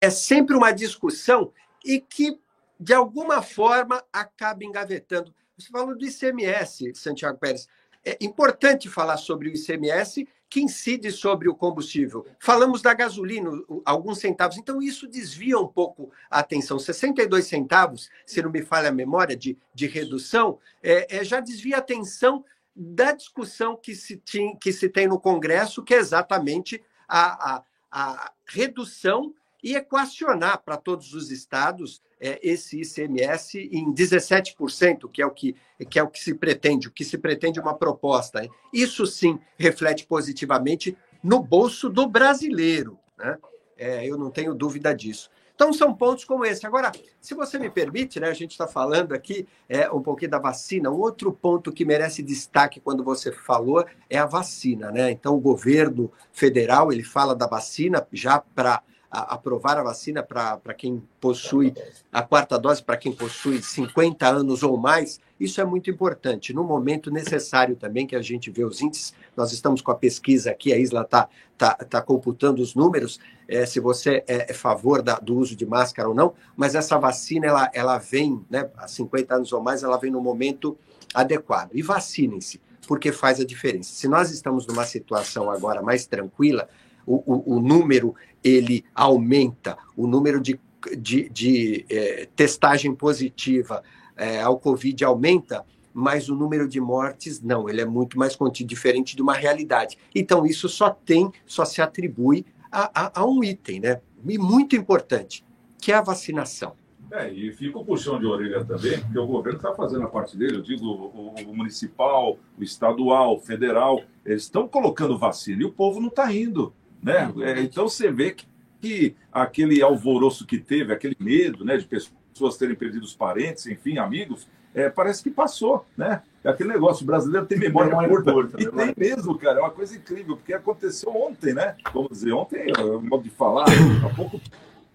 É 0.00 0.10
sempre 0.10 0.54
uma 0.54 0.70
discussão 0.70 1.50
e 1.82 2.00
que 2.00 2.38
de 2.78 2.94
alguma 2.94 3.42
forma, 3.42 4.02
acaba 4.12 4.64
engavetando. 4.64 5.34
Você 5.56 5.68
falou 5.70 5.96
do 5.96 6.04
ICMS, 6.04 6.92
Santiago 6.94 7.38
Pérez. 7.38 7.66
É 8.04 8.16
importante 8.20 8.88
falar 8.88 9.16
sobre 9.16 9.48
o 9.48 9.52
ICMS 9.52 10.28
que 10.48 10.60
incide 10.60 11.10
sobre 11.10 11.48
o 11.48 11.54
combustível. 11.54 12.24
Falamos 12.38 12.80
da 12.80 12.94
gasolina, 12.94 13.50
alguns 13.84 14.18
centavos. 14.18 14.56
Então, 14.56 14.80
isso 14.80 15.08
desvia 15.08 15.58
um 15.58 15.66
pouco 15.66 16.10
a 16.30 16.38
atenção. 16.38 16.78
62 16.78 17.46
centavos, 17.46 18.08
se 18.24 18.40
não 18.40 18.50
me 18.50 18.62
falha 18.62 18.90
a 18.90 18.92
memória, 18.92 19.36
de, 19.36 19.58
de 19.74 19.86
redução, 19.86 20.58
é, 20.82 21.16
é, 21.18 21.24
já 21.24 21.40
desvia 21.40 21.76
a 21.76 21.80
atenção 21.80 22.44
da 22.74 23.12
discussão 23.12 23.76
que 23.76 23.94
se, 23.94 24.18
tem, 24.18 24.54
que 24.56 24.72
se 24.72 24.88
tem 24.88 25.08
no 25.08 25.18
Congresso, 25.18 25.82
que 25.82 25.94
é 25.94 25.98
exatamente 25.98 26.82
a, 27.08 27.56
a, 27.56 27.62
a 27.90 28.32
redução 28.46 29.34
e 29.66 29.74
equacionar 29.74 30.62
para 30.64 30.76
todos 30.76 31.12
os 31.12 31.32
estados 31.32 32.00
é, 32.20 32.38
esse 32.40 32.82
ICMS 32.82 33.58
em 33.58 33.92
17%, 33.92 35.10
que 35.10 35.20
é 35.20 35.26
o 35.26 35.30
que, 35.32 35.56
que 35.90 35.98
é 35.98 36.02
o 36.04 36.08
que 36.08 36.20
se 36.20 36.34
pretende, 36.34 36.86
o 36.86 36.92
que 36.92 37.04
se 37.04 37.18
pretende 37.18 37.58
uma 37.58 37.74
proposta. 37.74 38.44
Hein? 38.44 38.50
Isso 38.72 39.04
sim 39.06 39.40
reflete 39.58 40.06
positivamente 40.06 40.96
no 41.20 41.40
bolso 41.40 41.90
do 41.90 42.06
brasileiro. 42.06 42.96
Né? 43.18 43.36
É, 43.76 44.06
eu 44.06 44.16
não 44.16 44.30
tenho 44.30 44.54
dúvida 44.54 44.94
disso. 44.94 45.28
Então, 45.56 45.72
são 45.72 45.92
pontos 45.92 46.24
como 46.24 46.44
esse. 46.44 46.64
Agora, 46.64 46.92
se 47.20 47.34
você 47.34 47.58
me 47.58 47.68
permite, 47.68 48.20
né, 48.20 48.28
a 48.28 48.34
gente 48.34 48.52
está 48.52 48.68
falando 48.68 49.14
aqui 49.14 49.48
é, 49.68 49.90
um 49.90 50.00
pouquinho 50.00 50.30
da 50.30 50.38
vacina. 50.38 50.92
Um 50.92 51.00
outro 51.00 51.32
ponto 51.32 51.72
que 51.72 51.84
merece 51.84 52.22
destaque 52.22 52.78
quando 52.78 53.02
você 53.02 53.32
falou 53.32 53.84
é 54.08 54.16
a 54.16 54.26
vacina. 54.26 54.92
Né? 54.92 55.10
Então, 55.10 55.34
o 55.34 55.40
governo 55.40 56.12
federal 56.30 56.92
ele 56.92 57.02
fala 57.02 57.34
da 57.34 57.48
vacina 57.48 58.06
já 58.12 58.38
para 58.38 58.80
a, 59.16 59.34
aprovar 59.34 59.78
a 59.78 59.82
vacina 59.82 60.22
para 60.22 60.74
quem 60.76 61.02
possui 61.18 61.72
a 62.12 62.22
quarta 62.22 62.58
dose, 62.58 62.82
para 62.82 62.98
quem 62.98 63.12
possui 63.12 63.62
50 63.62 64.28
anos 64.28 64.62
ou 64.62 64.76
mais, 64.76 65.18
isso 65.40 65.60
é 65.60 65.64
muito 65.64 65.90
importante. 65.90 66.52
No 66.52 66.62
momento 66.62 67.10
necessário 67.10 67.76
também 67.76 68.06
que 68.06 68.14
a 68.14 68.20
gente 68.20 68.50
vê 68.50 68.64
os 68.64 68.80
índices, 68.82 69.14
nós 69.34 69.52
estamos 69.52 69.80
com 69.80 69.90
a 69.90 69.94
pesquisa 69.94 70.50
aqui, 70.50 70.72
a 70.72 70.78
Isla 70.78 71.02
está 71.02 71.28
tá, 71.56 71.74
tá 71.74 72.02
computando 72.02 72.60
os 72.60 72.74
números, 72.74 73.18
é, 73.48 73.64
se 73.64 73.80
você 73.80 74.22
é, 74.26 74.50
é 74.50 74.52
favor 74.52 75.00
da, 75.00 75.14
do 75.18 75.36
uso 75.36 75.56
de 75.56 75.64
máscara 75.64 76.08
ou 76.08 76.14
não, 76.14 76.34
mas 76.54 76.74
essa 76.74 76.98
vacina, 76.98 77.46
ela, 77.46 77.70
ela 77.72 77.98
vem, 77.98 78.44
né, 78.50 78.68
há 78.76 78.86
50 78.86 79.34
anos 79.34 79.52
ou 79.52 79.62
mais, 79.62 79.82
ela 79.82 79.96
vem 79.96 80.10
no 80.10 80.20
momento 80.20 80.76
adequado. 81.14 81.70
E 81.72 81.80
vacinem-se, 81.80 82.60
porque 82.86 83.12
faz 83.12 83.40
a 83.40 83.46
diferença. 83.46 83.94
Se 83.94 84.08
nós 84.08 84.30
estamos 84.30 84.66
numa 84.66 84.84
situação 84.84 85.50
agora 85.50 85.80
mais 85.80 86.06
tranquila, 86.06 86.68
o, 87.06 87.22
o, 87.24 87.56
o 87.56 87.60
número 87.60 88.14
ele 88.46 88.84
aumenta, 88.94 89.76
o 89.96 90.06
número 90.06 90.40
de, 90.40 90.60
de, 90.96 91.28
de 91.28 91.84
é, 91.90 92.28
testagem 92.36 92.94
positiva 92.94 93.82
é, 94.16 94.40
ao 94.40 94.56
Covid 94.58 95.04
aumenta, 95.04 95.64
mas 95.92 96.28
o 96.28 96.36
número 96.36 96.68
de 96.68 96.80
mortes 96.80 97.42
não, 97.42 97.68
ele 97.68 97.80
é 97.80 97.84
muito 97.84 98.16
mais 98.16 98.36
contido, 98.36 98.68
diferente 98.68 99.16
de 99.16 99.22
uma 99.22 99.34
realidade. 99.34 99.98
Então, 100.14 100.46
isso 100.46 100.68
só 100.68 100.90
tem, 100.90 101.32
só 101.44 101.64
se 101.64 101.82
atribui 101.82 102.46
a, 102.70 103.06
a, 103.06 103.20
a 103.20 103.26
um 103.26 103.42
item, 103.42 103.80
né? 103.80 104.00
E 104.28 104.38
muito 104.38 104.76
importante, 104.76 105.44
que 105.80 105.90
é 105.90 105.96
a 105.96 106.02
vacinação. 106.02 106.74
É, 107.10 107.32
e 107.32 107.52
fica 107.52 107.78
o 107.78 107.84
puxão 107.84 108.18
de 108.18 108.26
orelha 108.26 108.64
também, 108.64 109.00
porque 109.00 109.18
o 109.18 109.26
governo 109.26 109.58
está 109.58 109.72
fazendo 109.74 110.04
a 110.04 110.08
parte 110.08 110.36
dele. 110.36 110.56
Eu 110.56 110.62
digo, 110.62 110.86
o, 110.86 111.34
o, 111.48 111.56
municipal, 111.56 112.36
o 112.58 112.62
estadual, 112.62 113.36
o 113.36 113.40
federal, 113.40 114.02
eles 114.24 114.42
estão 114.42 114.68
colocando 114.68 115.16
vacina 115.16 115.62
e 115.62 115.64
o 115.64 115.72
povo 115.72 116.00
não 116.00 116.08
está 116.08 116.32
indo. 116.32 116.72
Né? 117.02 117.32
É, 117.40 117.60
então 117.60 117.88
você 117.88 118.10
vê 118.10 118.32
que, 118.32 118.46
que, 118.80 119.14
aquele 119.32 119.82
alvoroço 119.82 120.46
que 120.46 120.58
teve, 120.58 120.92
aquele 120.92 121.16
medo 121.18 121.64
né, 121.64 121.76
de 121.76 121.86
pessoas 121.86 122.56
terem 122.56 122.74
perdido 122.74 123.04
os 123.04 123.14
parentes, 123.14 123.66
enfim, 123.66 123.98
amigos, 123.98 124.48
é, 124.74 124.90
parece 124.90 125.22
que 125.22 125.30
passou, 125.30 125.86
né? 125.96 126.22
É 126.44 126.50
aquele 126.50 126.68
negócio, 126.68 127.02
o 127.02 127.06
brasileiro 127.06 127.46
tem 127.46 127.58
memória 127.58 127.96
curta. 128.06 128.30
curta 128.30 128.62
e 128.62 128.70
tem 128.70 128.94
mesmo, 128.94 129.38
cara, 129.38 129.58
é 129.58 129.62
uma 129.62 129.70
coisa 129.70 129.96
incrível, 129.96 130.36
porque 130.36 130.52
aconteceu 130.52 131.10
ontem, 131.16 131.54
né? 131.54 131.74
Vamos 131.94 132.10
dizer, 132.10 132.32
ontem, 132.32 132.66
modo 133.02 133.22
de 133.22 133.30
falar, 133.30 133.64
há 134.04 134.14
pouco. 134.14 134.38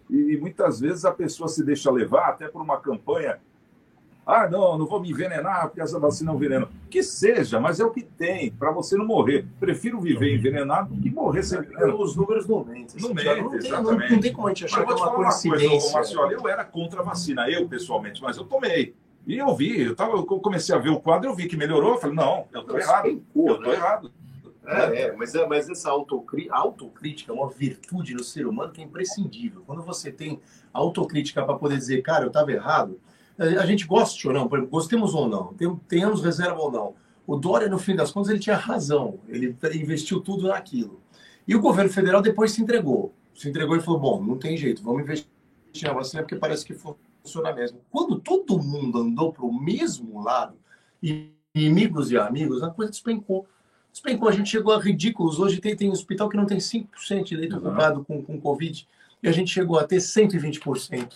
E 0.07 0.37
muitas 0.37 0.79
vezes 0.79 1.03
a 1.03 1.11
pessoa 1.11 1.49
se 1.49 1.63
deixa 1.63 1.89
levar 1.89 2.29
até 2.29 2.47
por 2.47 2.61
uma 2.61 2.77
campanha 2.77 3.39
ah, 4.31 4.49
não, 4.49 4.77
não 4.77 4.85
vou 4.85 5.01
me 5.01 5.09
envenenar 5.09 5.67
porque 5.67 5.81
essa 5.81 5.99
vacina 5.99 6.31
é 6.31 6.33
um 6.33 6.37
veneno. 6.37 6.69
Que 6.89 7.03
seja, 7.03 7.59
mas 7.59 7.79
é 7.79 7.85
o 7.85 7.91
que 7.91 8.01
tem, 8.01 8.49
para 8.51 8.71
você 8.71 8.95
não 8.95 9.05
morrer. 9.05 9.45
Prefiro 9.59 9.99
viver 9.99 10.33
envenenado 10.33 10.93
do 10.93 11.01
que 11.01 11.09
morrer 11.09 11.43
sem 11.43 11.61
veneno. 11.61 12.01
Os 12.01 12.15
números 12.15 12.47
não 12.47 12.63
mentem. 12.63 13.01
Não 13.01 13.13
mentem, 13.13 13.43
não, 13.69 13.83
não, 13.83 13.91
não, 13.91 14.19
tem 14.19 14.31
como 14.31 14.47
a 14.47 14.51
gente 14.51 14.65
achar 14.65 14.85
que 14.85 14.91
é 14.91 14.95
uma 14.95 15.11
coincidência. 15.11 15.67
Uma 15.67 15.79
coisa, 15.79 15.93
Marcelo, 15.93 16.31
eu 16.31 16.47
era 16.47 16.63
contra 16.63 17.01
a 17.01 17.03
vacina, 17.03 17.49
eu 17.49 17.67
pessoalmente, 17.67 18.21
mas 18.21 18.37
eu 18.37 18.45
tomei. 18.45 18.95
E 19.27 19.37
eu 19.37 19.53
vi, 19.53 19.81
eu, 19.81 19.95
tava, 19.95 20.13
eu 20.13 20.23
comecei 20.23 20.73
a 20.73 20.79
ver 20.79 20.89
o 20.89 20.99
quadro, 20.99 21.29
eu 21.29 21.35
vi 21.35 21.47
que 21.47 21.57
melhorou, 21.57 21.91
eu 21.91 21.99
falei, 21.99 22.15
não, 22.15 22.47
eu 22.51 22.63
tô 22.63 22.77
errado, 22.77 23.07
eu 23.35 23.57
tô 23.57 23.69
né? 23.69 23.73
errado. 23.73 24.11
É, 24.65 25.01
é, 25.01 25.11
mas, 25.11 25.35
é, 25.35 25.45
mas 25.45 25.69
essa 25.69 25.89
autocrítica 25.89 27.31
é 27.31 27.35
uma 27.35 27.49
virtude 27.49 28.13
no 28.13 28.23
ser 28.23 28.47
humano 28.47 28.71
que 28.71 28.81
é 28.81 28.83
imprescindível. 28.83 29.63
Quando 29.65 29.81
você 29.81 30.11
tem 30.11 30.39
autocrítica 30.71 31.43
para 31.43 31.55
poder 31.55 31.77
dizer, 31.77 32.01
cara, 32.01 32.23
eu 32.23 32.27
estava 32.27 32.51
errado, 32.51 32.99
a 33.37 33.65
gente 33.65 33.87
goste 33.87 34.27
ou 34.27 34.33
não, 34.33 34.47
gostemos 34.47 35.13
ou 35.13 35.27
não, 35.27 35.55
tenhamos 35.87 36.23
reserva 36.23 36.59
ou 36.59 36.71
não. 36.71 36.95
O 37.25 37.35
Dória, 37.35 37.69
no 37.69 37.79
fim 37.79 37.95
das 37.95 38.11
contas, 38.11 38.29
ele 38.29 38.39
tinha 38.39 38.55
razão. 38.55 39.19
Ele 39.27 39.55
investiu 39.75 40.19
tudo 40.19 40.47
naquilo. 40.47 41.01
E 41.47 41.55
o 41.55 41.61
governo 41.61 41.91
federal 41.91 42.21
depois 42.21 42.51
se 42.51 42.61
entregou. 42.61 43.13
Se 43.33 43.49
entregou 43.49 43.75
e 43.75 43.81
falou: 43.81 43.99
bom, 43.99 44.23
não 44.23 44.37
tem 44.37 44.57
jeito, 44.57 44.83
vamos 44.83 45.01
investir 45.01 45.27
na 45.83 45.93
vacina 45.93 46.23
porque 46.23 46.35
parece 46.35 46.65
que 46.65 46.73
funciona 46.73 47.53
mesmo. 47.53 47.79
Quando 47.89 48.19
todo 48.19 48.61
mundo 48.61 48.99
andou 48.99 49.31
para 49.31 49.45
o 49.45 49.53
mesmo 49.53 50.21
lado, 50.21 50.55
inimigos 51.55 52.11
e 52.11 52.17
amigos, 52.17 52.61
a 52.61 52.69
coisa 52.69 52.91
despencou. 52.91 53.47
Despencou, 53.91 54.29
a 54.29 54.31
gente 54.31 54.49
chegou 54.49 54.73
a 54.73 54.79
ridículos. 54.79 55.39
Hoje 55.39 55.59
tem, 55.59 55.75
tem 55.75 55.89
um 55.89 55.93
hospital 55.93 56.29
que 56.29 56.37
não 56.37 56.45
tem 56.45 56.57
5% 56.57 57.23
de 57.23 57.35
leito 57.35 57.57
ocupado 57.57 58.05
com, 58.05 58.21
com 58.23 58.39
Covid, 58.39 58.87
e 59.21 59.27
a 59.27 59.31
gente 59.31 59.51
chegou 59.51 59.77
a 59.77 59.83
ter 59.83 59.97
120%. 59.97 61.13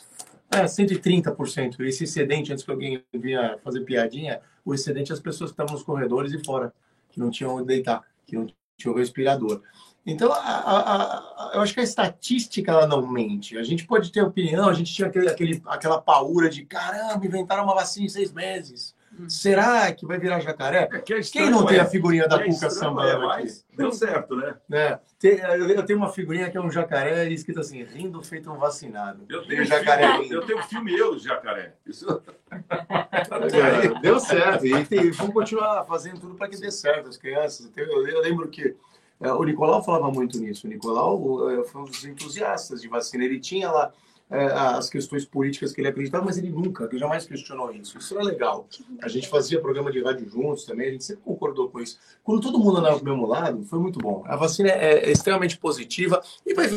É, 0.61 0.65
130%. 0.65 1.79
Esse 1.81 2.03
excedente, 2.05 2.51
antes 2.51 2.63
que 2.63 2.71
alguém 2.71 3.03
vinha 3.13 3.57
fazer 3.63 3.81
piadinha, 3.81 4.41
o 4.63 4.73
excedente 4.73 5.13
as 5.13 5.19
pessoas 5.19 5.51
que 5.51 5.53
estavam 5.53 5.73
nos 5.73 5.83
corredores 5.83 6.31
e 6.33 6.43
fora, 6.43 6.73
que 7.09 7.19
não 7.19 7.29
tinham 7.29 7.55
onde 7.55 7.67
deitar, 7.67 8.03
que 8.25 8.35
não 8.35 8.47
tinham 8.77 8.95
respirador. 8.95 9.61
Então, 10.05 10.31
a, 10.31 10.37
a, 10.37 11.17
a, 11.17 11.51
eu 11.55 11.61
acho 11.61 11.73
que 11.73 11.79
a 11.79 11.83
estatística 11.83 12.71
ela 12.71 12.85
não 12.85 13.07
mente. 13.07 13.57
A 13.57 13.63
gente 13.63 13.87
pode 13.87 14.11
ter 14.11 14.21
opinião, 14.21 14.69
a 14.69 14.73
gente 14.73 14.93
tinha 14.93 15.07
aquele, 15.07 15.29
aquele, 15.29 15.61
aquela 15.65 15.99
paura 15.99 16.47
de 16.47 16.63
caramba, 16.63 17.25
inventaram 17.25 17.63
uma 17.63 17.73
vacina 17.73 18.05
em 18.05 18.09
seis 18.09 18.31
meses. 18.31 18.93
Será 19.27 19.91
que 19.93 20.05
vai 20.05 20.17
virar 20.17 20.39
jacaré? 20.39 20.89
É, 20.91 20.99
que 20.99 21.13
é 21.13 21.21
Quem 21.21 21.49
não 21.49 21.65
tem 21.65 21.79
a 21.79 21.85
figurinha 21.85 22.27
da 22.27 22.41
é 22.41 22.45
Cuca 22.45 22.69
Sambela 22.69 23.35
aqui? 23.35 23.47
Deu 23.75 23.91
certo, 23.91 24.35
né? 24.35 24.55
É. 24.71 24.99
Eu 25.23 25.83
tenho 25.85 25.99
uma 25.99 26.09
figurinha 26.09 26.49
que 26.49 26.57
é 26.57 26.61
um 26.61 26.69
jacaré 26.69 27.27
escrito 27.29 27.59
assim, 27.59 27.83
rindo 27.83 28.21
feito 28.21 28.51
um 28.51 28.57
vacinado. 28.57 29.25
Eu 29.29 29.45
tenho, 29.47 29.65
jacaré 29.65 30.17
filme, 30.17 30.31
eu 30.31 30.45
tenho 30.45 30.63
filme 30.63 30.97
eu 30.97 31.17
jacaré. 31.17 31.73
Isso... 31.85 32.21
É, 32.51 33.99
deu 34.01 34.19
certo. 34.19 34.65
E, 34.65 34.85
tem, 34.85 35.11
vamos 35.11 35.33
continuar 35.33 35.85
fazendo 35.85 36.19
tudo 36.19 36.35
para 36.35 36.47
que 36.47 36.57
dê 36.57 36.71
certo. 36.71 37.09
As 37.09 37.17
crianças. 37.17 37.71
Eu, 37.75 38.07
eu 38.07 38.21
lembro 38.21 38.47
que 38.49 38.75
é, 39.21 39.31
o 39.31 39.43
Nicolau 39.43 39.83
falava 39.83 40.11
muito 40.11 40.37
nisso. 40.39 40.67
O 40.67 40.69
Nicolau 40.69 41.65
foi 41.65 41.81
um 41.81 41.85
dos 41.85 42.03
entusiastas 42.05 42.81
de 42.81 42.87
vacina. 42.87 43.23
Ele 43.23 43.39
tinha 43.39 43.71
lá 43.71 43.91
é, 44.29 44.45
as 44.45 44.89
questões 44.89 45.23
políticas 45.23 45.71
que 45.71 45.81
ele 45.81 45.87
acreditava, 45.87 46.25
mas 46.25 46.37
ele 46.37 46.49
nunca, 46.49 46.85
ele 46.85 46.97
jamais 46.97 47.25
questionou 47.25 47.71
isso. 47.71 47.97
Isso 47.97 48.13
era 48.15 48.23
legal. 48.23 48.67
A 49.01 49.07
gente 49.07 49.27
fazia 49.27 49.61
programa 49.61 49.91
de 49.91 50.01
rádio 50.01 50.27
juntos 50.27 50.65
também, 50.65 50.89
a 50.89 50.91
gente 50.91 51.03
sempre 51.03 51.23
concordou 51.23 51.69
com 51.69 51.79
isso. 51.79 51.99
Quando 52.23 52.41
todo 52.41 52.59
mundo 52.59 52.77
andava 52.77 52.99
do 52.99 53.05
mesmo 53.05 53.25
lado, 53.25 53.63
foi 53.65 53.79
muito 53.79 53.99
bom. 53.99 54.23
A 54.25 54.35
vacina 54.35 54.69
é, 54.69 55.05
é 55.05 55.11
extremamente 55.11 55.57
positiva 55.57 56.21
e 56.45 56.53
vai 56.53 56.67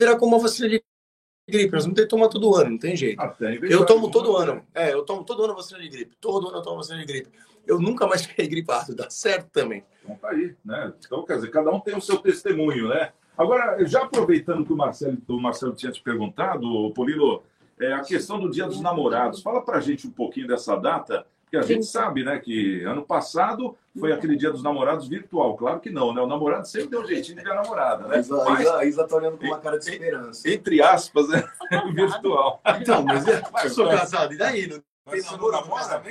virar 0.00 0.16
como 0.18 0.36
uma 0.36 0.42
vacina 0.42 0.68
de 0.68 0.82
gripe. 1.48 1.72
Nós 1.72 1.84
vamos 1.84 1.96
ter 1.96 2.02
que 2.02 2.08
tomar 2.08 2.28
todo 2.28 2.54
ano, 2.54 2.70
não 2.70 2.78
tem 2.78 2.96
jeito. 2.96 3.20
eu 3.68 3.84
tomo 3.84 4.10
todo 4.10 4.36
ano. 4.36 4.64
É, 4.72 4.92
eu 4.92 5.02
tomo 5.04 5.24
todo 5.24 5.44
ano 5.44 5.54
vacina 5.54 5.80
de 5.80 5.88
gripe. 5.88 6.16
Todo 6.20 6.48
ano 6.48 6.58
eu 6.58 6.62
tomo 6.62 6.76
vacina 6.76 6.98
de 6.98 7.06
gripe. 7.06 7.28
Eu 7.66 7.80
nunca 7.80 8.06
mais 8.06 8.22
fiquei 8.26 8.46
gripado, 8.46 8.94
dá 8.94 9.10
certo 9.10 9.50
também. 9.50 9.84
Então 10.02 10.16
tá 10.16 10.30
aí, 10.30 10.54
né? 10.64 10.92
Então, 10.98 11.24
quer 11.24 11.36
dizer, 11.36 11.50
cada 11.50 11.70
um 11.70 11.80
tem 11.80 11.96
o 11.96 12.00
seu 12.00 12.18
testemunho, 12.18 12.88
né? 12.88 13.12
Agora, 13.36 13.84
já 13.86 14.02
aproveitando 14.02 14.64
que 14.64 14.72
o 14.72 14.76
Marcelo, 14.76 15.18
o 15.28 15.40
Marcelo 15.40 15.74
tinha 15.74 15.90
te 15.90 16.02
perguntado, 16.02 16.92
Polilo, 16.94 17.42
é, 17.80 17.92
a 17.92 18.00
questão 18.00 18.38
do 18.38 18.50
Dia 18.50 18.66
dos 18.66 18.80
Namorados. 18.80 19.42
Fala 19.42 19.62
para 19.62 19.78
a 19.78 19.80
gente 19.80 20.06
um 20.06 20.10
pouquinho 20.10 20.46
dessa 20.46 20.76
data, 20.76 21.26
que 21.50 21.56
a 21.56 21.62
gente 21.62 21.84
sabe, 21.84 22.24
né, 22.24 22.38
que 22.38 22.82
ano 22.84 23.02
passado 23.02 23.76
foi 23.98 24.12
aquele 24.12 24.36
Dia 24.36 24.50
dos 24.50 24.62
Namorados 24.62 25.08
virtual. 25.08 25.56
Claro 25.56 25.80
que 25.80 25.90
não, 25.90 26.14
né? 26.14 26.22
O 26.22 26.26
namorado 26.26 26.66
sempre 26.66 26.88
deu 26.88 27.02
um 27.02 27.06
jeitinho 27.06 27.36
de 27.36 27.44
ver 27.44 27.52
a 27.52 27.62
namorada, 27.62 28.08
né? 28.08 28.20
Isa, 28.20 28.44
mas, 28.44 28.66
a 28.68 28.84
Isa 28.86 29.06
tá 29.06 29.16
olhando 29.16 29.36
com 29.36 29.46
uma 29.46 29.58
cara 29.58 29.78
de 29.78 29.90
esperança. 29.90 30.48
Entre 30.48 30.80
aspas, 30.80 31.28
né? 31.28 31.44
virtual. 31.92 32.60
Então, 32.80 33.04
mas 33.04 33.26
é, 33.26 33.42
eu 33.64 33.70
sou 33.70 33.86
casado, 33.88 34.32
e 34.32 34.38
daí? 34.38 34.66
Não 34.66 34.80
tem 35.10 35.22
namoro 35.22 35.52
namora? 35.52 36.02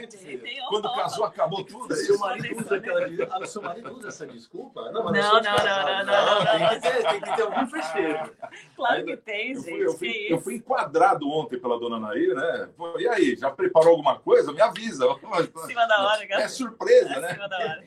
Quando 0.68 0.94
casou, 0.94 1.24
acabou 1.24 1.64
tudo. 1.64 1.96
Seu 1.96 2.18
marido 2.20 2.60
usa 2.60 2.76
aquela 2.76 3.48
seu 3.48 3.62
marido 3.62 3.94
usa 3.94 4.10
essa 4.10 4.28
desculpa? 4.28 4.92
Não, 4.92 5.06
não, 5.06 5.12
não, 5.12 5.42
não, 5.42 6.06
não, 6.06 6.46
Tem 6.46 6.70
que 6.70 6.80
ter, 6.82 7.08
tem 7.10 7.22
que 7.22 7.36
ter 7.36 7.42
algum 7.42 7.68
festejo. 7.68 8.32
Claro 8.76 9.06
que 9.06 9.18
tem, 9.18 9.56
gente. 9.56 9.80
Eu 9.80 9.94
fui, 9.94 10.28
eu 10.30 10.42
fui 10.42 10.56
enquadrado 10.56 11.30
ontem 11.30 11.58
pela 11.58 11.80
dona 11.80 12.00
Nair, 12.00 12.36
né? 12.36 12.70
E 13.00 13.08
aí, 13.08 13.36
já 13.38 13.50
preparou 13.50 13.92
alguma 13.92 14.20
coisa? 14.20 14.52
Me 14.52 14.62
avisa. 14.62 15.06
Em 15.32 15.68
cima 15.68 15.88
da 15.88 16.08
hora, 16.08 16.26
É 16.30 16.48
surpresa, 16.50 17.20
né? 17.20 17.38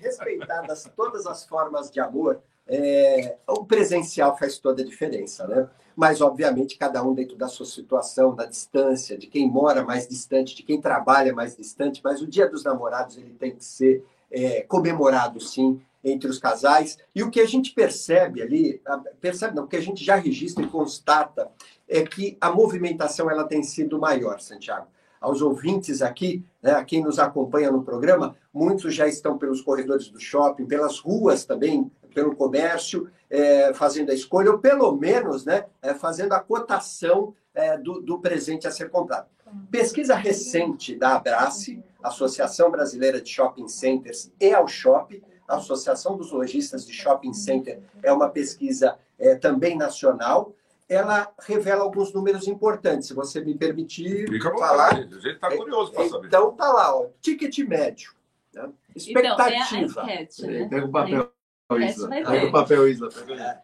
Respeitadas 0.01 0.91
todas 0.97 1.27
as 1.27 1.47
formas 1.47 1.91
de 1.91 2.01
amor, 2.01 2.43
é, 2.67 3.37
o 3.47 3.65
presencial 3.65 4.37
faz 4.37 4.59
toda 4.59 4.83
a 4.83 4.85
diferença, 4.85 5.47
né? 5.47 5.69
Mas, 5.95 6.21
obviamente, 6.21 6.77
cada 6.77 7.03
um 7.05 7.15
dentro 7.15 7.37
da 7.37 7.47
sua 7.47 7.67
situação, 7.67 8.35
da 8.35 8.47
distância, 8.47 9.17
de 9.17 9.27
quem 9.27 9.49
mora 9.49 9.85
mais 9.85 10.09
distante, 10.09 10.57
de 10.57 10.63
quem 10.63 10.81
trabalha 10.81 11.33
mais 11.33 11.57
distante, 11.57 12.01
mas 12.03 12.21
o 12.21 12.27
Dia 12.27 12.49
dos 12.49 12.65
Namorados 12.65 13.17
ele 13.17 13.35
tem 13.39 13.55
que 13.55 13.65
ser 13.65 14.05
é, 14.31 14.63
comemorado, 14.63 15.41
sim, 15.41 15.81
entre 16.03 16.29
os 16.29 16.39
casais. 16.39 16.99
E 17.15 17.23
o 17.23 17.31
que 17.31 17.41
a 17.41 17.47
gente 17.47 17.73
percebe 17.73 18.43
ali, 18.43 18.83
percebe 19.21 19.55
não, 19.55 19.65
o 19.65 19.69
que 19.69 19.77
a 19.77 19.83
gente 19.83 20.05
já 20.05 20.17
registra 20.17 20.65
e 20.65 20.69
constata 20.69 21.51
é 21.89 22.03
que 22.03 22.37
a 22.41 22.51
movimentação 22.51 23.31
ela 23.31 23.45
tem 23.45 23.63
sido 23.63 23.99
maior, 23.99 24.41
Santiago 24.41 24.89
aos 25.25 25.41
ouvintes 25.41 26.03
aqui, 26.03 26.45
né, 26.63 26.73
a 26.73 26.85
quem 26.85 27.03
nos 27.03 27.19
acompanha 27.19 27.73
no 27.73 27.83
programa, 27.83 28.37
muitos 28.53 28.95
já 28.95 29.09
estão 29.09 29.39
pelos 29.39 29.63
corredores 29.63 30.09
do 30.09 30.21
shopping, 30.21 30.67
pelas 30.67 30.99
ruas 30.99 31.47
também, 31.47 31.91
pelo 32.15 32.37
comércio, 32.37 33.11
é, 33.29 33.75
fazendo 33.75 34.11
a 34.11 34.15
escolha, 34.15 34.53
ou 34.53 34.59
pelo 34.59 34.97
menos 34.97 35.45
né, 35.45 35.67
é, 35.83 35.93
fazendo 35.93 36.33
a 36.33 36.41
cotação 36.41 37.35
é, 37.55 37.77
do, 37.77 38.01
do 38.01 38.19
presente 38.19 38.67
a 38.67 38.71
ser 38.71 38.91
comprado. 38.91 39.27
Pesquisa 39.71 40.15
recente 40.15 40.97
da 40.97 41.17
Abrace, 41.17 41.83
Associação 42.03 42.71
Brasileira 42.71 43.21
de 43.21 43.29
Shopping 43.29 43.69
Centers 43.69 44.33
e 44.41 44.53
ao 44.53 44.67
Shopping, 44.67 45.23
a 45.47 45.57
Associação 45.57 46.17
dos 46.17 46.33
Lojistas 46.33 46.87
de 46.87 46.93
Shopping 46.93 47.33
Center 47.33 47.81
é 48.03 48.13
uma 48.13 48.29
pesquisa 48.29 48.99
é, 49.19 49.35
também 49.35 49.77
nacional. 49.77 50.55
Ela 50.89 51.33
revela 51.41 51.83
alguns 51.83 52.13
números 52.13 52.47
importantes, 52.47 53.09
se 53.09 53.15
você 53.15 53.41
me 53.41 53.55
permitir 53.55 54.29
Fica 54.29 54.51
falar. 54.57 54.95
a 54.95 55.01
gente 55.01 55.29
está 55.29 55.55
curioso 55.55 55.93
para 55.93 56.09
saber. 56.09 56.27
Então 56.27 56.53
tá 56.53 56.73
lá, 56.73 56.97
ó, 56.97 57.07
ticket 57.21 57.59
médio. 57.61 58.13
Né? 58.53 58.71
Expectativa. 58.95 59.81
Então, 59.81 60.09
é 60.09 60.13
a 60.13 60.23
enquete, 60.23 60.47
né? 60.47 60.69
Pega 60.69 60.87
o 60.87 60.91
papel, 60.91 61.33
Isla. 61.73 62.09
Pega 62.09 62.47
o 62.47 62.53
papel, 62.53 62.89
Isla. 62.89 63.09
Pega. 63.09 63.63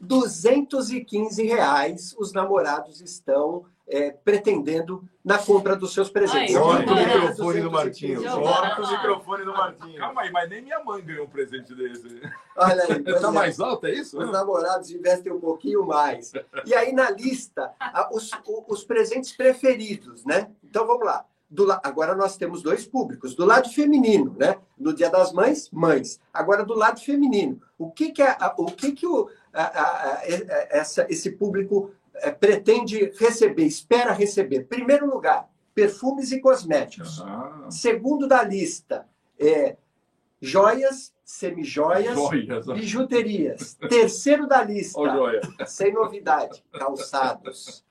215 0.00 1.44
reais 1.44 2.14
os 2.18 2.32
namorados 2.32 3.00
estão 3.00 3.64
é, 3.86 4.10
pretendendo 4.10 5.04
na 5.24 5.38
compra 5.38 5.76
dos 5.76 5.92
seus 5.92 6.08
presentes. 6.10 6.56
Corta 6.56 6.92
o 6.92 6.96
microfone 6.96 7.60
do 7.60 7.70
Martinho. 7.70 8.20
O 8.20 8.90
microfone 8.90 9.44
do 9.44 9.52
Martinho. 9.52 9.98
Calma 9.98 10.22
aí, 10.22 10.32
mas 10.32 10.48
nem 10.48 10.62
minha 10.62 10.82
mãe 10.82 11.02
ganhou 11.04 11.26
um 11.26 11.28
presente 11.28 11.74
desse. 11.74 12.20
Olha 12.56 12.82
aí, 12.84 13.02
Tá 13.20 13.28
é. 13.28 13.30
mais 13.30 13.60
alto, 13.60 13.86
é 13.86 13.92
isso? 13.92 14.18
Os 14.18 14.32
namorados 14.32 14.90
investem 14.90 15.32
um 15.32 15.38
pouquinho 15.38 15.86
mais. 15.86 16.32
E 16.64 16.74
aí 16.74 16.92
na 16.92 17.10
lista, 17.10 17.72
os, 18.10 18.30
os 18.66 18.82
presentes 18.82 19.32
preferidos, 19.32 20.24
né? 20.24 20.50
Então 20.64 20.86
vamos 20.86 21.04
lá. 21.04 21.24
Do 21.54 21.70
Agora 21.82 22.14
nós 22.14 22.38
temos 22.38 22.62
dois 22.62 22.86
públicos. 22.86 23.34
Do 23.34 23.44
lado 23.44 23.68
feminino, 23.68 24.34
né? 24.38 24.56
No 24.78 24.94
Dia 24.94 25.10
das 25.10 25.32
Mães, 25.34 25.68
mães. 25.70 26.18
Agora 26.32 26.64
do 26.64 26.72
lado 26.74 26.98
feminino. 26.98 27.60
O 27.78 27.90
que 27.90 28.10
que, 28.10 28.22
a- 28.22 28.38
a- 28.40 28.54
o, 28.56 28.64
que 28.66 28.92
que 28.92 29.06
o, 29.06 29.28
a- 29.52 29.62
a- 29.62 30.12
a- 30.14 30.28
e- 30.28 30.46
essa- 30.70 31.06
esse 31.10 31.30
público 31.32 31.90
eh, 32.14 32.30
pretende 32.30 33.12
receber, 33.18 33.64
espera 33.66 34.12
receber? 34.12 34.64
Primeiro 34.64 35.06
lugar, 35.06 35.46
perfumes 35.74 36.32
e 36.32 36.40
cosméticos. 36.40 37.20
Ah, 37.20 37.66
Segundo 37.68 38.26
da 38.26 38.42
lista, 38.42 39.06
é, 39.38 39.76
joias, 40.40 41.12
semijoias, 41.22 42.14
joias. 42.14 42.66
bijuterias. 42.66 43.74
Terceiro 43.90 44.46
da 44.46 44.62
lista, 44.62 44.98
joia. 45.00 45.40
sem 45.66 45.92
novidade, 45.92 46.64
calçados. 46.72 47.84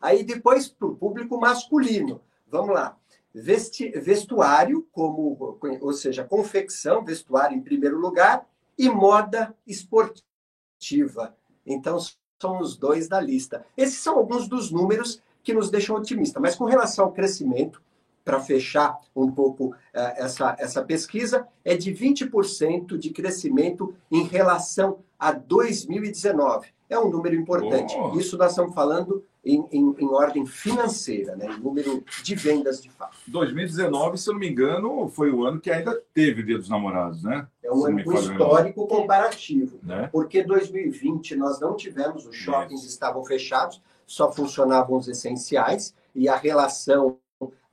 Aí 0.00 0.22
depois 0.22 0.68
para 0.68 0.86
o 0.86 0.94
público 0.94 1.38
masculino, 1.40 2.20
vamos 2.48 2.74
lá. 2.74 2.96
Vesti- 3.34 3.90
vestuário, 3.90 4.86
como, 4.92 5.58
ou 5.80 5.92
seja, 5.92 6.24
confecção, 6.24 7.04
vestuário 7.04 7.56
em 7.56 7.60
primeiro 7.62 7.98
lugar, 7.98 8.46
e 8.76 8.88
moda 8.88 9.54
esportiva. 9.66 11.36
Então, 11.66 11.98
são 12.40 12.60
os 12.60 12.76
dois 12.76 13.08
da 13.08 13.20
lista. 13.20 13.64
Esses 13.76 13.98
são 13.98 14.16
alguns 14.16 14.48
dos 14.48 14.70
números 14.70 15.20
que 15.42 15.52
nos 15.52 15.70
deixam 15.70 15.96
otimistas. 15.96 16.40
Mas 16.40 16.54
com 16.54 16.64
relação 16.64 17.06
ao 17.06 17.12
crescimento, 17.12 17.82
para 18.24 18.40
fechar 18.40 19.00
um 19.16 19.32
pouco 19.32 19.74
eh, 19.92 20.14
essa, 20.18 20.54
essa 20.58 20.84
pesquisa, 20.84 21.48
é 21.64 21.76
de 21.76 21.92
20% 21.92 22.98
de 22.98 23.10
crescimento 23.10 23.94
em 24.10 24.24
relação 24.24 24.98
a 25.18 25.32
2019. 25.32 26.68
É 26.90 26.98
um 26.98 27.10
número 27.10 27.34
importante. 27.34 27.96
Oh. 27.98 28.18
Isso 28.18 28.36
nós 28.36 28.50
estamos 28.50 28.74
falando 28.74 29.24
em, 29.48 29.66
em, 29.72 29.94
em 29.98 30.08
ordem 30.08 30.44
financeira, 30.44 31.34
né? 31.34 31.46
em 31.46 31.60
número 31.60 32.04
de 32.22 32.34
vendas 32.34 32.82
de 32.82 32.90
fato. 32.90 33.16
2019, 33.26 34.18
se 34.18 34.28
eu 34.28 34.34
não 34.34 34.40
me 34.40 34.48
engano, 34.48 35.08
foi 35.08 35.30
o 35.30 35.42
ano 35.42 35.58
que 35.58 35.70
ainda 35.70 35.98
teve 36.12 36.42
Dia 36.42 36.58
dos 36.58 36.68
Namorados, 36.68 37.22
né? 37.22 37.48
É 37.62 37.72
um 37.72 37.86
ano 37.86 37.98
histórico 37.98 38.86
comparativo. 38.86 39.78
Né? 39.82 40.10
Porque 40.12 40.42
2020 40.42 41.34
nós 41.36 41.58
não 41.58 41.74
tivemos, 41.74 42.26
os 42.26 42.36
shoppings 42.36 42.84
estavam 42.84 43.24
fechados, 43.24 43.80
só 44.06 44.30
funcionavam 44.30 44.98
os 44.98 45.08
essenciais 45.08 45.94
e 46.14 46.28
a 46.28 46.36
relação 46.36 47.16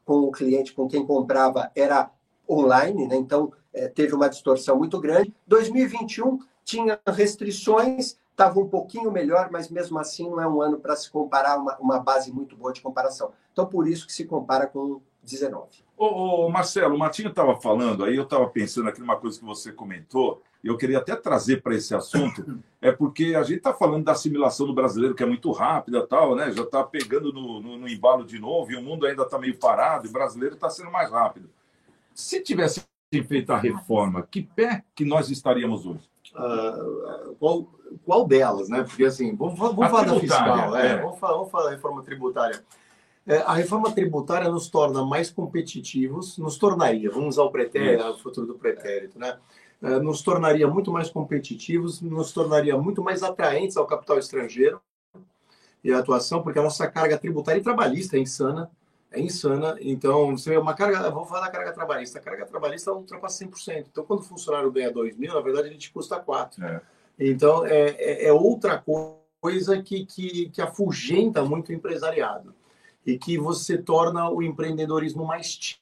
com 0.05 0.19
o 0.19 0.31
cliente, 0.31 0.73
com 0.73 0.87
quem 0.87 1.05
comprava, 1.05 1.69
era 1.75 2.09
online, 2.49 3.07
né? 3.07 3.15
então 3.17 3.51
eh, 3.73 3.89
teve 3.89 4.13
uma 4.13 4.29
distorção 4.29 4.77
muito 4.77 4.99
grande. 4.99 5.33
2021 5.47 6.39
tinha 6.63 6.99
restrições, 7.07 8.17
estava 8.35 8.59
um 8.59 8.67
pouquinho 8.67 9.09
melhor, 9.11 9.49
mas 9.49 9.69
mesmo 9.69 9.97
assim 9.97 10.29
não 10.29 10.41
é 10.41 10.47
um 10.47 10.61
ano 10.61 10.77
para 10.77 10.95
se 10.95 11.09
comparar, 11.09 11.57
uma, 11.57 11.77
uma 11.77 11.99
base 11.99 12.31
muito 12.33 12.55
boa 12.55 12.73
de 12.73 12.81
comparação. 12.81 13.31
Então, 13.53 13.65
por 13.65 13.87
isso 13.87 14.05
que 14.05 14.11
se 14.11 14.25
compara 14.25 14.67
com 14.67 15.01
19. 15.23 15.85
Ô, 15.97 16.05
ô, 16.45 16.49
Marcelo, 16.49 16.95
o 16.95 16.99
Martinho 16.99 17.29
estava 17.29 17.55
falando, 17.55 18.03
aí 18.03 18.17
eu 18.17 18.23
estava 18.23 18.45
pensando 18.49 18.89
aqui 18.89 18.99
numa 18.99 19.15
coisa 19.15 19.39
que 19.39 19.45
você 19.45 19.71
comentou, 19.71 20.43
e 20.61 20.67
eu 20.67 20.77
queria 20.77 20.97
até 20.97 21.15
trazer 21.15 21.61
para 21.63 21.73
esse 21.73 21.95
assunto, 21.95 22.59
é 22.81 22.91
porque 22.91 23.33
a 23.35 23.43
gente 23.43 23.59
está 23.59 23.73
falando 23.73 24.03
da 24.03 24.11
assimilação 24.11 24.67
do 24.67 24.73
brasileiro, 24.73 25.15
que 25.15 25.23
é 25.23 25.25
muito 25.25 25.49
rápida 25.51 26.05
tal, 26.05 26.35
né? 26.35 26.51
Já 26.51 26.63
está 26.63 26.83
pegando 26.83 27.31
no, 27.31 27.61
no, 27.61 27.77
no 27.77 27.87
embalo 27.87 28.25
de 28.25 28.37
novo, 28.37 28.69
e 28.69 28.75
o 28.75 28.81
mundo 28.81 29.05
ainda 29.05 29.23
está 29.23 29.39
meio 29.39 29.57
parado, 29.57 30.05
e 30.05 30.09
o 30.09 30.13
brasileiro 30.13 30.55
está 30.55 30.69
sendo 30.69 30.91
mais 30.91 31.09
rápido. 31.09 31.49
Se 32.13 32.41
tivesse 32.41 32.83
feito 33.09 33.53
a 33.53 33.57
reforma, 33.57 34.27
que 34.29 34.41
pé 34.41 34.83
que 34.93 35.05
nós 35.05 35.29
estaríamos 35.29 35.85
hoje? 35.85 36.09
Ah, 36.35 37.29
qual, 37.39 37.69
qual 38.03 38.27
delas, 38.27 38.69
né? 38.69 38.83
Porque 38.83 39.05
assim, 39.05 39.35
vamos, 39.35 39.57
vamos 39.57 39.89
falar 39.89 40.03
da 40.03 40.19
fiscal, 40.19 40.75
é, 40.75 40.93
é. 40.93 40.97
Vamos, 40.97 41.19
falar, 41.19 41.33
vamos 41.33 41.51
falar 41.51 41.63
da 41.65 41.71
reforma 41.71 42.03
tributária. 42.03 42.63
É, 43.27 43.37
a 43.37 43.53
reforma 43.53 43.91
tributária 43.91 44.49
nos 44.49 44.69
torna 44.69 45.03
mais 45.03 45.31
competitivos, 45.31 46.37
nos 46.37 46.57
tornaria, 46.57 47.09
vamos 47.09 47.35
usar 47.35 47.43
o 47.43 47.51
pretérito, 47.51 48.07
o 48.07 48.17
futuro 48.19 48.45
do 48.45 48.55
pretérito, 48.55 49.17
né? 49.17 49.37
É, 49.81 49.99
nos 49.99 50.21
tornaria 50.21 50.67
muito 50.67 50.91
mais 50.91 51.09
competitivos, 51.09 52.01
nos 52.01 52.31
tornaria 52.31 52.77
muito 52.77 53.03
mais 53.03 53.23
atraentes 53.23 53.77
ao 53.77 53.85
capital 53.85 54.17
estrangeiro 54.19 54.79
e 55.83 55.91
à 55.91 55.99
atuação, 55.99 56.41
porque 56.41 56.59
a 56.59 56.63
nossa 56.63 56.87
carga 56.87 57.17
tributária 57.17 57.59
e 57.59 57.63
trabalhista 57.63 58.15
é 58.15 58.19
insana, 58.19 58.69
é 59.11 59.19
insana. 59.19 59.75
Então, 59.79 60.37
você 60.37 60.51
vê 60.51 60.57
uma 60.57 60.73
carga, 60.73 61.09
vamos 61.09 61.27
falar 61.27 61.45
da 61.45 61.51
carga 61.51 61.73
trabalhista, 61.73 62.19
a 62.19 62.21
carga 62.21 62.45
trabalhista 62.45 62.91
ultrapassa 62.91 63.43
100%. 63.45 63.87
Então, 63.91 64.05
quando 64.05 64.19
o 64.19 64.23
funcionário 64.23 64.71
ganha 64.71 64.91
2 64.91 65.17
mil, 65.17 65.33
na 65.33 65.41
verdade, 65.41 65.67
a 65.67 65.71
gente 65.71 65.91
custa 65.91 66.19
4. 66.19 66.63
É. 66.63 66.81
Então, 67.19 67.65
é, 67.65 67.89
é, 67.97 68.27
é 68.27 68.33
outra 68.33 68.83
coisa 69.41 69.81
que, 69.81 70.05
que, 70.05 70.49
que 70.49 70.61
afugenta 70.61 71.43
muito 71.43 71.69
o 71.69 71.73
empresariado 71.73 72.53
e 73.05 73.17
que 73.17 73.37
você 73.37 73.77
torna 73.77 74.29
o 74.29 74.41
empreendedorismo 74.41 75.25
mais 75.25 75.79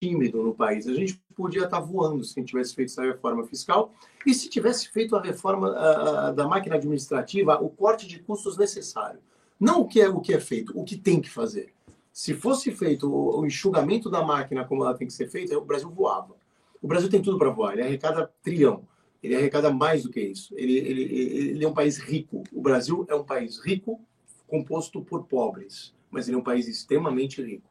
tímido 0.00 0.42
no 0.42 0.54
país. 0.54 0.86
A 0.86 0.94
gente 0.94 1.20
podia 1.34 1.64
estar 1.64 1.80
voando 1.80 2.24
se 2.24 2.32
a 2.32 2.40
gente 2.40 2.50
tivesse 2.50 2.74
feito 2.74 2.90
essa 2.90 3.02
reforma 3.02 3.46
fiscal 3.46 3.92
e 4.26 4.34
se 4.34 4.48
tivesse 4.48 4.88
feito 4.88 5.14
a 5.16 5.22
reforma 5.22 5.74
ah, 5.76 6.32
da 6.32 6.46
máquina 6.46 6.76
administrativa, 6.76 7.62
o 7.62 7.68
corte 7.68 8.06
de 8.06 8.18
custos 8.18 8.56
necessário. 8.56 9.20
Não 9.58 9.82
o 9.82 9.88
que 9.88 10.00
é 10.00 10.08
o 10.08 10.20
que 10.20 10.34
é 10.34 10.40
feito, 10.40 10.72
o 10.78 10.84
que 10.84 10.96
tem 10.96 11.20
que 11.20 11.30
fazer. 11.30 11.72
Se 12.12 12.34
fosse 12.34 12.72
feito 12.72 13.08
o, 13.08 13.40
o 13.40 13.46
enxugamento 13.46 14.10
da 14.10 14.22
máquina 14.22 14.64
como 14.64 14.82
ela 14.82 14.94
tem 14.94 15.06
que 15.06 15.12
ser 15.12 15.28
feita, 15.28 15.56
o 15.56 15.64
Brasil 15.64 15.90
voava. 15.90 16.34
O 16.82 16.86
Brasil 16.86 17.08
tem 17.08 17.22
tudo 17.22 17.38
para 17.38 17.50
voar, 17.50 17.72
ele 17.72 17.82
arrecada 17.82 18.30
trilhão. 18.42 18.82
Ele 19.22 19.34
arrecada 19.36 19.70
mais 19.72 20.02
do 20.04 20.10
que 20.10 20.20
isso. 20.20 20.54
Ele, 20.56 20.76
ele, 20.78 21.02
ele 21.50 21.64
é 21.64 21.68
um 21.68 21.72
país 21.74 21.98
rico. 21.98 22.44
O 22.52 22.60
Brasil 22.60 23.04
é 23.08 23.14
um 23.14 23.24
país 23.24 23.58
rico, 23.58 24.00
composto 24.46 25.02
por 25.02 25.24
pobres, 25.24 25.92
mas 26.10 26.28
ele 26.28 26.36
é 26.36 26.38
um 26.38 26.42
país 26.44 26.68
extremamente 26.68 27.42
rico. 27.42 27.68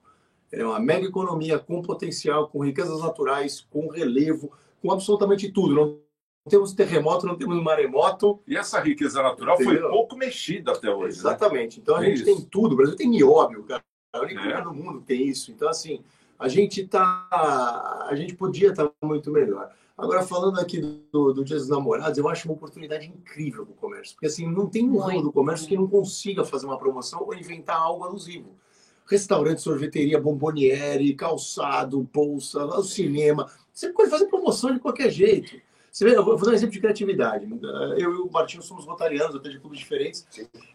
Ele 0.51 0.61
é 0.61 0.65
uma 0.65 0.79
mega 0.79 1.05
economia 1.07 1.57
com 1.59 1.81
potencial, 1.81 2.47
com 2.49 2.59
riquezas 2.63 3.01
naturais, 3.01 3.65
com 3.69 3.87
relevo, 3.89 4.51
com 4.81 4.91
absolutamente 4.91 5.51
tudo. 5.51 5.73
Não 5.73 5.99
temos 6.49 6.71
terremoto, 6.73 7.25
não 7.25 7.35
temos 7.35 7.61
maremoto. 7.61 8.39
E 8.47 8.55
essa 8.55 8.79
riqueza 8.79 9.21
natural 9.21 9.57
foi 9.57 9.65
Entendeu? 9.73 9.89
pouco 9.89 10.15
mexida 10.15 10.71
até 10.71 10.89
hoje. 10.89 11.15
né? 11.17 11.19
Exatamente. 11.21 11.79
Então 11.79 11.95
a 11.95 12.01
É 12.05 12.09
gente 12.09 12.15
isso. 12.17 12.25
tem 12.25 12.41
tudo. 12.49 12.73
O 12.73 12.75
Brasil 12.77 12.95
tem 12.95 13.09
nióbio, 13.09 13.63
cara. 13.63 13.83
É 14.13 14.19
o 14.19 14.23
único 14.23 14.39
É. 14.39 14.43
lugar 14.43 14.63
no 14.65 14.73
mundo 14.73 14.99
que 15.01 15.07
tem 15.07 15.27
isso. 15.27 15.51
Então, 15.51 15.67
assim, 15.67 16.01
a 16.39 16.47
gente 16.47 16.87
tá. 16.87 17.27
A 18.09 18.15
gente 18.15 18.33
podia 18.35 18.69
estar 18.69 18.89
muito 19.03 19.29
melhor. 19.31 19.69
Agora, 19.97 20.21
falando 20.21 20.59
aqui 20.59 20.79
do, 21.11 21.33
do 21.33 21.43
Dia 21.43 21.57
dos 21.57 21.67
Namorados, 21.67 22.17
eu 22.19 22.29
acho 22.29 22.47
uma 22.47 22.53
oportunidade 22.53 23.07
incrível 23.07 23.65
para 23.65 23.73
o 23.73 23.77
comércio. 23.77 24.13
Porque 24.13 24.27
assim, 24.27 24.47
não 24.47 24.67
tem 24.67 24.87
um 24.87 24.99
ramo 24.99 25.23
do 25.23 25.31
comércio 25.31 25.67
que 25.67 25.75
não 25.75 25.87
consiga 25.87 26.45
fazer 26.45 26.67
uma 26.67 26.77
promoção 26.77 27.23
ou 27.23 27.33
inventar 27.33 27.77
algo 27.77 28.03
alusivo. 28.03 28.55
Restaurante, 29.07 29.61
sorveteria, 29.61 30.21
bomboniere, 30.21 31.15
calçado, 31.15 32.07
bolsa, 32.13 32.63
o 32.63 32.83
cinema. 32.83 33.49
Você 33.73 33.91
pode 33.91 34.11
fazer 34.11 34.25
promoção 34.25 34.71
de 34.71 34.79
qualquer 34.79 35.09
jeito. 35.09 35.59
Você 35.91 36.05
vê, 36.05 36.15
eu 36.15 36.23
vou 36.23 36.37
dar 36.37 36.51
um 36.51 36.53
exemplo 36.53 36.73
de 36.73 36.79
criatividade. 36.79 37.47
Eu 37.97 38.13
e 38.13 38.17
o 38.17 38.29
Martinho 38.31 38.61
somos 38.61 38.85
rotarianos, 38.85 39.35
até 39.35 39.49
de 39.49 39.59
clubes 39.59 39.79
diferentes. 39.79 40.27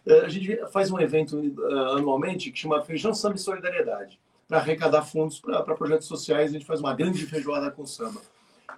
Eh, 0.05 0.25
A 0.25 0.27
gente 0.27 0.59
faz 0.69 0.91
um 0.91 0.99
evento 0.99 1.39
eh, 1.39 1.97
anualmente 1.97 2.51
que 2.51 2.59
chama 2.59 2.81
Feijão 2.81 3.13
Samba 3.13 3.35
e 3.35 3.39
Solidariedade, 3.39 4.19
para 4.49 4.57
arrecadar 4.57 5.03
fundos 5.03 5.39
para 5.39 5.63
projetos 5.75 6.07
sociais. 6.07 6.49
A 6.49 6.53
gente 6.53 6.65
faz 6.65 6.81
uma 6.81 6.93
grande 6.93 7.25
feijoada 7.25 7.71
com 7.71 7.85
samba. 7.85 8.19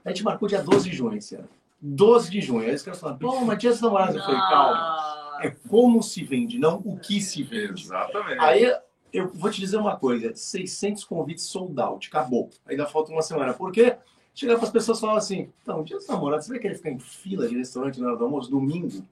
A 0.05 0.09
gente 0.09 0.23
marcou 0.23 0.47
dia 0.47 0.61
12 0.61 0.89
de 0.89 0.95
junho 0.95 1.17
esse 1.17 1.35
ano. 1.35 1.49
12 1.81 2.31
de 2.31 2.39
junho. 2.39 2.67
Aí 2.67 2.75
os 2.75 2.83
caras 2.83 2.99
falaram, 2.99 3.19
pô, 3.19 3.41
mas 3.41 3.57
dia 3.57 3.71
dos 3.71 3.81
namorados. 3.81 4.15
Eu 4.15 4.21
falei, 4.21 4.39
calma. 4.39 5.15
É 5.41 5.49
como 5.67 6.01
se 6.01 6.23
vende, 6.23 6.57
não 6.57 6.81
o 6.85 6.97
que 6.97 7.19
se 7.19 7.43
vende. 7.43 7.83
Exatamente. 7.83 8.39
Aí 8.39 8.73
eu 9.11 9.29
vou 9.33 9.51
te 9.51 9.59
dizer 9.59 9.77
uma 9.77 9.97
coisa: 9.97 10.33
600 10.33 11.03
convites 11.03 11.45
sold 11.45 11.79
out, 11.81 12.07
acabou. 12.07 12.49
Ainda 12.65 12.85
falta 12.85 13.11
uma 13.11 13.21
semana. 13.21 13.53
Por 13.53 13.71
quê? 13.71 13.97
chegar 14.35 14.55
para 14.57 14.65
as 14.65 14.71
pessoas 14.71 14.97
e 14.97 15.01
falar 15.01 15.17
assim: 15.17 15.49
então, 15.63 15.81
dia 15.83 15.97
dos 15.97 16.07
namorados, 16.07 16.45
você 16.45 16.51
vai 16.51 16.59
querer 16.59 16.75
ficar 16.75 16.91
em 16.91 16.99
fila 16.99 17.47
de 17.47 17.57
restaurante 17.57 17.99
na 17.99 18.09
hora 18.09 18.17
do 18.17 18.25
almoço, 18.25 18.51
domingo? 18.51 19.03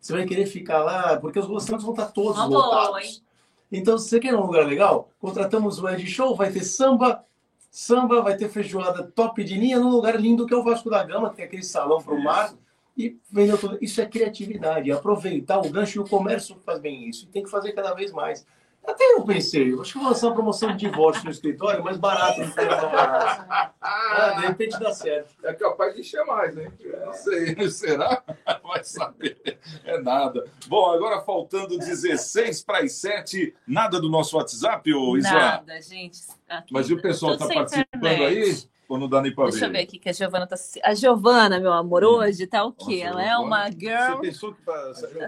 Você 0.00 0.12
vai 0.12 0.26
querer 0.26 0.46
ficar 0.46 0.82
lá, 0.82 1.16
porque 1.16 1.38
os 1.38 1.46
restaurantes 1.48 1.84
vão 1.84 1.94
estar 1.94 2.06
todos 2.06 2.36
Uma 2.36 2.46
lotados. 2.46 2.90
boa? 2.90 3.22
Então, 3.70 3.96
se 3.96 4.08
você 4.08 4.20
quer 4.20 4.34
um 4.34 4.44
lugar 4.44 4.66
legal, 4.66 5.08
contratamos 5.20 5.78
o 5.78 5.88
Ed 5.88 6.04
Show, 6.06 6.34
vai 6.34 6.50
ter 6.50 6.64
samba, 6.64 7.24
samba, 7.72 8.20
vai 8.20 8.36
ter 8.36 8.50
feijoada 8.50 9.02
top 9.02 9.42
de 9.42 9.54
linha 9.54 9.80
num 9.80 9.88
lugar 9.88 10.20
lindo 10.20 10.46
que 10.46 10.52
é 10.52 10.56
o 10.56 10.62
Vasco 10.62 10.90
da 10.90 11.02
Gama, 11.02 11.30
que 11.30 11.36
tem 11.36 11.46
aquele 11.46 11.62
salão 11.62 12.02
para 12.02 12.12
o 12.12 12.22
mar. 12.22 12.54
E 12.94 13.18
vendeu 13.30 13.56
tudo. 13.56 13.78
Isso 13.80 14.02
é 14.02 14.06
criatividade, 14.06 14.90
é 14.90 14.92
aproveitar 14.92 15.58
o 15.58 15.70
gancho 15.70 15.98
e 15.98 16.02
o 16.02 16.06
comércio 16.06 16.54
faz 16.66 16.78
bem 16.78 17.08
isso. 17.08 17.24
E 17.24 17.28
tem 17.28 17.42
que 17.42 17.50
fazer 17.50 17.72
cada 17.72 17.94
vez 17.94 18.12
mais. 18.12 18.46
Até 18.84 19.04
eu 19.12 19.24
pensei, 19.24 19.72
acho 19.80 19.92
que 19.92 19.98
vou 19.98 20.08
lançar 20.08 20.26
uma 20.26 20.34
promoção 20.34 20.70
de 20.74 20.86
divórcio 20.88 21.24
no 21.24 21.30
escritório, 21.30 21.84
mais 21.84 21.96
barato 21.96 22.40
da 22.40 22.80
Alvorada. 22.80 23.72
Ah, 23.80 24.36
de 24.40 24.46
repente 24.46 24.78
dá 24.78 24.92
certo. 24.92 25.34
É 25.44 25.54
capaz 25.54 25.94
de 25.94 26.00
encher 26.00 26.24
mais, 26.24 26.56
hein? 26.56 26.68
Não 27.04 27.12
sei, 27.12 27.54
será? 27.70 28.22
Vai 28.62 28.82
saber. 28.82 29.58
É 29.84 30.00
nada. 30.00 30.44
Bom, 30.66 30.90
agora 30.90 31.20
faltando 31.22 31.78
16 31.78 32.62
para 32.64 32.78
as 32.78 32.92
7, 32.94 33.54
nada 33.66 34.00
do 34.00 34.10
nosso 34.10 34.36
WhatsApp, 34.36 34.92
ô 34.92 35.16
Isla? 35.16 35.30
Nada, 35.32 35.80
gente. 35.80 36.20
Aqui, 36.48 36.72
Mas 36.72 36.90
e 36.90 36.94
o 36.94 37.00
pessoal 37.00 37.34
está 37.34 37.46
participando 37.46 37.86
internet. 37.96 38.24
aí? 38.24 38.71
Ou 38.92 38.98
não 38.98 39.08
dá 39.08 39.22
nem 39.22 39.34
para 39.34 39.46
ver? 39.46 39.50
Deixa 39.52 39.66
eu 39.66 39.72
ver 39.72 39.78
aqui 39.80 39.98
que 39.98 40.08
a 40.10 40.12
Giovana 40.12 40.46
tá. 40.46 40.54
A 40.84 40.94
Giovana, 40.94 41.58
meu 41.58 41.72
amor, 41.72 42.04
hoje 42.04 42.46
tá 42.46 42.62
o 42.62 42.72
quê? 42.72 43.04
Nossa, 43.04 43.22
Ela 43.22 43.24
é 43.24 43.36
uma 43.38 43.70
Você 43.70 43.78
girl. 43.78 44.20
pensou 44.20 44.52
que... 44.54 44.62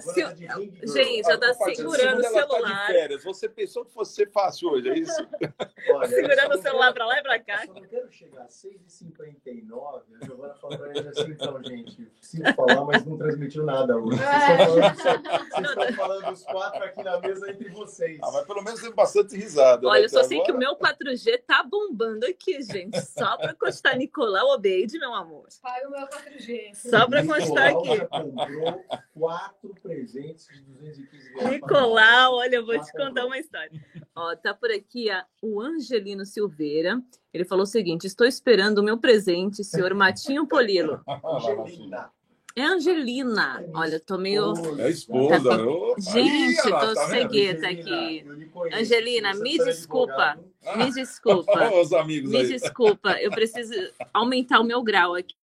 Se- 0.01 0.87
Gente, 0.93 1.27
ela 1.31 1.39
tá 1.39 1.55
segurando 1.55 2.19
o 2.19 2.23
tá 2.23 2.29
celular. 2.29 2.87
de 2.87 2.93
férias. 2.93 3.25
Você 3.25 3.49
pensou 3.49 3.85
que 3.87 3.93
fosse 3.95 4.15
ser 4.17 4.31
fácil 4.31 4.69
hoje, 4.71 4.91
é 4.91 4.99
isso? 4.99 5.27
Olha, 5.95 6.09
Segurando 6.09 6.53
eu 6.53 6.59
o 6.59 6.63
celular 6.63 6.93
pra 6.93 7.07
lá 7.07 7.19
e 7.19 7.23
pra 7.23 7.39
cá. 7.39 7.63
Só 7.67 7.73
não 7.73 7.83
quero 7.83 8.13
chegar 8.13 8.43
a 8.43 8.49
6h59. 8.49 10.03
A 10.21 10.25
Giovana 10.27 10.55
falou 10.55 10.79
pra 10.79 10.91
assim: 10.93 11.31
então, 11.31 11.63
gente, 11.65 12.09
sinto 12.21 12.55
falar, 12.55 12.85
mas 12.85 13.05
não 13.05 13.17
transmitiu 13.17 13.65
nada 13.65 13.97
hoje. 13.97 14.19
Vocês 14.19 14.59
estão 14.61 14.67
falando, 14.67 15.45
vocês 15.51 15.69
estão 15.71 15.93
falando 15.95 16.33
os 16.33 16.43
quatro 16.45 16.85
aqui 16.85 17.03
na 17.03 17.19
mesa 17.21 17.51
entre 17.51 17.69
vocês. 17.71 18.21
Ah, 18.23 18.31
mas 18.33 18.47
pelo 18.47 18.63
menos 18.63 18.81
tem 18.81 18.93
bastante 18.93 19.37
risada. 19.37 19.87
Olha, 19.87 20.01
né, 20.01 20.05
eu 20.07 20.11
só 20.11 20.23
sei 20.23 20.41
que 20.43 20.53
o 20.53 20.57
agora. 20.57 20.59
meu 20.59 20.77
4G 20.77 21.43
tá 21.47 21.63
bombando 21.63 22.27
aqui, 22.27 22.61
gente. 22.63 23.01
Só 23.01 23.37
pra 23.37 23.54
constar 23.55 23.97
Nicolau 23.97 24.55
Obeide, 24.55 24.99
meu 24.99 25.15
amor. 25.15 25.47
Paga 25.63 25.89
o 25.89 25.91
meu 25.91 26.07
4G. 26.07 26.75
Só 26.75 27.07
pra 27.09 27.25
constar 27.25 27.69
aqui. 27.69 28.07
comprou 28.07 28.85
quatro 29.15 29.75
presentes 29.83 30.47
de 30.49 30.63
215 30.73 31.33
reais. 31.35 31.51
Nicolau, 31.51 32.35
olha, 32.35 32.57
eu 32.57 32.67
vou 32.67 32.79
te 32.81 32.93
contar 32.93 33.25
uma 33.27 33.39
história. 33.39 33.71
Ó, 34.15 34.35
tá 34.37 34.53
por 34.55 34.71
aqui 34.71 35.11
a- 35.11 35.27
o 35.43 35.61
Angelino 35.61 36.25
Silveira. 36.25 37.01
Ele 37.33 37.45
falou 37.45 37.65
o 37.65 37.67
seguinte: 37.67 38.07
estou 38.07 38.27
esperando 38.27 38.79
o 38.79 38.83
meu 38.83 38.99
presente, 38.99 39.65
senhor 39.65 39.93
Matinho 39.95 40.47
Polilo. 40.47 41.01
Angelina. 41.25 42.11
É 42.57 42.63
Angelina. 42.63 43.65
Olha, 43.75 43.99
tô 43.99 44.17
meio. 44.17 44.53
É 44.79 44.85
a 44.85 44.89
esposa. 44.91 45.43
Tá- 45.43 45.63
Opa, 45.65 46.01
Gente, 46.01 46.61
aí, 46.61 46.71
tô 46.71 46.71
tá 46.95 47.07
cegueta 47.09 47.69
aqui. 47.69 48.25
Eu. 48.25 48.79
Angelina, 48.79 49.35
me 49.35 49.59
desculpa. 49.59 50.39
Me 50.77 50.93
desculpa. 50.93 51.51
Olha 51.53 51.75
os 51.83 51.93
amigos 51.93 52.31
Me 52.31 52.39
aí. 52.39 52.47
desculpa. 52.49 53.21
Eu 53.21 53.31
preciso 53.33 53.75
aumentar 54.13 54.61
o 54.61 54.65
meu 54.65 54.83
grau 54.83 55.15
aqui. 55.17 55.35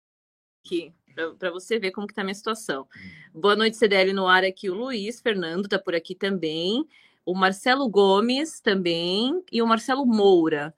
aqui 0.64 0.92
para 1.38 1.50
você 1.50 1.78
ver 1.78 1.90
como 1.90 2.06
que 2.06 2.14
tá 2.14 2.22
a 2.22 2.24
minha 2.24 2.34
situação. 2.34 2.86
Boa 3.34 3.56
noite, 3.56 3.76
CDL 3.76 4.12
no 4.12 4.28
ar 4.28 4.44
aqui. 4.44 4.70
O 4.70 4.74
Luiz 4.74 5.20
Fernando 5.20 5.68
tá 5.68 5.78
por 5.78 5.94
aqui 5.96 6.14
também. 6.14 6.86
O 7.26 7.34
Marcelo 7.34 7.88
Gomes 7.88 8.60
também. 8.60 9.42
E 9.50 9.60
o 9.60 9.66
Marcelo 9.66 10.06
Moura. 10.06 10.72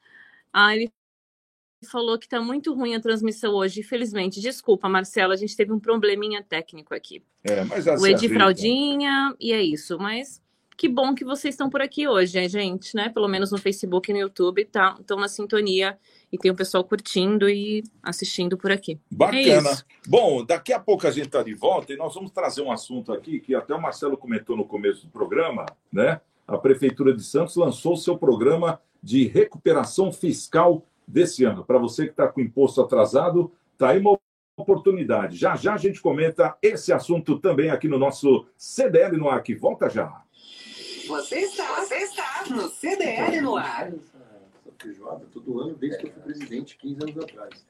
Ah, 0.51 0.75
ele 0.75 0.91
falou 1.87 2.19
que 2.19 2.29
tá 2.29 2.41
muito 2.41 2.75
ruim 2.75 2.95
a 2.95 3.01
transmissão 3.01 3.55
hoje, 3.55 3.81
infelizmente. 3.81 4.41
Desculpa, 4.41 4.89
Marcelo, 4.89 5.33
a 5.33 5.37
gente 5.37 5.57
teve 5.57 5.73
um 5.73 5.81
probleminha 5.81 6.43
técnico 6.43 6.95
aqui. 6.95 7.23
É, 7.45 7.65
mas 7.65 7.87
O 7.87 8.07
Edi. 8.07 8.29
Fraldinha, 8.29 9.35
e 9.41 9.53
é 9.53 9.63
isso. 9.63 9.99
Mas 9.99 10.41
que 10.77 10.89
bom 10.89 11.15
que 11.15 11.25
vocês 11.25 11.55
estão 11.55 11.71
por 11.71 11.81
aqui 11.81 12.09
hoje, 12.09 12.39
hein, 12.39 12.49
gente, 12.49 12.97
né? 12.97 13.09
Pelo 13.09 13.29
menos 13.29 13.53
no 13.53 13.59
Facebook 13.59 14.11
e 14.11 14.15
no 14.15 14.21
YouTube, 14.21 14.65
tá? 14.65 14.97
Estão 14.99 15.19
na 15.19 15.29
sintonia 15.29 15.97
e 16.33 16.39
tem 16.39 16.51
o 16.51 16.57
pessoal 16.57 16.83
curtindo 16.83 17.49
e 17.49 17.85
assistindo 18.03 18.57
por 18.57 18.73
aqui. 18.73 18.93
É 18.93 18.99
Bacana. 19.15 19.71
isso. 19.71 19.85
Bom, 20.09 20.45
daqui 20.45 20.73
a 20.73 20.81
pouco 20.81 21.07
a 21.07 21.11
gente 21.11 21.27
está 21.27 21.43
de 21.43 21.55
volta 21.55 21.93
e 21.93 21.97
nós 21.97 22.15
vamos 22.15 22.31
trazer 22.31 22.63
um 22.63 22.73
assunto 22.73 23.13
aqui 23.13 23.39
que 23.39 23.55
até 23.55 23.75
o 23.75 23.81
Marcelo 23.81 24.17
comentou 24.17 24.57
no 24.57 24.65
começo 24.65 25.07
do 25.07 25.13
programa, 25.13 25.67
né? 25.93 26.21
A 26.49 26.59
Prefeitura 26.59 27.15
de 27.15 27.23
Santos 27.23 27.55
lançou 27.55 27.97
seu 27.97 28.19
programa 28.19 28.81
de 29.03 29.27
recuperação 29.27 30.13
fiscal 30.13 30.85
desse 31.07 31.45
ano. 31.45 31.65
Para 31.65 31.79
você 31.79 32.05
que 32.05 32.13
está 32.13 32.29
com 32.29 32.41
imposto 32.41 32.81
atrasado, 32.81 33.53
tá 33.77 33.91
aí 33.91 33.99
uma 33.99 34.19
oportunidade. 34.57 35.37
Já 35.37 35.57
já 35.57 35.75
a 35.75 35.79
gente 35.79 36.01
comenta 36.01 36.57
esse 36.63 36.93
assunto 36.93 37.39
também 37.39 37.71
aqui 37.71 37.89
no 37.89 37.99
nosso 37.99 38.47
CDL 38.57 39.17
no 39.17 39.29
ar, 39.29 39.43
que 39.43 39.55
volta 39.55 39.89
já. 39.89 40.23
Você 41.07 41.41
está, 41.41 41.67
você 41.81 41.97
está 41.97 42.45
no 42.51 42.69
CDL 42.69 43.41
no 43.41 43.57
ar. 43.57 43.89
Essa 43.89 44.73
feijoada 44.79 45.27
todo 45.33 45.61
ano, 45.61 45.75
desde 45.75 45.99
que 45.99 46.07
eu 46.07 46.13
fui 46.13 46.23
presidente, 46.23 46.77
15 46.79 47.03
anos 47.03 47.19
atrás. 47.19 47.67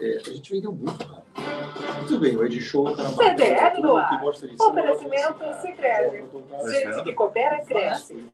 É, 0.00 0.18
a 0.18 0.30
gente 0.30 0.52
vendeu 0.52 0.72
muito 0.72 1.02
rápido. 1.04 1.96
Muito 1.98 2.20
bem, 2.20 2.36
o 2.36 2.44
Ed 2.44 2.60
Show 2.60 2.94
tá 2.94 3.02
na 3.02 3.10
CDL 3.10 3.76
no 3.76 3.82
todo 3.82 3.82
mundo 3.82 3.98
ar. 3.98 4.24
Oferecimento 4.24 5.60
Sicredi. 5.60 6.24
Gente 6.70 7.04
que 7.04 7.12
coopera, 7.14 7.64
cresce. 7.64 8.24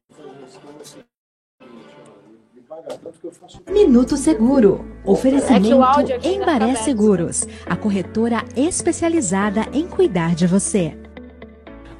Me 2.65 2.69
paga 2.69 2.97
tanto 2.97 3.19
que 3.19 3.27
eu 3.27 3.31
faço 3.31 3.61
Minuto 3.69 4.17
Seguro. 4.17 4.83
É 5.05 5.11
Oferecimento 5.11 5.83
ainda 5.83 6.19
tá 6.19 6.27
Embaré. 6.27 6.75
Seguros, 6.75 7.47
a 7.63 7.75
corretora 7.75 8.43
especializada 8.55 9.67
em 9.71 9.85
cuidar 9.85 10.33
de 10.33 10.47
você. 10.47 10.97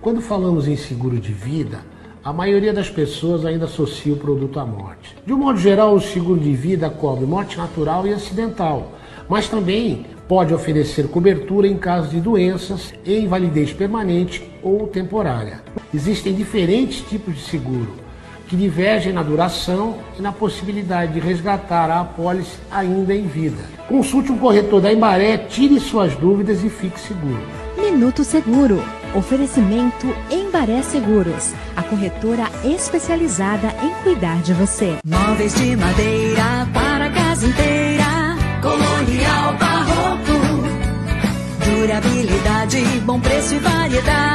Quando 0.02 0.22
falamos 0.22 0.68
em 0.68 0.76
seguro 0.76 1.20
de 1.20 1.32
vida, 1.32 1.86
a 2.24 2.34
maioria 2.34 2.74
das 2.74 2.90
pessoas 2.90 3.46
ainda 3.46 3.66
associa 3.66 4.14
o 4.14 4.18
produto 4.18 4.60
à 4.60 4.66
morte. 4.66 5.16
De 5.24 5.34
um 5.34 5.38
modo 5.38 5.60
geral, 5.60 5.94
o 5.94 6.02
seguro 6.02 6.40
de 6.40 6.56
vida 6.56 6.90
cobre 6.90 7.28
morte 7.28 7.58
natural 7.58 8.08
e 8.08 8.14
acidental, 8.14 8.94
mas 9.30 9.48
também 9.48 10.08
pode 10.28 10.52
oferecer 10.52 11.08
cobertura 11.10 11.68
em 11.68 11.78
caso 11.78 12.10
de 12.10 12.20
doenças 12.20 12.92
e 13.06 13.20
invalidez 13.20 13.72
permanente 13.72 14.44
ou 14.64 14.88
temporária. 14.88 15.62
Existem 15.94 16.34
diferentes 16.34 17.08
tipos 17.08 17.36
de 17.36 17.42
seguro 17.42 18.05
que 18.48 18.56
divergem 18.56 19.14
na 19.14 19.24
duração 19.24 19.98
e 20.18 20.22
na 20.22 20.32
possibilidade 20.32 21.14
de 21.14 21.20
resgatar 21.20 21.90
a 21.90 22.02
apólice 22.02 22.58
ainda 22.72 23.14
em 23.14 23.28
vida. 23.28 23.64
Consulte 23.88 24.32
um 24.32 24.38
corretor 24.38 24.82
da 24.82 24.92
Embaré, 24.92 25.38
tire 25.38 25.80
suas 25.80 26.16
dúvidas 26.16 26.64
e 26.64 26.70
fique 26.70 27.00
seguro. 27.00 27.42
Minuto 27.78 28.24
Seguro. 28.24 28.84
Oferecimento 29.14 30.14
Embaré 30.30 30.82
Seguros, 30.82 31.54
a 31.76 31.84
corretora 31.84 32.50
especializada 32.66 33.68
em 33.82 34.04
cuidar 34.04 34.42
de 34.42 34.54
você. 34.54 34.98
Móveis 35.06 35.56
de 35.56 35.76
madeira 35.76 36.68
para 36.74 37.06
a 37.06 37.12
casa 37.12 37.46
inteira. 37.46 38.04
Colonial 38.62 39.56
Barroco. 39.58 40.34
Durabilidade, 41.64 42.84
bom 43.06 43.20
preço 43.22 43.56
e 43.56 43.60
variedade. 43.60 44.35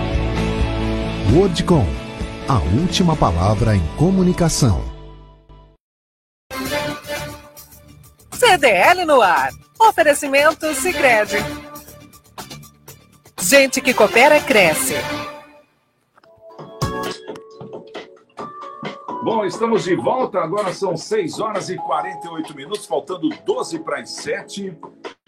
Wordcom, 1.29 1.85
a 2.49 2.59
última 2.81 3.15
palavra 3.15 3.73
em 3.73 3.81
comunicação. 3.95 4.83
CDL 8.33 9.05
no 9.05 9.21
ar. 9.21 9.49
Oferecimento 9.79 10.73
Sicredi. 10.73 11.37
Gente 13.39 13.79
que 13.79 13.93
coopera, 13.93 14.41
cresce. 14.41 14.95
Bom, 19.23 19.45
estamos 19.45 19.85
de 19.85 19.95
volta. 19.95 20.39
Agora 20.39 20.73
são 20.73 20.97
6 20.97 21.39
horas 21.39 21.69
e 21.69 21.77
48 21.77 22.53
minutos, 22.53 22.85
faltando 22.85 23.29
12 23.45 23.79
para 23.79 24.01
as 24.01 24.09
7. 24.09 24.77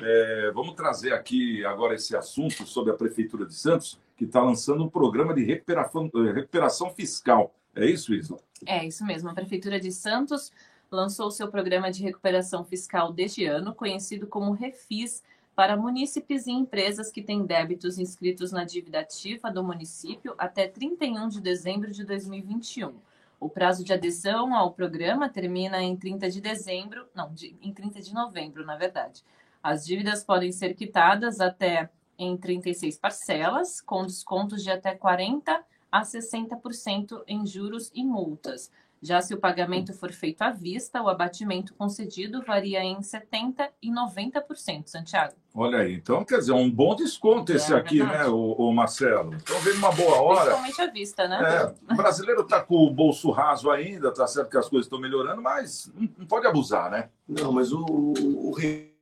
É, 0.02 0.52
vamos 0.54 0.74
trazer 0.74 1.14
aqui 1.14 1.64
agora 1.64 1.96
esse 1.96 2.14
assunto 2.14 2.66
sobre 2.66 2.91
a 2.91 2.96
Prefeitura 2.96 3.46
de 3.46 3.54
Santos, 3.54 4.02
que 4.24 4.30
está 4.30 4.42
lançando 4.42 4.84
um 4.84 4.90
programa 4.90 5.34
de 5.34 5.44
recuperação, 5.44 6.10
recuperação 6.34 6.90
fiscal. 6.92 7.54
É 7.76 7.86
isso, 7.86 8.14
Isla? 8.14 8.38
É 8.66 8.86
isso 8.86 9.06
mesmo. 9.06 9.30
A 9.30 9.34
Prefeitura 9.34 9.80
de 9.80 9.92
Santos 9.92 10.52
lançou 10.90 11.30
seu 11.30 11.50
programa 11.50 11.92
de 11.92 12.02
recuperação 12.02 12.64
fiscal 12.64 13.12
deste 13.12 13.46
ano, 13.46 13.76
conhecido 13.76 14.28
como 14.28 14.54
Refis, 14.54 15.24
para 15.56 15.76
munícipes 15.76 16.48
e 16.48 16.52
empresas 16.52 17.12
que 17.12 17.22
têm 17.22 17.46
débitos 17.46 18.00
inscritos 18.00 18.52
na 18.52 18.64
dívida 18.64 19.02
ativa 19.02 19.52
do 19.52 19.64
município 19.64 20.34
até 20.38 20.68
31 20.68 21.28
de 21.28 21.42
dezembro 21.42 21.92
de 21.92 22.04
2021. 22.04 22.94
O 23.40 23.50
prazo 23.50 23.84
de 23.84 23.94
adesão 23.94 24.56
ao 24.56 24.72
programa 24.72 25.30
termina 25.30 25.82
em 25.82 25.98
30 25.98 26.30
de 26.30 26.40
dezembro, 26.42 27.06
não, 27.14 27.32
de, 27.34 27.56
em 27.62 27.74
30 27.74 28.02
de 28.02 28.14
novembro, 28.14 28.66
na 28.66 28.78
verdade. 28.78 29.24
As 29.62 29.86
dívidas 29.86 30.24
podem 30.24 30.52
ser 30.52 30.74
quitadas 30.74 31.40
até 31.40 31.90
em 32.18 32.38
36 32.38 32.97
parcelas, 32.97 33.82
com 33.82 34.05
descontos 34.05 34.64
de 34.64 34.72
até 34.72 34.95
40 34.95 35.64
a 35.91 36.01
60% 36.01 37.24
em 37.28 37.45
juros 37.45 37.91
e 37.93 38.03
multas. 38.03 38.72
Já 39.03 39.22
se 39.22 39.34
o 39.34 39.38
pagamento 39.38 39.93
for 39.93 40.14
feito 40.14 40.41
à 40.43 40.49
vista, 40.49 41.01
o 41.01 41.09
abatimento 41.09 41.74
concedido 41.74 42.41
varia 42.41 42.82
em 42.82 42.99
70% 42.99 43.68
e 43.82 43.91
90%, 43.91 44.88
Santiago. 44.88 45.34
Olha 45.53 45.80
aí, 45.80 45.95
então 45.95 46.24
quer 46.24 46.38
dizer, 46.38 46.53
um 46.53 46.72
bom 46.72 46.95
desconto 46.95 47.51
é 47.51 47.57
esse 47.57 47.74
é, 47.74 47.76
aqui, 47.76 47.97
verdade. 47.97 48.20
né, 48.20 48.28
o, 48.30 48.53
o 48.53 48.74
Marcelo? 48.74 49.36
Então 49.36 49.59
vem 49.59 49.74
uma 49.74 49.91
boa 49.91 50.22
hora. 50.22 50.55
Principalmente 50.55 50.82
à 50.82 50.88
vista, 50.88 51.28
né? 51.28 51.38
É, 51.43 51.93
o 51.93 51.97
brasileiro 51.97 52.41
está 52.43 52.61
com 52.61 52.76
o 52.76 52.89
bolso 52.89 53.30
raso 53.30 53.70
ainda, 53.70 54.09
tá 54.14 54.26
certo 54.26 54.49
que 54.49 54.57
as 54.57 54.70
coisas 54.70 54.86
estão 54.86 54.97
melhorando, 54.97 55.41
mas 55.41 55.91
não 56.18 56.26
pode 56.26 56.47
abusar, 56.47 56.89
né? 56.89 57.09
Não, 57.28 57.51
mas 57.51 57.74
o, 57.74 57.86
o, 57.86 58.51
o 58.51 58.53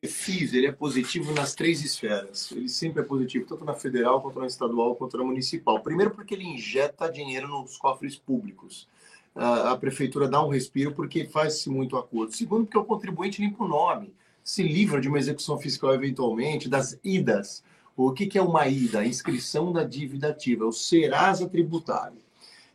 refis 0.01 0.53
ele 0.53 0.67
é 0.67 0.71
positivo 0.71 1.33
nas 1.33 1.53
três 1.53 1.83
esferas. 1.83 2.51
Ele 2.51 2.69
sempre 2.69 3.01
é 3.01 3.05
positivo, 3.05 3.45
tanto 3.45 3.63
na 3.63 3.73
federal, 3.73 4.21
quanto 4.21 4.39
na 4.39 4.47
estadual, 4.47 4.95
quanto 4.95 5.17
na 5.17 5.23
municipal. 5.23 5.79
Primeiro 5.81 6.11
porque 6.11 6.33
ele 6.33 6.45
injeta 6.45 7.11
dinheiro 7.11 7.47
nos 7.47 7.77
cofres 7.77 8.15
públicos 8.15 8.87
a, 9.35 9.75
prefeitura 9.77 10.27
dá 10.27 10.43
um 10.43 10.49
respiro 10.49 10.93
porque 10.93 11.25
faz-se 11.25 11.69
muito 11.69 11.97
acordo. 11.97 12.35
Segundo, 12.35 12.65
porque 12.65 12.77
o 12.77 12.83
contribuinte 12.83 13.41
limpa 13.41 13.63
o 13.63 13.67
nome, 13.67 14.13
se 14.43 14.63
livra 14.63 14.99
de 14.99 15.07
uma 15.07 15.19
execução 15.19 15.57
fiscal 15.57 15.93
eventualmente, 15.93 16.69
das 16.69 16.99
idas. 17.03 17.63
O 17.95 18.11
que, 18.11 18.37
é 18.37 18.41
uma 18.41 18.67
ida? 18.67 18.99
A 18.99 19.07
inscrição 19.07 19.71
da 19.71 19.83
dívida 19.83 20.29
ativa, 20.29 20.63
é 20.63 20.67
o 20.67 20.71
Serasa 20.71 21.47
tributário. 21.47 22.17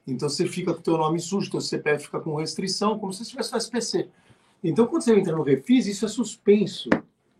Então 0.06 0.28
você 0.28 0.46
fica 0.46 0.72
com 0.72 0.80
o 0.80 0.82
teu 0.82 0.96
nome 0.96 1.18
sujo, 1.18 1.50
teu 1.50 1.60
CPF 1.60 2.04
fica 2.04 2.20
com 2.20 2.36
restrição, 2.36 2.98
como 2.98 3.12
se 3.12 3.24
você 3.24 3.30
tivesse 3.30 3.52
no 3.52 3.58
SPC. 3.58 4.08
Então 4.62 4.86
quando 4.86 5.02
você 5.02 5.18
entra 5.18 5.34
no 5.34 5.42
refis, 5.42 5.86
isso 5.86 6.04
é 6.04 6.08
suspenso. 6.08 6.88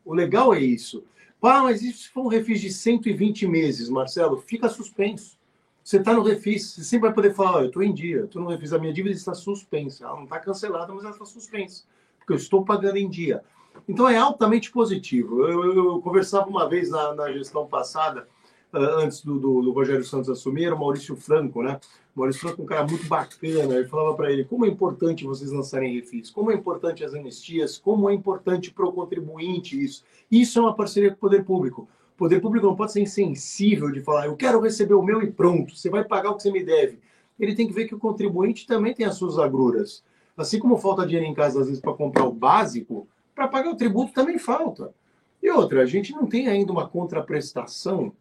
O 0.06 0.14
legal 0.14 0.54
é 0.54 0.60
isso. 0.60 1.04
Pá, 1.40 1.62
mas 1.62 1.82
isso 1.82 2.10
for 2.12 2.24
um 2.24 2.28
refis 2.28 2.60
de 2.60 2.72
120 2.72 3.46
meses, 3.48 3.90
Marcelo, 3.90 4.40
fica 4.40 4.68
suspenso. 4.68 5.36
Você 5.82 5.98
está 5.98 6.12
no 6.12 6.22
refis, 6.22 6.72
você 6.72 6.84
sempre 6.84 7.08
vai 7.08 7.14
poder 7.14 7.34
falar, 7.34 7.58
oh, 7.58 7.60
eu 7.60 7.66
estou 7.66 7.82
em 7.82 7.92
dia, 7.92 8.24
estou 8.24 8.40
no 8.40 8.48
refis, 8.48 8.72
a 8.72 8.78
minha 8.78 8.92
dívida 8.92 9.14
está 9.14 9.34
suspensa. 9.34 10.04
Ela 10.04 10.16
não 10.16 10.24
está 10.24 10.38
cancelada, 10.38 10.94
mas 10.94 11.04
ela 11.04 11.12
está 11.12 11.24
suspensa, 11.24 11.84
porque 12.18 12.32
eu 12.32 12.36
estou 12.36 12.64
pagando 12.64 12.96
em 12.96 13.08
dia. 13.08 13.42
Então 13.88 14.08
é 14.08 14.16
altamente 14.16 14.70
positivo. 14.70 15.42
Eu, 15.42 15.64
eu, 15.64 15.76
eu 15.76 16.00
conversava 16.00 16.48
uma 16.48 16.68
vez 16.68 16.88
na, 16.90 17.14
na 17.14 17.32
gestão 17.32 17.66
passada, 17.66 18.28
antes 18.72 19.22
do, 19.22 19.38
do, 19.38 19.62
do, 19.62 19.72
Rogério 19.72 20.04
Santos 20.04 20.28
assumir, 20.28 20.64
era 20.64 20.74
o 20.74 20.78
Maurício 20.78 21.16
Franco, 21.16 21.62
né? 21.62 21.80
O 22.14 22.20
Maurício 22.20 22.42
Franco 22.42 22.62
é 22.62 22.64
um 22.64 22.66
cara 22.66 22.86
muito 22.86 23.06
bacana. 23.06 23.74
Eu 23.74 23.88
falava 23.88 24.14
para 24.14 24.32
ele 24.32 24.44
como 24.44 24.64
é 24.64 24.68
importante 24.68 25.24
vocês 25.24 25.50
lançarem 25.50 25.94
refis, 25.94 26.30
como 26.30 26.50
é 26.50 26.54
importante 26.54 27.04
as 27.04 27.14
anistias, 27.14 27.78
como 27.78 28.08
é 28.10 28.14
importante 28.14 28.72
para 28.72 28.86
o 28.86 28.92
contribuinte 28.92 29.82
isso. 29.82 30.04
Isso 30.30 30.58
é 30.58 30.62
uma 30.62 30.74
parceria 30.74 31.10
com 31.10 31.16
o 31.16 31.20
poder 31.20 31.44
público. 31.44 31.88
O 32.14 32.16
poder 32.16 32.40
público 32.40 32.66
não 32.66 32.76
pode 32.76 32.92
ser 32.92 33.02
insensível 33.02 33.90
de 33.90 34.00
falar, 34.00 34.26
eu 34.26 34.36
quero 34.36 34.60
receber 34.60 34.94
o 34.94 35.02
meu 35.02 35.22
e 35.22 35.30
pronto, 35.30 35.76
você 35.76 35.90
vai 35.90 36.02
pagar 36.02 36.30
o 36.30 36.36
que 36.36 36.42
você 36.42 36.50
me 36.50 36.64
deve. 36.64 36.98
Ele 37.38 37.54
tem 37.54 37.66
que 37.66 37.74
ver 37.74 37.86
que 37.86 37.94
o 37.94 37.98
contribuinte 37.98 38.66
também 38.66 38.94
tem 38.94 39.04
as 39.04 39.16
suas 39.16 39.38
agruras. 39.38 40.02
Assim 40.36 40.58
como 40.58 40.78
falta 40.78 41.06
dinheiro 41.06 41.26
em 41.26 41.34
casa, 41.34 41.60
às 41.60 41.66
vezes, 41.66 41.80
para 41.80 41.94
comprar 41.94 42.24
o 42.24 42.32
básico, 42.32 43.06
para 43.34 43.48
pagar 43.48 43.70
o 43.70 43.76
tributo 43.76 44.12
também 44.12 44.38
falta. 44.38 44.94
E 45.42 45.50
outra, 45.50 45.82
a 45.82 45.86
gente 45.86 46.12
não 46.12 46.26
tem 46.26 46.48
ainda 46.48 46.72
uma 46.72 46.88
contraprestação 46.88 48.12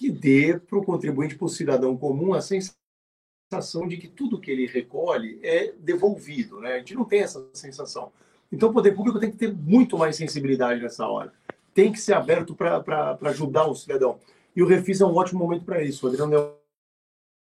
que 0.00 0.10
dê 0.10 0.58
para 0.58 0.78
o 0.78 0.84
contribuinte, 0.84 1.36
para 1.36 1.44
o 1.44 1.48
cidadão 1.48 1.96
comum, 1.96 2.32
a 2.32 2.40
sensação 2.40 3.86
de 3.86 3.96
que 3.98 4.08
tudo 4.08 4.40
que 4.40 4.50
ele 4.50 4.66
recolhe 4.66 5.38
é 5.42 5.72
devolvido. 5.78 6.60
Né? 6.60 6.74
A 6.74 6.78
gente 6.78 6.94
não 6.94 7.04
tem 7.04 7.20
essa 7.20 7.46
sensação. 7.52 8.10
Então, 8.50 8.70
o 8.70 8.72
poder 8.72 8.92
público 8.92 9.20
tem 9.20 9.30
que 9.30 9.36
ter 9.36 9.52
muito 9.52 9.98
mais 9.98 10.16
sensibilidade 10.16 10.80
nessa 10.80 11.06
hora 11.06 11.32
tem 11.74 11.92
que 11.92 12.00
ser 12.00 12.14
aberto 12.14 12.54
para 12.54 13.18
ajudar 13.22 13.66
o 13.66 13.74
cidadão. 13.74 14.18
E 14.54 14.62
o 14.62 14.66
Refis 14.66 15.00
é 15.00 15.04
um 15.04 15.14
ótimo 15.14 15.40
momento 15.40 15.64
para 15.64 15.82
isso. 15.82 16.04
O 16.04 16.08
Adriano 16.08 16.54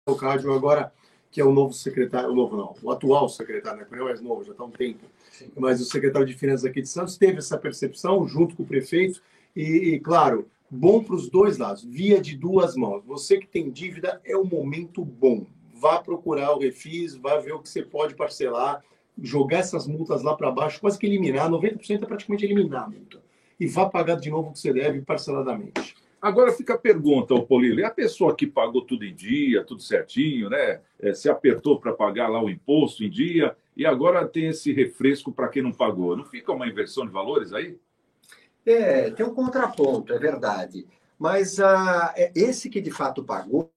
Leocádio 0.09 0.53
agora, 0.53 0.93
que 1.31 1.41
é 1.41 1.45
o 1.45 1.53
novo 1.53 1.73
secretário, 1.73 2.31
o 2.31 2.35
novo 2.35 2.57
não, 2.57 2.75
o 2.83 2.91
atual 2.91 3.29
secretário, 3.29 3.81
né? 3.81 3.87
Não 3.91 3.99
é 3.99 4.05
mais 4.05 4.21
novo, 4.21 4.45
já 4.45 4.53
está 4.53 4.65
um 4.65 4.71
tempo. 4.71 5.05
Sim. 5.31 5.51
Mas 5.57 5.81
o 5.81 5.85
secretário 5.85 6.27
de 6.27 6.35
Finanças 6.35 6.65
aqui 6.65 6.83
de 6.83 6.89
Santos 6.89 7.17
teve 7.17 7.39
essa 7.39 7.59
percepção 7.59 8.27
junto 8.27 8.55
com 8.55 8.63
o 8.63 8.67
prefeito 8.67 9.21
e, 9.55 9.95
e 9.95 10.01
claro, 10.01 10.49
bom 10.75 11.05
para 11.05 11.15
os 11.15 11.29
dois 11.29 11.59
lados, 11.59 11.85
via 11.85 12.19
de 12.19 12.35
duas 12.35 12.75
mãos. 12.75 13.05
Você 13.05 13.37
que 13.37 13.47
tem 13.47 13.71
dívida, 13.71 14.21
é 14.25 14.35
um 14.35 14.45
momento 14.45 15.05
bom. 15.05 15.45
Vá 15.75 16.01
procurar 16.01 16.53
o 16.53 16.59
Refis, 16.59 17.15
vá 17.15 17.37
ver 17.37 17.53
o 17.53 17.59
que 17.59 17.69
você 17.69 17.83
pode 17.83 18.15
parcelar, 18.15 18.83
jogar 19.21 19.59
essas 19.59 19.87
multas 19.87 20.23
lá 20.23 20.35
para 20.35 20.51
baixo, 20.51 20.81
quase 20.81 20.99
que 20.99 21.07
eliminar, 21.07 21.51
90% 21.51 22.03
é 22.03 22.07
praticamente 22.07 22.47
eliminar 22.47 22.85
a 22.85 22.89
multa 22.89 23.21
e 23.61 23.67
vá 23.67 23.89
pagar 23.89 24.17
de 24.17 24.31
novo 24.31 24.49
o 24.49 24.53
que 24.53 24.59
você 24.59 24.73
deve 24.73 25.03
parceladamente. 25.03 25.95
Agora 26.21 26.53
fica 26.53 26.75
a 26.75 26.79
pergunta, 26.79 27.35
o 27.35 27.47
Polilo, 27.47 27.81
e 27.81 27.85
a 27.85 27.91
pessoa 27.91 28.35
que 28.35 28.47
pagou 28.47 28.83
tudo 28.83 29.05
em 29.05 29.15
dia, 29.15 29.63
tudo 29.63 29.83
certinho, 29.83 30.49
né? 30.49 30.81
É, 30.99 31.13
se 31.13 31.29
apertou 31.29 31.79
para 31.79 31.93
pagar 31.93 32.29
lá 32.29 32.43
o 32.43 32.49
imposto 32.49 33.05
em 33.05 33.11
dia 33.11 33.57
e 33.77 33.85
agora 33.85 34.27
tem 34.27 34.47
esse 34.47 34.73
refresco 34.73 35.31
para 35.31 35.49
quem 35.49 35.63
não 35.63 35.73
pagou. 35.73 36.17
Não 36.17 36.25
fica 36.25 36.53
uma 36.53 36.67
inversão 36.67 37.05
de 37.05 37.13
valores 37.13 37.53
aí? 37.53 37.77
É, 38.65 39.11
tem 39.11 39.27
um 39.27 39.35
contraponto, 39.35 40.13
é 40.13 40.19
verdade. 40.19 40.87
Mas 41.19 41.59
ah, 41.61 42.13
é, 42.17 42.33
esse 42.35 42.69
que 42.69 42.81
de 42.81 42.91
fato 42.91 43.25
pagou, 43.25 43.71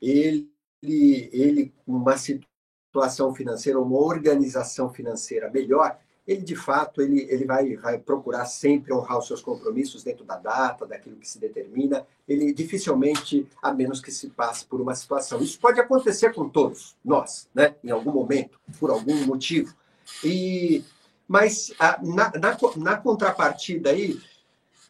ele, 0.00 0.48
ele 0.82 1.72
uma 1.86 2.16
situação 2.16 3.34
financeira, 3.34 3.80
uma 3.80 3.98
organização 3.98 4.92
financeira 4.92 5.50
melhor, 5.50 5.98
ele 6.26 6.42
de 6.42 6.54
fato 6.54 7.02
ele, 7.02 7.26
ele 7.28 7.44
vai, 7.44 7.76
vai 7.76 7.98
procurar 7.98 8.44
sempre 8.46 8.92
honrar 8.92 9.18
os 9.18 9.26
seus 9.26 9.42
compromissos 9.42 10.04
dentro 10.04 10.24
da 10.24 10.36
data, 10.36 10.86
daquilo 10.86 11.16
que 11.16 11.28
se 11.28 11.38
determina. 11.38 12.06
Ele 12.28 12.52
dificilmente, 12.52 13.48
a 13.62 13.72
menos 13.72 14.00
que 14.00 14.12
se 14.12 14.28
passe 14.30 14.64
por 14.64 14.80
uma 14.80 14.94
situação. 14.94 15.40
Isso 15.40 15.58
pode 15.58 15.80
acontecer 15.80 16.32
com 16.32 16.48
todos 16.48 16.96
nós, 17.04 17.48
né? 17.54 17.74
Em 17.82 17.90
algum 17.90 18.12
momento, 18.12 18.60
por 18.78 18.90
algum 18.90 19.26
motivo. 19.26 19.74
E 20.22 20.84
mas 21.30 21.72
a, 21.78 21.96
na, 22.02 22.32
na, 22.32 22.58
na, 22.74 22.96
contrapartida 22.96 23.90
aí 23.90 24.20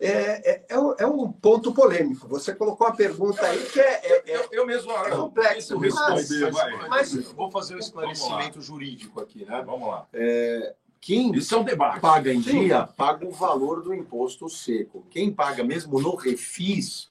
é, 0.00 0.52
é, 0.52 0.64
é, 0.70 1.06
um 1.06 1.28
é 1.28 1.32
ponto 1.38 1.74
polêmico. 1.74 2.26
Você 2.28 2.54
colocou 2.54 2.86
uma 2.86 2.96
pergunta 2.96 3.44
aí 3.44 3.62
que 3.66 3.78
é, 3.78 4.00
é, 4.02 4.22
é 4.24 4.36
eu, 4.36 4.48
eu 4.50 4.66
mesmo 4.66 4.90
é 4.90 5.10
complexo. 5.10 5.78
Mas, 5.78 5.92
mas, 5.94 6.88
mas, 6.88 7.32
vou 7.32 7.50
fazer 7.50 7.74
um 7.74 7.78
esclarecimento 7.78 8.62
jurídico 8.62 9.20
aqui, 9.20 9.44
né? 9.44 9.62
Vamos 9.66 9.86
lá. 9.86 10.06
É, 10.14 10.74
quem 10.98 11.30
Isso 11.32 11.54
é 11.54 11.58
um 11.58 11.64
debate. 11.64 12.00
paga 12.00 12.32
em 12.32 12.42
Sim. 12.42 12.60
dia, 12.60 12.86
paga 12.86 13.26
o 13.26 13.30
valor 13.30 13.82
do 13.82 13.92
imposto 13.92 14.48
seco. 14.48 15.04
Quem 15.10 15.30
paga 15.30 15.62
mesmo 15.62 16.00
no 16.00 16.14
refis, 16.14 17.10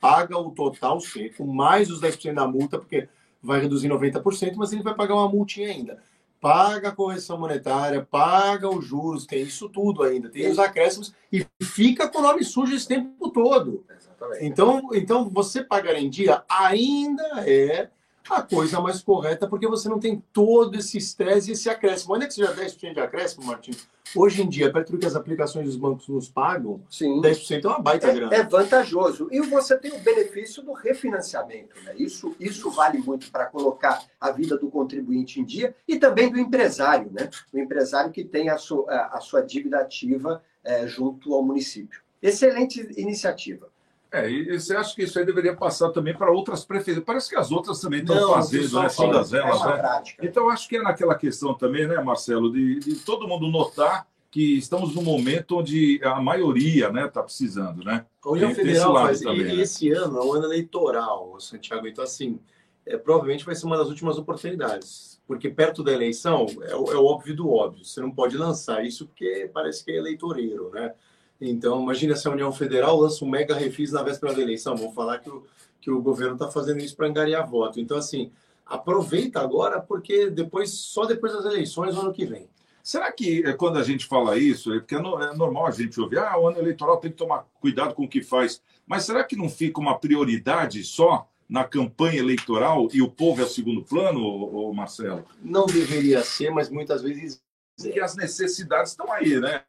paga 0.00 0.36
o 0.36 0.50
total 0.50 0.98
seco, 0.98 1.46
mais 1.46 1.92
os 1.92 2.00
10% 2.00 2.34
da 2.34 2.48
multa, 2.48 2.76
porque 2.76 3.08
vai 3.40 3.60
reduzir 3.60 3.88
90%, 3.88 4.54
mas 4.56 4.72
ele 4.72 4.82
vai 4.82 4.96
pagar 4.96 5.14
uma 5.14 5.28
multinha 5.28 5.68
ainda. 5.68 6.02
Paga 6.44 6.90
a 6.90 6.92
correção 6.92 7.38
monetária, 7.38 8.06
paga 8.10 8.68
os 8.68 8.84
juros, 8.84 9.24
tem 9.24 9.44
isso 9.44 9.66
tudo 9.66 10.02
ainda, 10.02 10.28
tem 10.28 10.46
os 10.46 10.58
acréscimos 10.58 11.14
e 11.32 11.46
fica 11.62 12.06
com 12.06 12.18
o 12.18 12.22
nome 12.22 12.44
sujo 12.44 12.76
esse 12.76 12.86
tempo 12.86 13.30
todo. 13.30 13.82
Exatamente. 13.88 14.44
Então, 14.44 14.90
então 14.92 15.30
você 15.30 15.64
pagar 15.64 15.94
em 15.94 16.10
dia 16.10 16.44
ainda 16.46 17.48
é 17.48 17.88
a 18.30 18.42
coisa 18.42 18.80
mais 18.80 19.02
correta, 19.02 19.46
porque 19.46 19.66
você 19.66 19.88
não 19.88 19.98
tem 19.98 20.22
todo 20.32 20.76
esse 20.76 20.96
estresse 20.96 21.50
e 21.50 21.52
esse 21.52 21.68
acréscimo. 21.68 22.14
Ainda 22.14 22.26
que 22.26 22.34
seja 22.34 22.54
10% 22.54 22.94
de 22.94 23.00
acréscimo, 23.00 23.44
Martim, 23.44 23.72
hoje 24.16 24.42
em 24.42 24.48
dia, 24.48 24.72
perto 24.72 24.92
do 24.92 24.98
que 24.98 25.06
as 25.06 25.14
aplicações 25.14 25.66
dos 25.66 25.76
bancos 25.76 26.08
nos 26.08 26.28
pagam, 26.28 26.80
Sim. 26.88 27.20
10% 27.20 27.64
é 27.64 27.68
uma 27.68 27.80
baita 27.80 28.08
é, 28.08 28.14
grana. 28.14 28.34
É 28.34 28.42
vantajoso. 28.42 29.28
E 29.30 29.40
você 29.40 29.76
tem 29.76 29.92
o 29.92 29.98
benefício 29.98 30.62
do 30.62 30.72
refinanciamento. 30.72 31.76
Né? 31.84 31.94
Isso, 31.98 32.34
isso 32.40 32.70
vale 32.70 32.98
muito 32.98 33.30
para 33.30 33.46
colocar 33.46 34.02
a 34.20 34.30
vida 34.30 34.56
do 34.56 34.70
contribuinte 34.70 35.40
em 35.40 35.44
dia 35.44 35.74
e 35.86 35.98
também 35.98 36.30
do 36.30 36.38
empresário, 36.38 37.10
né? 37.12 37.28
o 37.52 37.58
empresário 37.58 38.10
que 38.10 38.24
tem 38.24 38.48
a 38.48 38.56
sua, 38.56 38.90
a 39.12 39.20
sua 39.20 39.42
dívida 39.42 39.80
ativa 39.80 40.42
é, 40.62 40.86
junto 40.86 41.34
ao 41.34 41.42
município. 41.42 42.02
Excelente 42.22 42.80
iniciativa. 42.96 43.68
É, 44.14 44.30
e 44.30 44.60
você 44.60 44.76
acha 44.76 44.94
que 44.94 45.02
isso 45.02 45.18
aí 45.18 45.26
deveria 45.26 45.56
passar 45.56 45.90
também 45.90 46.14
para 46.14 46.30
outras 46.30 46.64
prefeituras? 46.64 47.04
Parece 47.04 47.28
que 47.28 47.34
as 47.34 47.50
outras 47.50 47.80
também 47.80 48.00
estão 48.00 48.32
fazendo, 48.32 48.80
né? 48.80 48.88
Todas 48.88 49.34
elas, 49.34 49.60
é 49.64 49.66
né? 49.66 50.02
Então, 50.22 50.48
acho 50.48 50.68
que 50.68 50.76
é 50.76 50.82
naquela 50.82 51.16
questão 51.16 51.52
também, 51.52 51.84
né, 51.88 52.00
Marcelo, 52.00 52.52
de, 52.52 52.78
de 52.78 52.94
todo 53.00 53.26
mundo 53.26 53.48
notar 53.48 54.06
que 54.30 54.56
estamos 54.56 54.94
num 54.94 55.02
momento 55.02 55.58
onde 55.58 56.00
a 56.04 56.20
maioria 56.20 56.86
está 56.86 56.92
né, 56.92 57.08
tá 57.08 57.22
precisando, 57.24 57.84
né? 57.84 58.06
A 58.24 58.30
União 58.30 58.54
Federal 58.54 58.94
faz, 58.94 59.20
também, 59.20 59.40
e, 59.40 59.56
né? 59.56 59.62
esse 59.62 59.90
ano 59.90 60.18
é 60.18 60.24
um 60.24 60.32
ano 60.32 60.44
eleitoral, 60.44 61.38
Santiago. 61.40 61.88
Então, 61.88 62.04
assim, 62.04 62.38
é, 62.86 62.96
provavelmente 62.96 63.44
vai 63.44 63.56
ser 63.56 63.66
uma 63.66 63.76
das 63.76 63.88
últimas 63.88 64.16
oportunidades. 64.16 65.20
Porque 65.26 65.48
perto 65.48 65.82
da 65.82 65.92
eleição 65.92 66.46
é, 66.62 66.70
é 66.70 66.76
o 66.76 67.04
óbvio 67.04 67.34
do 67.34 67.50
óbvio. 67.50 67.84
Você 67.84 68.00
não 68.00 68.12
pode 68.12 68.36
lançar 68.36 68.84
isso 68.84 69.06
porque 69.06 69.50
parece 69.52 69.84
que 69.84 69.90
é 69.90 69.96
eleitoreiro, 69.96 70.70
né? 70.72 70.92
Então, 71.40 71.82
imagina 71.82 72.16
se 72.16 72.26
a 72.26 72.30
União 72.30 72.52
Federal 72.52 72.98
lança 72.98 73.24
um 73.24 73.28
mega 73.28 73.54
refis 73.54 73.92
na 73.92 74.02
véspera 74.02 74.34
da 74.34 74.40
eleição. 74.40 74.76
Vamos 74.76 74.94
falar 74.94 75.18
que 75.18 75.28
o, 75.28 75.44
que 75.80 75.90
o 75.90 76.00
governo 76.00 76.34
está 76.34 76.50
fazendo 76.50 76.80
isso 76.80 76.96
para 76.96 77.08
angariar 77.08 77.48
voto. 77.48 77.80
Então, 77.80 77.96
assim, 77.96 78.30
aproveita 78.64 79.40
agora, 79.40 79.80
porque 79.80 80.30
depois, 80.30 80.70
só 80.70 81.04
depois 81.04 81.32
das 81.32 81.44
eleições, 81.44 81.94
no 81.94 82.02
ano 82.02 82.12
que 82.12 82.24
vem. 82.24 82.48
Será 82.82 83.10
que 83.10 83.42
é, 83.44 83.52
quando 83.54 83.78
a 83.78 83.82
gente 83.82 84.06
fala 84.06 84.36
isso, 84.38 84.72
é 84.72 84.78
porque 84.78 84.94
é, 84.94 84.98
é 84.98 85.34
normal 85.34 85.66
a 85.66 85.70
gente 85.70 85.98
ouvir, 86.00 86.18
ah, 86.18 86.38
o 86.38 86.48
ano 86.48 86.58
eleitoral 86.58 86.98
tem 86.98 87.10
que 87.10 87.16
tomar 87.16 87.46
cuidado 87.60 87.94
com 87.94 88.04
o 88.04 88.08
que 88.08 88.22
faz. 88.22 88.62
Mas 88.86 89.04
será 89.04 89.24
que 89.24 89.36
não 89.36 89.48
fica 89.48 89.80
uma 89.80 89.98
prioridade 89.98 90.84
só 90.84 91.26
na 91.48 91.64
campanha 91.64 92.18
eleitoral 92.18 92.88
e 92.92 93.00
o 93.00 93.10
povo 93.10 93.40
é 93.40 93.44
o 93.44 93.48
segundo 93.48 93.82
plano, 93.82 94.20
ô, 94.22 94.72
Marcelo? 94.72 95.24
Não 95.42 95.66
deveria 95.66 96.22
ser, 96.22 96.50
mas 96.50 96.68
muitas 96.68 97.02
vezes. 97.02 97.42
Porque 97.76 98.00
as 98.00 98.14
necessidades 98.14 98.92
estão 98.92 99.10
aí, 99.10 99.40
né? 99.40 99.64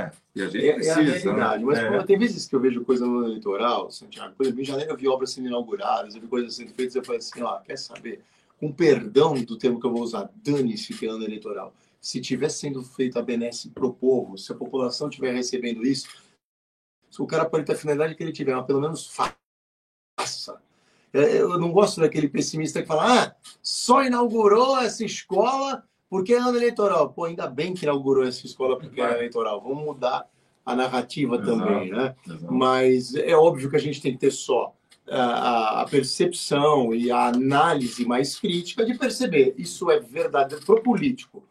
É, 0.00 0.12
e 0.34 0.42
a 0.42 0.48
gente 0.48 0.68
é, 0.68 0.72
precisa, 0.74 1.30
é 1.30 1.32
a 1.32 1.58
né? 1.58 1.64
Mas 1.64 1.78
é. 1.78 2.02
tem 2.04 2.18
vezes 2.18 2.46
que 2.46 2.54
eu 2.54 2.60
vejo 2.60 2.84
coisa 2.84 3.06
no 3.06 3.24
eleitoral, 3.24 3.90
Santiago, 3.90 4.34
por 4.34 4.44
exemplo, 4.44 4.62
em 4.62 4.64
janeiro 4.64 4.92
eu 4.92 4.96
vi 4.96 5.08
obras 5.08 5.30
sendo 5.30 5.48
inauguradas, 5.48 6.14
eu 6.14 6.20
vi 6.20 6.26
coisas 6.26 6.54
sendo 6.54 6.72
feitas, 6.72 6.94
eu 6.94 7.04
falei 7.04 7.18
assim, 7.18 7.42
ó, 7.42 7.58
quer 7.58 7.76
saber? 7.76 8.22
Com 8.58 8.72
perdão 8.72 9.34
do 9.34 9.56
termo 9.56 9.80
que 9.80 9.86
eu 9.86 9.92
vou 9.92 10.02
usar, 10.02 10.30
dane-se 10.42 10.94
que 10.94 11.06
ano 11.06 11.24
eleitoral 11.24 11.72
se 12.00 12.20
tiver 12.20 12.48
sendo 12.48 12.82
feita 12.82 13.18
a 13.18 13.22
benesse 13.22 13.68
para 13.68 13.84
o 13.84 13.92
povo, 13.92 14.38
se 14.38 14.50
a 14.50 14.54
população 14.54 15.08
estiver 15.08 15.34
recebendo 15.34 15.84
isso, 15.84 16.08
o 17.18 17.26
cara 17.26 17.44
pode 17.44 17.66
ter 17.66 17.72
a 17.72 17.76
finalidade 17.76 18.14
que 18.14 18.22
ele 18.22 18.32
tiver, 18.32 18.54
mas 18.54 18.64
pelo 18.64 18.80
menos 18.80 19.06
faça. 19.06 20.62
É, 21.12 21.40
eu 21.40 21.58
não 21.58 21.72
gosto 21.72 22.00
daquele 22.00 22.28
pessimista 22.28 22.80
que 22.80 22.88
fala, 22.88 23.24
ah, 23.24 23.36
só 23.60 24.02
inaugurou 24.02 24.78
essa 24.78 25.04
escola 25.04 25.84
porque 26.10 26.34
é 26.34 26.38
ano 26.38 26.58
eleitoral. 26.58 27.10
Pô, 27.10 27.24
ainda 27.24 27.46
bem 27.46 27.72
que 27.72 27.84
inaugurou 27.84 28.24
essa 28.24 28.44
escola 28.44 28.78
porque 28.78 29.00
é 29.00 29.04
ano 29.04 29.14
eleitoral. 29.14 29.62
Vamos 29.62 29.84
mudar 29.84 30.28
a 30.66 30.76
narrativa 30.76 31.36
exato, 31.36 31.50
também, 31.50 31.90
né? 31.90 32.14
Exato. 32.26 32.52
Mas 32.52 33.14
é 33.14 33.34
óbvio 33.34 33.70
que 33.70 33.76
a 33.76 33.80
gente 33.80 34.02
tem 34.02 34.12
que 34.12 34.18
ter 34.18 34.30
só 34.30 34.74
a, 35.08 35.80
a 35.80 35.84
percepção 35.86 36.92
e 36.92 37.10
a 37.10 37.28
análise 37.28 38.04
mais 38.04 38.38
crítica 38.38 38.84
de 38.84 38.98
perceber 38.98 39.54
isso 39.56 39.90
é 39.90 39.98
verdade 39.98 40.56
para 40.56 40.74
o 40.74 40.82
político 40.82 41.42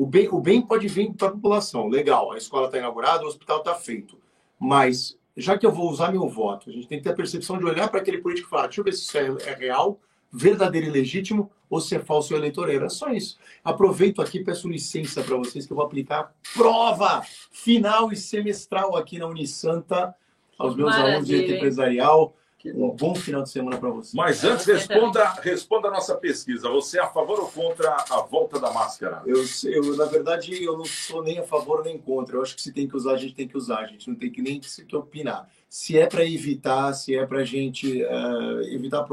o 0.00 0.06
bem, 0.06 0.30
o 0.30 0.40
bem 0.40 0.62
pode 0.62 0.88
vir 0.88 1.12
para 1.12 1.28
a 1.28 1.32
população. 1.32 1.86
Legal, 1.86 2.32
a 2.32 2.38
escola 2.38 2.64
está 2.64 2.78
inaugurada, 2.78 3.22
o 3.22 3.26
hospital 3.26 3.58
está 3.58 3.74
feito. 3.74 4.16
Mas, 4.58 5.18
já 5.36 5.58
que 5.58 5.66
eu 5.66 5.70
vou 5.70 5.90
usar 5.90 6.10
meu 6.10 6.26
voto, 6.26 6.70
a 6.70 6.72
gente 6.72 6.88
tem 6.88 6.96
que 6.96 7.04
ter 7.04 7.10
a 7.10 7.14
percepção 7.14 7.58
de 7.58 7.66
olhar 7.66 7.86
para 7.90 8.00
aquele 8.00 8.16
político 8.16 8.48
e 8.48 8.50
falar: 8.50 8.68
deixa 8.68 8.80
eu 8.80 8.84
ver 8.86 8.94
se 8.94 9.02
isso 9.02 9.18
é, 9.18 9.50
é 9.50 9.54
real, 9.54 10.00
verdadeiro 10.32 10.86
e 10.86 10.90
legítimo, 10.90 11.50
ou 11.68 11.80
se 11.80 11.94
é 11.94 12.00
falso 12.00 12.34
ou 12.34 12.40
eleitoreiro. 12.40 12.84
É 12.84 12.88
só 12.88 13.10
isso. 13.10 13.38
Aproveito 13.64 14.20
aqui, 14.20 14.40
peço 14.40 14.68
licença 14.68 15.22
para 15.22 15.36
vocês 15.36 15.66
que 15.66 15.72
eu 15.72 15.76
vou 15.76 15.84
aplicar 15.84 16.34
prova 16.54 17.22
final 17.50 18.12
e 18.12 18.16
semestral 18.16 18.96
aqui 18.96 19.18
na 19.18 19.26
Unisanta 19.26 20.14
aos 20.58 20.76
meus 20.76 20.90
Maravilha. 20.90 21.14
alunos 21.14 21.28
de 21.28 21.54
empresarial. 21.54 22.36
Um 22.62 22.90
bom 22.90 23.14
final 23.14 23.42
de 23.42 23.48
semana 23.48 23.78
para 23.78 23.88
você. 23.88 24.14
Mas 24.14 24.44
antes, 24.44 24.66
responda, 24.66 25.24
responda 25.40 25.88
a 25.88 25.90
nossa 25.90 26.14
pesquisa. 26.16 26.68
Você 26.68 26.98
é 26.98 27.02
a 27.02 27.06
favor 27.06 27.40
ou 27.40 27.48
contra 27.48 28.04
a 28.10 28.20
volta 28.20 28.60
da 28.60 28.70
máscara? 28.70 29.22
Eu, 29.24 29.42
eu, 29.64 29.96
na 29.96 30.04
verdade, 30.04 30.62
eu 30.62 30.76
não 30.76 30.84
sou 30.84 31.22
nem 31.22 31.38
a 31.38 31.42
favor 31.42 31.82
nem 31.82 31.96
contra. 31.96 32.36
Eu 32.36 32.42
acho 32.42 32.54
que 32.54 32.60
se 32.60 32.70
tem 32.70 32.86
que 32.86 32.94
usar, 32.94 33.12
a 33.12 33.16
gente 33.16 33.34
tem 33.34 33.48
que 33.48 33.56
usar. 33.56 33.78
A 33.78 33.86
gente 33.86 34.06
não 34.06 34.14
tem 34.14 34.30
que 34.30 34.42
nem 34.42 34.60
que 34.60 34.94
opinar. 34.96 35.48
Se 35.70 35.98
é 35.98 36.06
para 36.06 36.22
evitar, 36.22 36.92
se 36.92 37.16
é 37.16 37.24
para 37.24 37.38
a 37.38 37.44
gente 37.44 38.02
uh, 38.02 38.60
evitar 38.64 39.00
a 39.00 39.04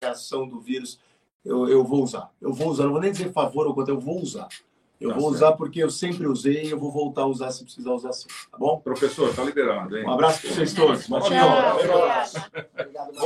propagação 0.00 0.46
do 0.46 0.60
vírus, 0.60 1.00
eu, 1.44 1.68
eu 1.68 1.84
vou 1.84 2.02
usar. 2.02 2.30
Eu 2.40 2.52
vou 2.52 2.68
usar. 2.68 2.84
Não 2.84 2.92
vou 2.92 3.00
nem 3.00 3.12
dizer 3.12 3.32
favor 3.32 3.66
ou 3.66 3.74
contra, 3.74 3.92
eu 3.92 4.00
vou 4.00 4.20
usar. 4.20 4.48
Eu 4.98 5.10
tá 5.10 5.16
vou 5.16 5.24
certo. 5.24 5.34
usar 5.34 5.52
porque 5.52 5.84
eu 5.84 5.90
sempre 5.90 6.26
usei 6.26 6.64
e 6.64 6.70
eu 6.70 6.78
vou 6.78 6.90
voltar 6.90 7.20
a 7.22 7.26
usar 7.26 7.50
se 7.50 7.62
precisar 7.62 7.92
usar 7.92 8.14
sim, 8.14 8.28
tá 8.50 8.56
bom? 8.56 8.80
Professor, 8.80 9.30
tá 9.34 9.44
liberado, 9.44 9.94
hein? 9.94 10.06
Um 10.06 10.10
abraço 10.10 10.40
para 10.40 10.52
vocês 10.52 10.72
todos. 10.72 11.06
Bom, 11.06 11.20
Bom 11.20 11.28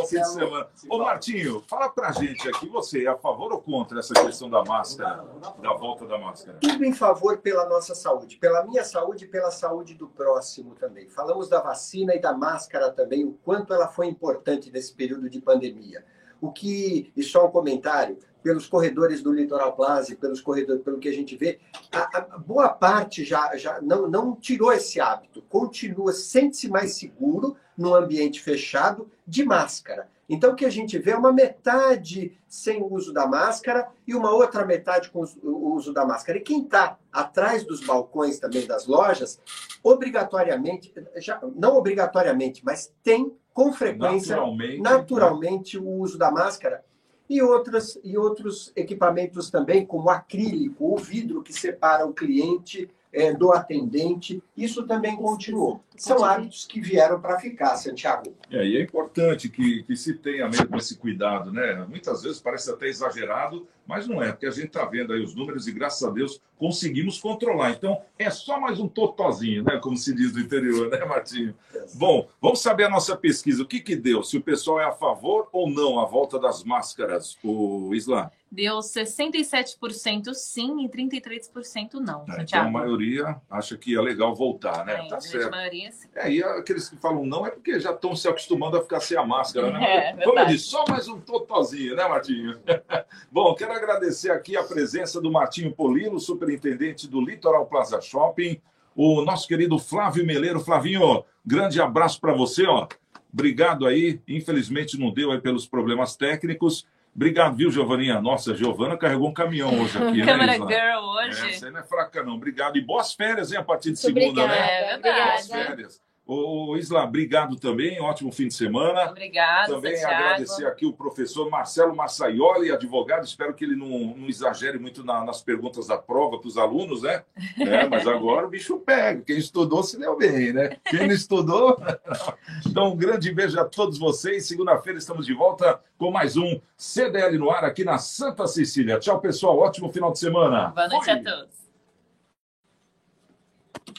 fim 0.04 0.20
de 0.20 0.32
semana. 0.32 0.66
Ô, 0.88 0.98
Martinho, 0.98 1.62
fala 1.68 1.88
pra 1.88 2.10
gente 2.10 2.48
aqui, 2.48 2.68
você 2.68 3.04
é 3.04 3.06
a 3.06 3.16
favor 3.16 3.52
ou 3.52 3.60
contra 3.60 4.00
essa 4.00 4.14
questão 4.14 4.50
da 4.50 4.64
máscara, 4.64 5.24
da 5.62 5.72
volta 5.74 6.04
da 6.06 6.18
máscara? 6.18 6.58
Tudo 6.60 6.84
em 6.84 6.92
favor 6.92 7.38
pela 7.38 7.68
nossa 7.68 7.94
saúde, 7.94 8.36
pela 8.38 8.66
minha 8.66 8.82
saúde 8.82 9.26
e 9.26 9.28
pela 9.28 9.52
saúde 9.52 9.94
do 9.94 10.08
próximo 10.08 10.74
também. 10.74 11.08
Falamos 11.08 11.48
da 11.48 11.60
vacina 11.60 12.16
e 12.16 12.18
da 12.18 12.32
máscara 12.32 12.90
também, 12.90 13.24
o 13.24 13.38
quanto 13.44 13.72
ela 13.72 13.86
foi 13.86 14.08
importante 14.08 14.72
nesse 14.72 14.92
período 14.92 15.30
de 15.30 15.40
pandemia. 15.40 16.04
O 16.40 16.50
que, 16.50 17.12
e 17.16 17.22
só 17.22 17.46
um 17.46 17.50
comentário, 17.50 18.18
pelos 18.42 18.66
corredores 18.66 19.22
do 19.22 19.32
Litoral 19.32 19.74
Plaza, 19.74 20.16
pelos 20.16 20.40
corredores, 20.40 20.82
pelo 20.82 20.98
que 20.98 21.08
a 21.08 21.12
gente 21.12 21.36
vê, 21.36 21.58
a, 21.92 22.18
a 22.18 22.38
boa 22.38 22.68
parte 22.68 23.24
já, 23.24 23.56
já 23.56 23.80
não, 23.80 24.08
não 24.08 24.34
tirou 24.34 24.72
esse 24.72 25.00
hábito, 25.00 25.42
continua, 25.42 26.12
sente-se 26.12 26.68
mais 26.68 26.94
seguro 26.94 27.56
num 27.76 27.94
ambiente 27.94 28.40
fechado 28.40 29.10
de 29.26 29.44
máscara. 29.44 30.08
Então, 30.28 30.52
o 30.52 30.54
que 30.54 30.64
a 30.64 30.70
gente 30.70 30.96
vê 30.96 31.10
é 31.10 31.16
uma 31.16 31.32
metade 31.32 32.38
sem 32.46 32.80
o 32.80 32.92
uso 32.92 33.12
da 33.12 33.26
máscara 33.26 33.88
e 34.06 34.14
uma 34.14 34.30
outra 34.30 34.64
metade 34.64 35.10
com 35.10 35.24
o 35.42 35.74
uso 35.74 35.92
da 35.92 36.06
máscara. 36.06 36.38
E 36.38 36.42
quem 36.42 36.62
está 36.62 36.96
atrás 37.12 37.64
dos 37.64 37.84
balcões 37.84 38.38
também 38.38 38.64
das 38.64 38.86
lojas, 38.86 39.40
obrigatoriamente, 39.82 40.94
já, 41.16 41.40
não 41.56 41.76
obrigatoriamente, 41.76 42.64
mas 42.64 42.94
tem 43.02 43.36
com 43.60 43.72
frequência, 43.74 44.36
naturalmente, 44.36 44.80
naturalmente 44.80 45.78
o 45.78 45.86
uso 45.86 46.16
da 46.16 46.30
máscara 46.30 46.82
e, 47.28 47.42
outras, 47.42 48.00
e 48.02 48.16
outros 48.16 48.72
equipamentos 48.74 49.50
também, 49.50 49.84
como 49.84 50.08
acrílico, 50.08 50.94
o 50.94 50.96
vidro 50.96 51.42
que 51.42 51.52
separa 51.52 52.06
o 52.06 52.14
cliente 52.14 52.88
é, 53.12 53.34
do 53.34 53.52
atendente, 53.52 54.42
isso 54.56 54.86
também 54.86 55.14
continuou. 55.14 55.82
São 56.00 56.24
hábitos 56.24 56.64
que 56.64 56.80
vieram 56.80 57.20
para 57.20 57.38
ficar, 57.38 57.76
Santiago. 57.76 58.34
É, 58.50 58.66
e 58.66 58.78
é 58.78 58.82
importante 58.82 59.50
que, 59.50 59.82
que 59.82 59.94
se 59.94 60.14
tenha 60.14 60.48
mesmo 60.48 60.74
esse 60.78 60.96
cuidado, 60.96 61.52
né? 61.52 61.84
Muitas 61.86 62.22
vezes 62.22 62.40
parece 62.40 62.70
até 62.70 62.88
exagerado, 62.88 63.68
mas 63.86 64.08
não 64.08 64.22
é, 64.22 64.32
porque 64.32 64.46
a 64.46 64.50
gente 64.50 64.68
está 64.68 64.86
vendo 64.86 65.12
aí 65.12 65.22
os 65.22 65.34
números 65.34 65.68
e, 65.68 65.72
graças 65.72 66.02
a 66.02 66.10
Deus, 66.10 66.40
conseguimos 66.56 67.18
controlar. 67.18 67.72
Então, 67.72 68.00
é 68.18 68.30
só 68.30 68.58
mais 68.58 68.80
um 68.80 68.88
totozinho, 68.88 69.62
né? 69.62 69.78
Como 69.78 69.94
se 69.94 70.14
diz 70.14 70.32
no 70.32 70.40
interior, 70.40 70.88
né, 70.88 71.04
Martinho? 71.04 71.54
Bom, 71.94 72.26
vamos 72.40 72.62
saber 72.62 72.84
a 72.84 72.90
nossa 72.90 73.14
pesquisa. 73.14 73.62
O 73.62 73.66
que, 73.66 73.80
que 73.80 73.94
deu? 73.94 74.22
Se 74.22 74.38
o 74.38 74.42
pessoal 74.42 74.80
é 74.80 74.84
a 74.84 74.92
favor 74.92 75.48
ou 75.52 75.68
não 75.68 76.00
a 76.00 76.06
volta 76.06 76.38
das 76.38 76.64
máscaras, 76.64 77.36
o 77.44 77.94
Islam? 77.94 78.30
Deu 78.52 78.78
67% 78.78 80.34
sim 80.34 80.84
e 80.84 80.88
33% 80.88 81.94
não. 81.94 82.24
É, 82.28 82.42
então 82.42 82.62
a 82.62 82.70
maioria 82.70 83.40
acha 83.48 83.76
que 83.76 83.94
é 83.94 84.00
legal 84.00 84.34
voltar, 84.34 84.84
né? 84.84 85.06
É, 85.06 85.08
tá 85.08 85.20
certo. 85.20 85.46
A 85.46 85.50
maioria, 85.50 85.89
É, 86.14 86.30
e 86.30 86.42
aqueles 86.42 86.88
que 86.88 86.96
falam 86.96 87.24
não 87.24 87.46
é 87.46 87.50
porque 87.50 87.78
já 87.80 87.92
estão 87.92 88.14
se 88.14 88.28
acostumando 88.28 88.76
a 88.76 88.82
ficar 88.82 89.00
sem 89.00 89.16
a 89.16 89.24
máscara, 89.24 89.70
né? 89.70 89.80
É, 90.20 90.24
Como 90.24 90.38
eu 90.38 90.46
disse, 90.46 90.66
só 90.66 90.84
mais 90.88 91.08
um 91.08 91.20
totozinho, 91.20 91.96
né, 91.96 92.08
Martinho? 92.08 92.58
Bom, 93.30 93.54
quero 93.54 93.72
agradecer 93.72 94.30
aqui 94.30 94.56
a 94.56 94.62
presença 94.62 95.20
do 95.20 95.30
Martinho 95.30 95.72
Polino, 95.72 96.18
superintendente 96.18 97.08
do 97.08 97.20
Litoral 97.20 97.66
Plaza 97.66 98.00
Shopping, 98.00 98.60
o 98.94 99.22
nosso 99.22 99.46
querido 99.48 99.78
Flávio 99.78 100.26
Meleiro. 100.26 100.60
Flavinho, 100.60 101.24
grande 101.44 101.80
abraço 101.80 102.20
para 102.20 102.32
você, 102.32 102.66
ó. 102.66 102.86
Obrigado 103.32 103.86
aí. 103.86 104.20
Infelizmente 104.28 104.98
não 104.98 105.12
deu 105.12 105.30
aí 105.30 105.40
pelos 105.40 105.66
problemas 105.66 106.16
técnicos. 106.16 106.86
Obrigado, 107.14 107.56
viu, 107.56 107.70
Giovaninha? 107.70 108.20
Nossa, 108.20 108.54
Giovana 108.54 108.96
carregou 108.96 109.28
um 109.28 109.34
caminhão 109.34 109.80
hoje 109.80 109.98
aqui, 109.98 110.24
Câmara 110.24 110.46
né, 110.46 110.54
Girl 110.54 111.04
hoje. 111.04 111.46
É, 111.46 111.50
essa 111.50 111.66
aí 111.66 111.72
não 111.72 111.80
é 111.80 111.82
fraca, 111.82 112.22
não. 112.22 112.34
Obrigado. 112.34 112.76
E 112.76 112.80
boas 112.80 113.12
férias, 113.12 113.52
hein, 113.52 113.58
a 113.58 113.64
partir 113.64 113.92
de 113.92 113.98
segunda, 113.98 114.46
né? 114.46 114.92
É, 114.92 114.98
verdade. 114.98 115.48
Boas 115.48 115.48
férias. 115.48 116.09
Ô, 116.32 116.76
Isla, 116.76 117.02
obrigado 117.02 117.56
também, 117.56 118.00
ótimo 118.00 118.30
fim 118.30 118.46
de 118.46 118.54
semana. 118.54 119.10
Obrigado, 119.10 119.74
Também 119.74 119.96
Santiago. 119.96 120.24
agradecer 120.24 120.64
aqui 120.64 120.86
o 120.86 120.92
professor 120.92 121.50
Marcelo 121.50 121.92
Massaioli, 121.96 122.70
advogado. 122.70 123.24
Espero 123.24 123.52
que 123.52 123.64
ele 123.64 123.74
não, 123.74 124.16
não 124.16 124.28
exagere 124.28 124.78
muito 124.78 125.04
na, 125.04 125.24
nas 125.24 125.42
perguntas 125.42 125.88
da 125.88 125.98
prova 125.98 126.38
para 126.38 126.46
os 126.46 126.56
alunos, 126.56 127.02
né? 127.02 127.24
É, 127.58 127.88
mas 127.88 128.06
agora 128.06 128.46
o 128.46 128.48
bicho 128.48 128.78
pega. 128.78 129.22
Quem 129.22 129.38
estudou 129.38 129.82
se 129.82 129.98
deu 129.98 130.16
bem, 130.16 130.52
né? 130.52 130.76
Quem 130.84 131.08
não 131.08 131.14
estudou. 131.14 131.76
então, 132.64 132.92
um 132.92 132.96
grande 132.96 133.34
beijo 133.34 133.58
a 133.58 133.64
todos 133.64 133.98
vocês. 133.98 134.46
Segunda-feira 134.46 135.00
estamos 135.00 135.26
de 135.26 135.34
volta 135.34 135.80
com 135.98 136.12
mais 136.12 136.36
um 136.36 136.60
CDL 136.76 137.38
no 137.38 137.50
ar 137.50 137.64
aqui 137.64 137.82
na 137.82 137.98
Santa 137.98 138.46
Cecília. 138.46 139.00
Tchau, 139.00 139.20
pessoal. 139.20 139.58
Ótimo 139.58 139.92
final 139.92 140.12
de 140.12 140.20
semana. 140.20 140.68
Boa 140.68 140.86
noite 140.86 141.10
Oi. 141.10 141.16
a 141.16 141.24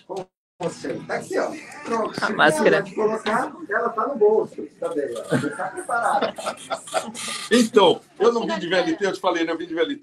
todos. 0.07 0.30
Você. 0.61 0.93
Tá 1.07 1.15
aqui, 1.15 1.37
ó. 1.37 1.51
Pronto. 1.83 2.23
A 2.23 2.29
máscara. 2.29 2.77
Ela 2.77 2.95
colocar, 2.95 3.51
ela 3.69 3.89
tá 3.89 4.07
no 4.07 4.15
bolso. 4.15 4.67
Tá 4.79 4.89
bem, 4.89 5.05
ó. 5.15 5.37
Você 5.37 5.49
tá 5.49 5.63
preparado. 5.65 6.33
Então, 7.51 8.01
eu 8.19 8.31
não 8.31 8.45
vim 8.45 8.59
de 8.59 8.67
VLT, 8.67 8.97
eu 9.05 9.13
te 9.13 9.19
falei, 9.19 9.43
né? 9.43 9.51
Eu 9.51 9.57
vim 9.57 9.67
de 9.67 9.73
VLT. 9.73 9.99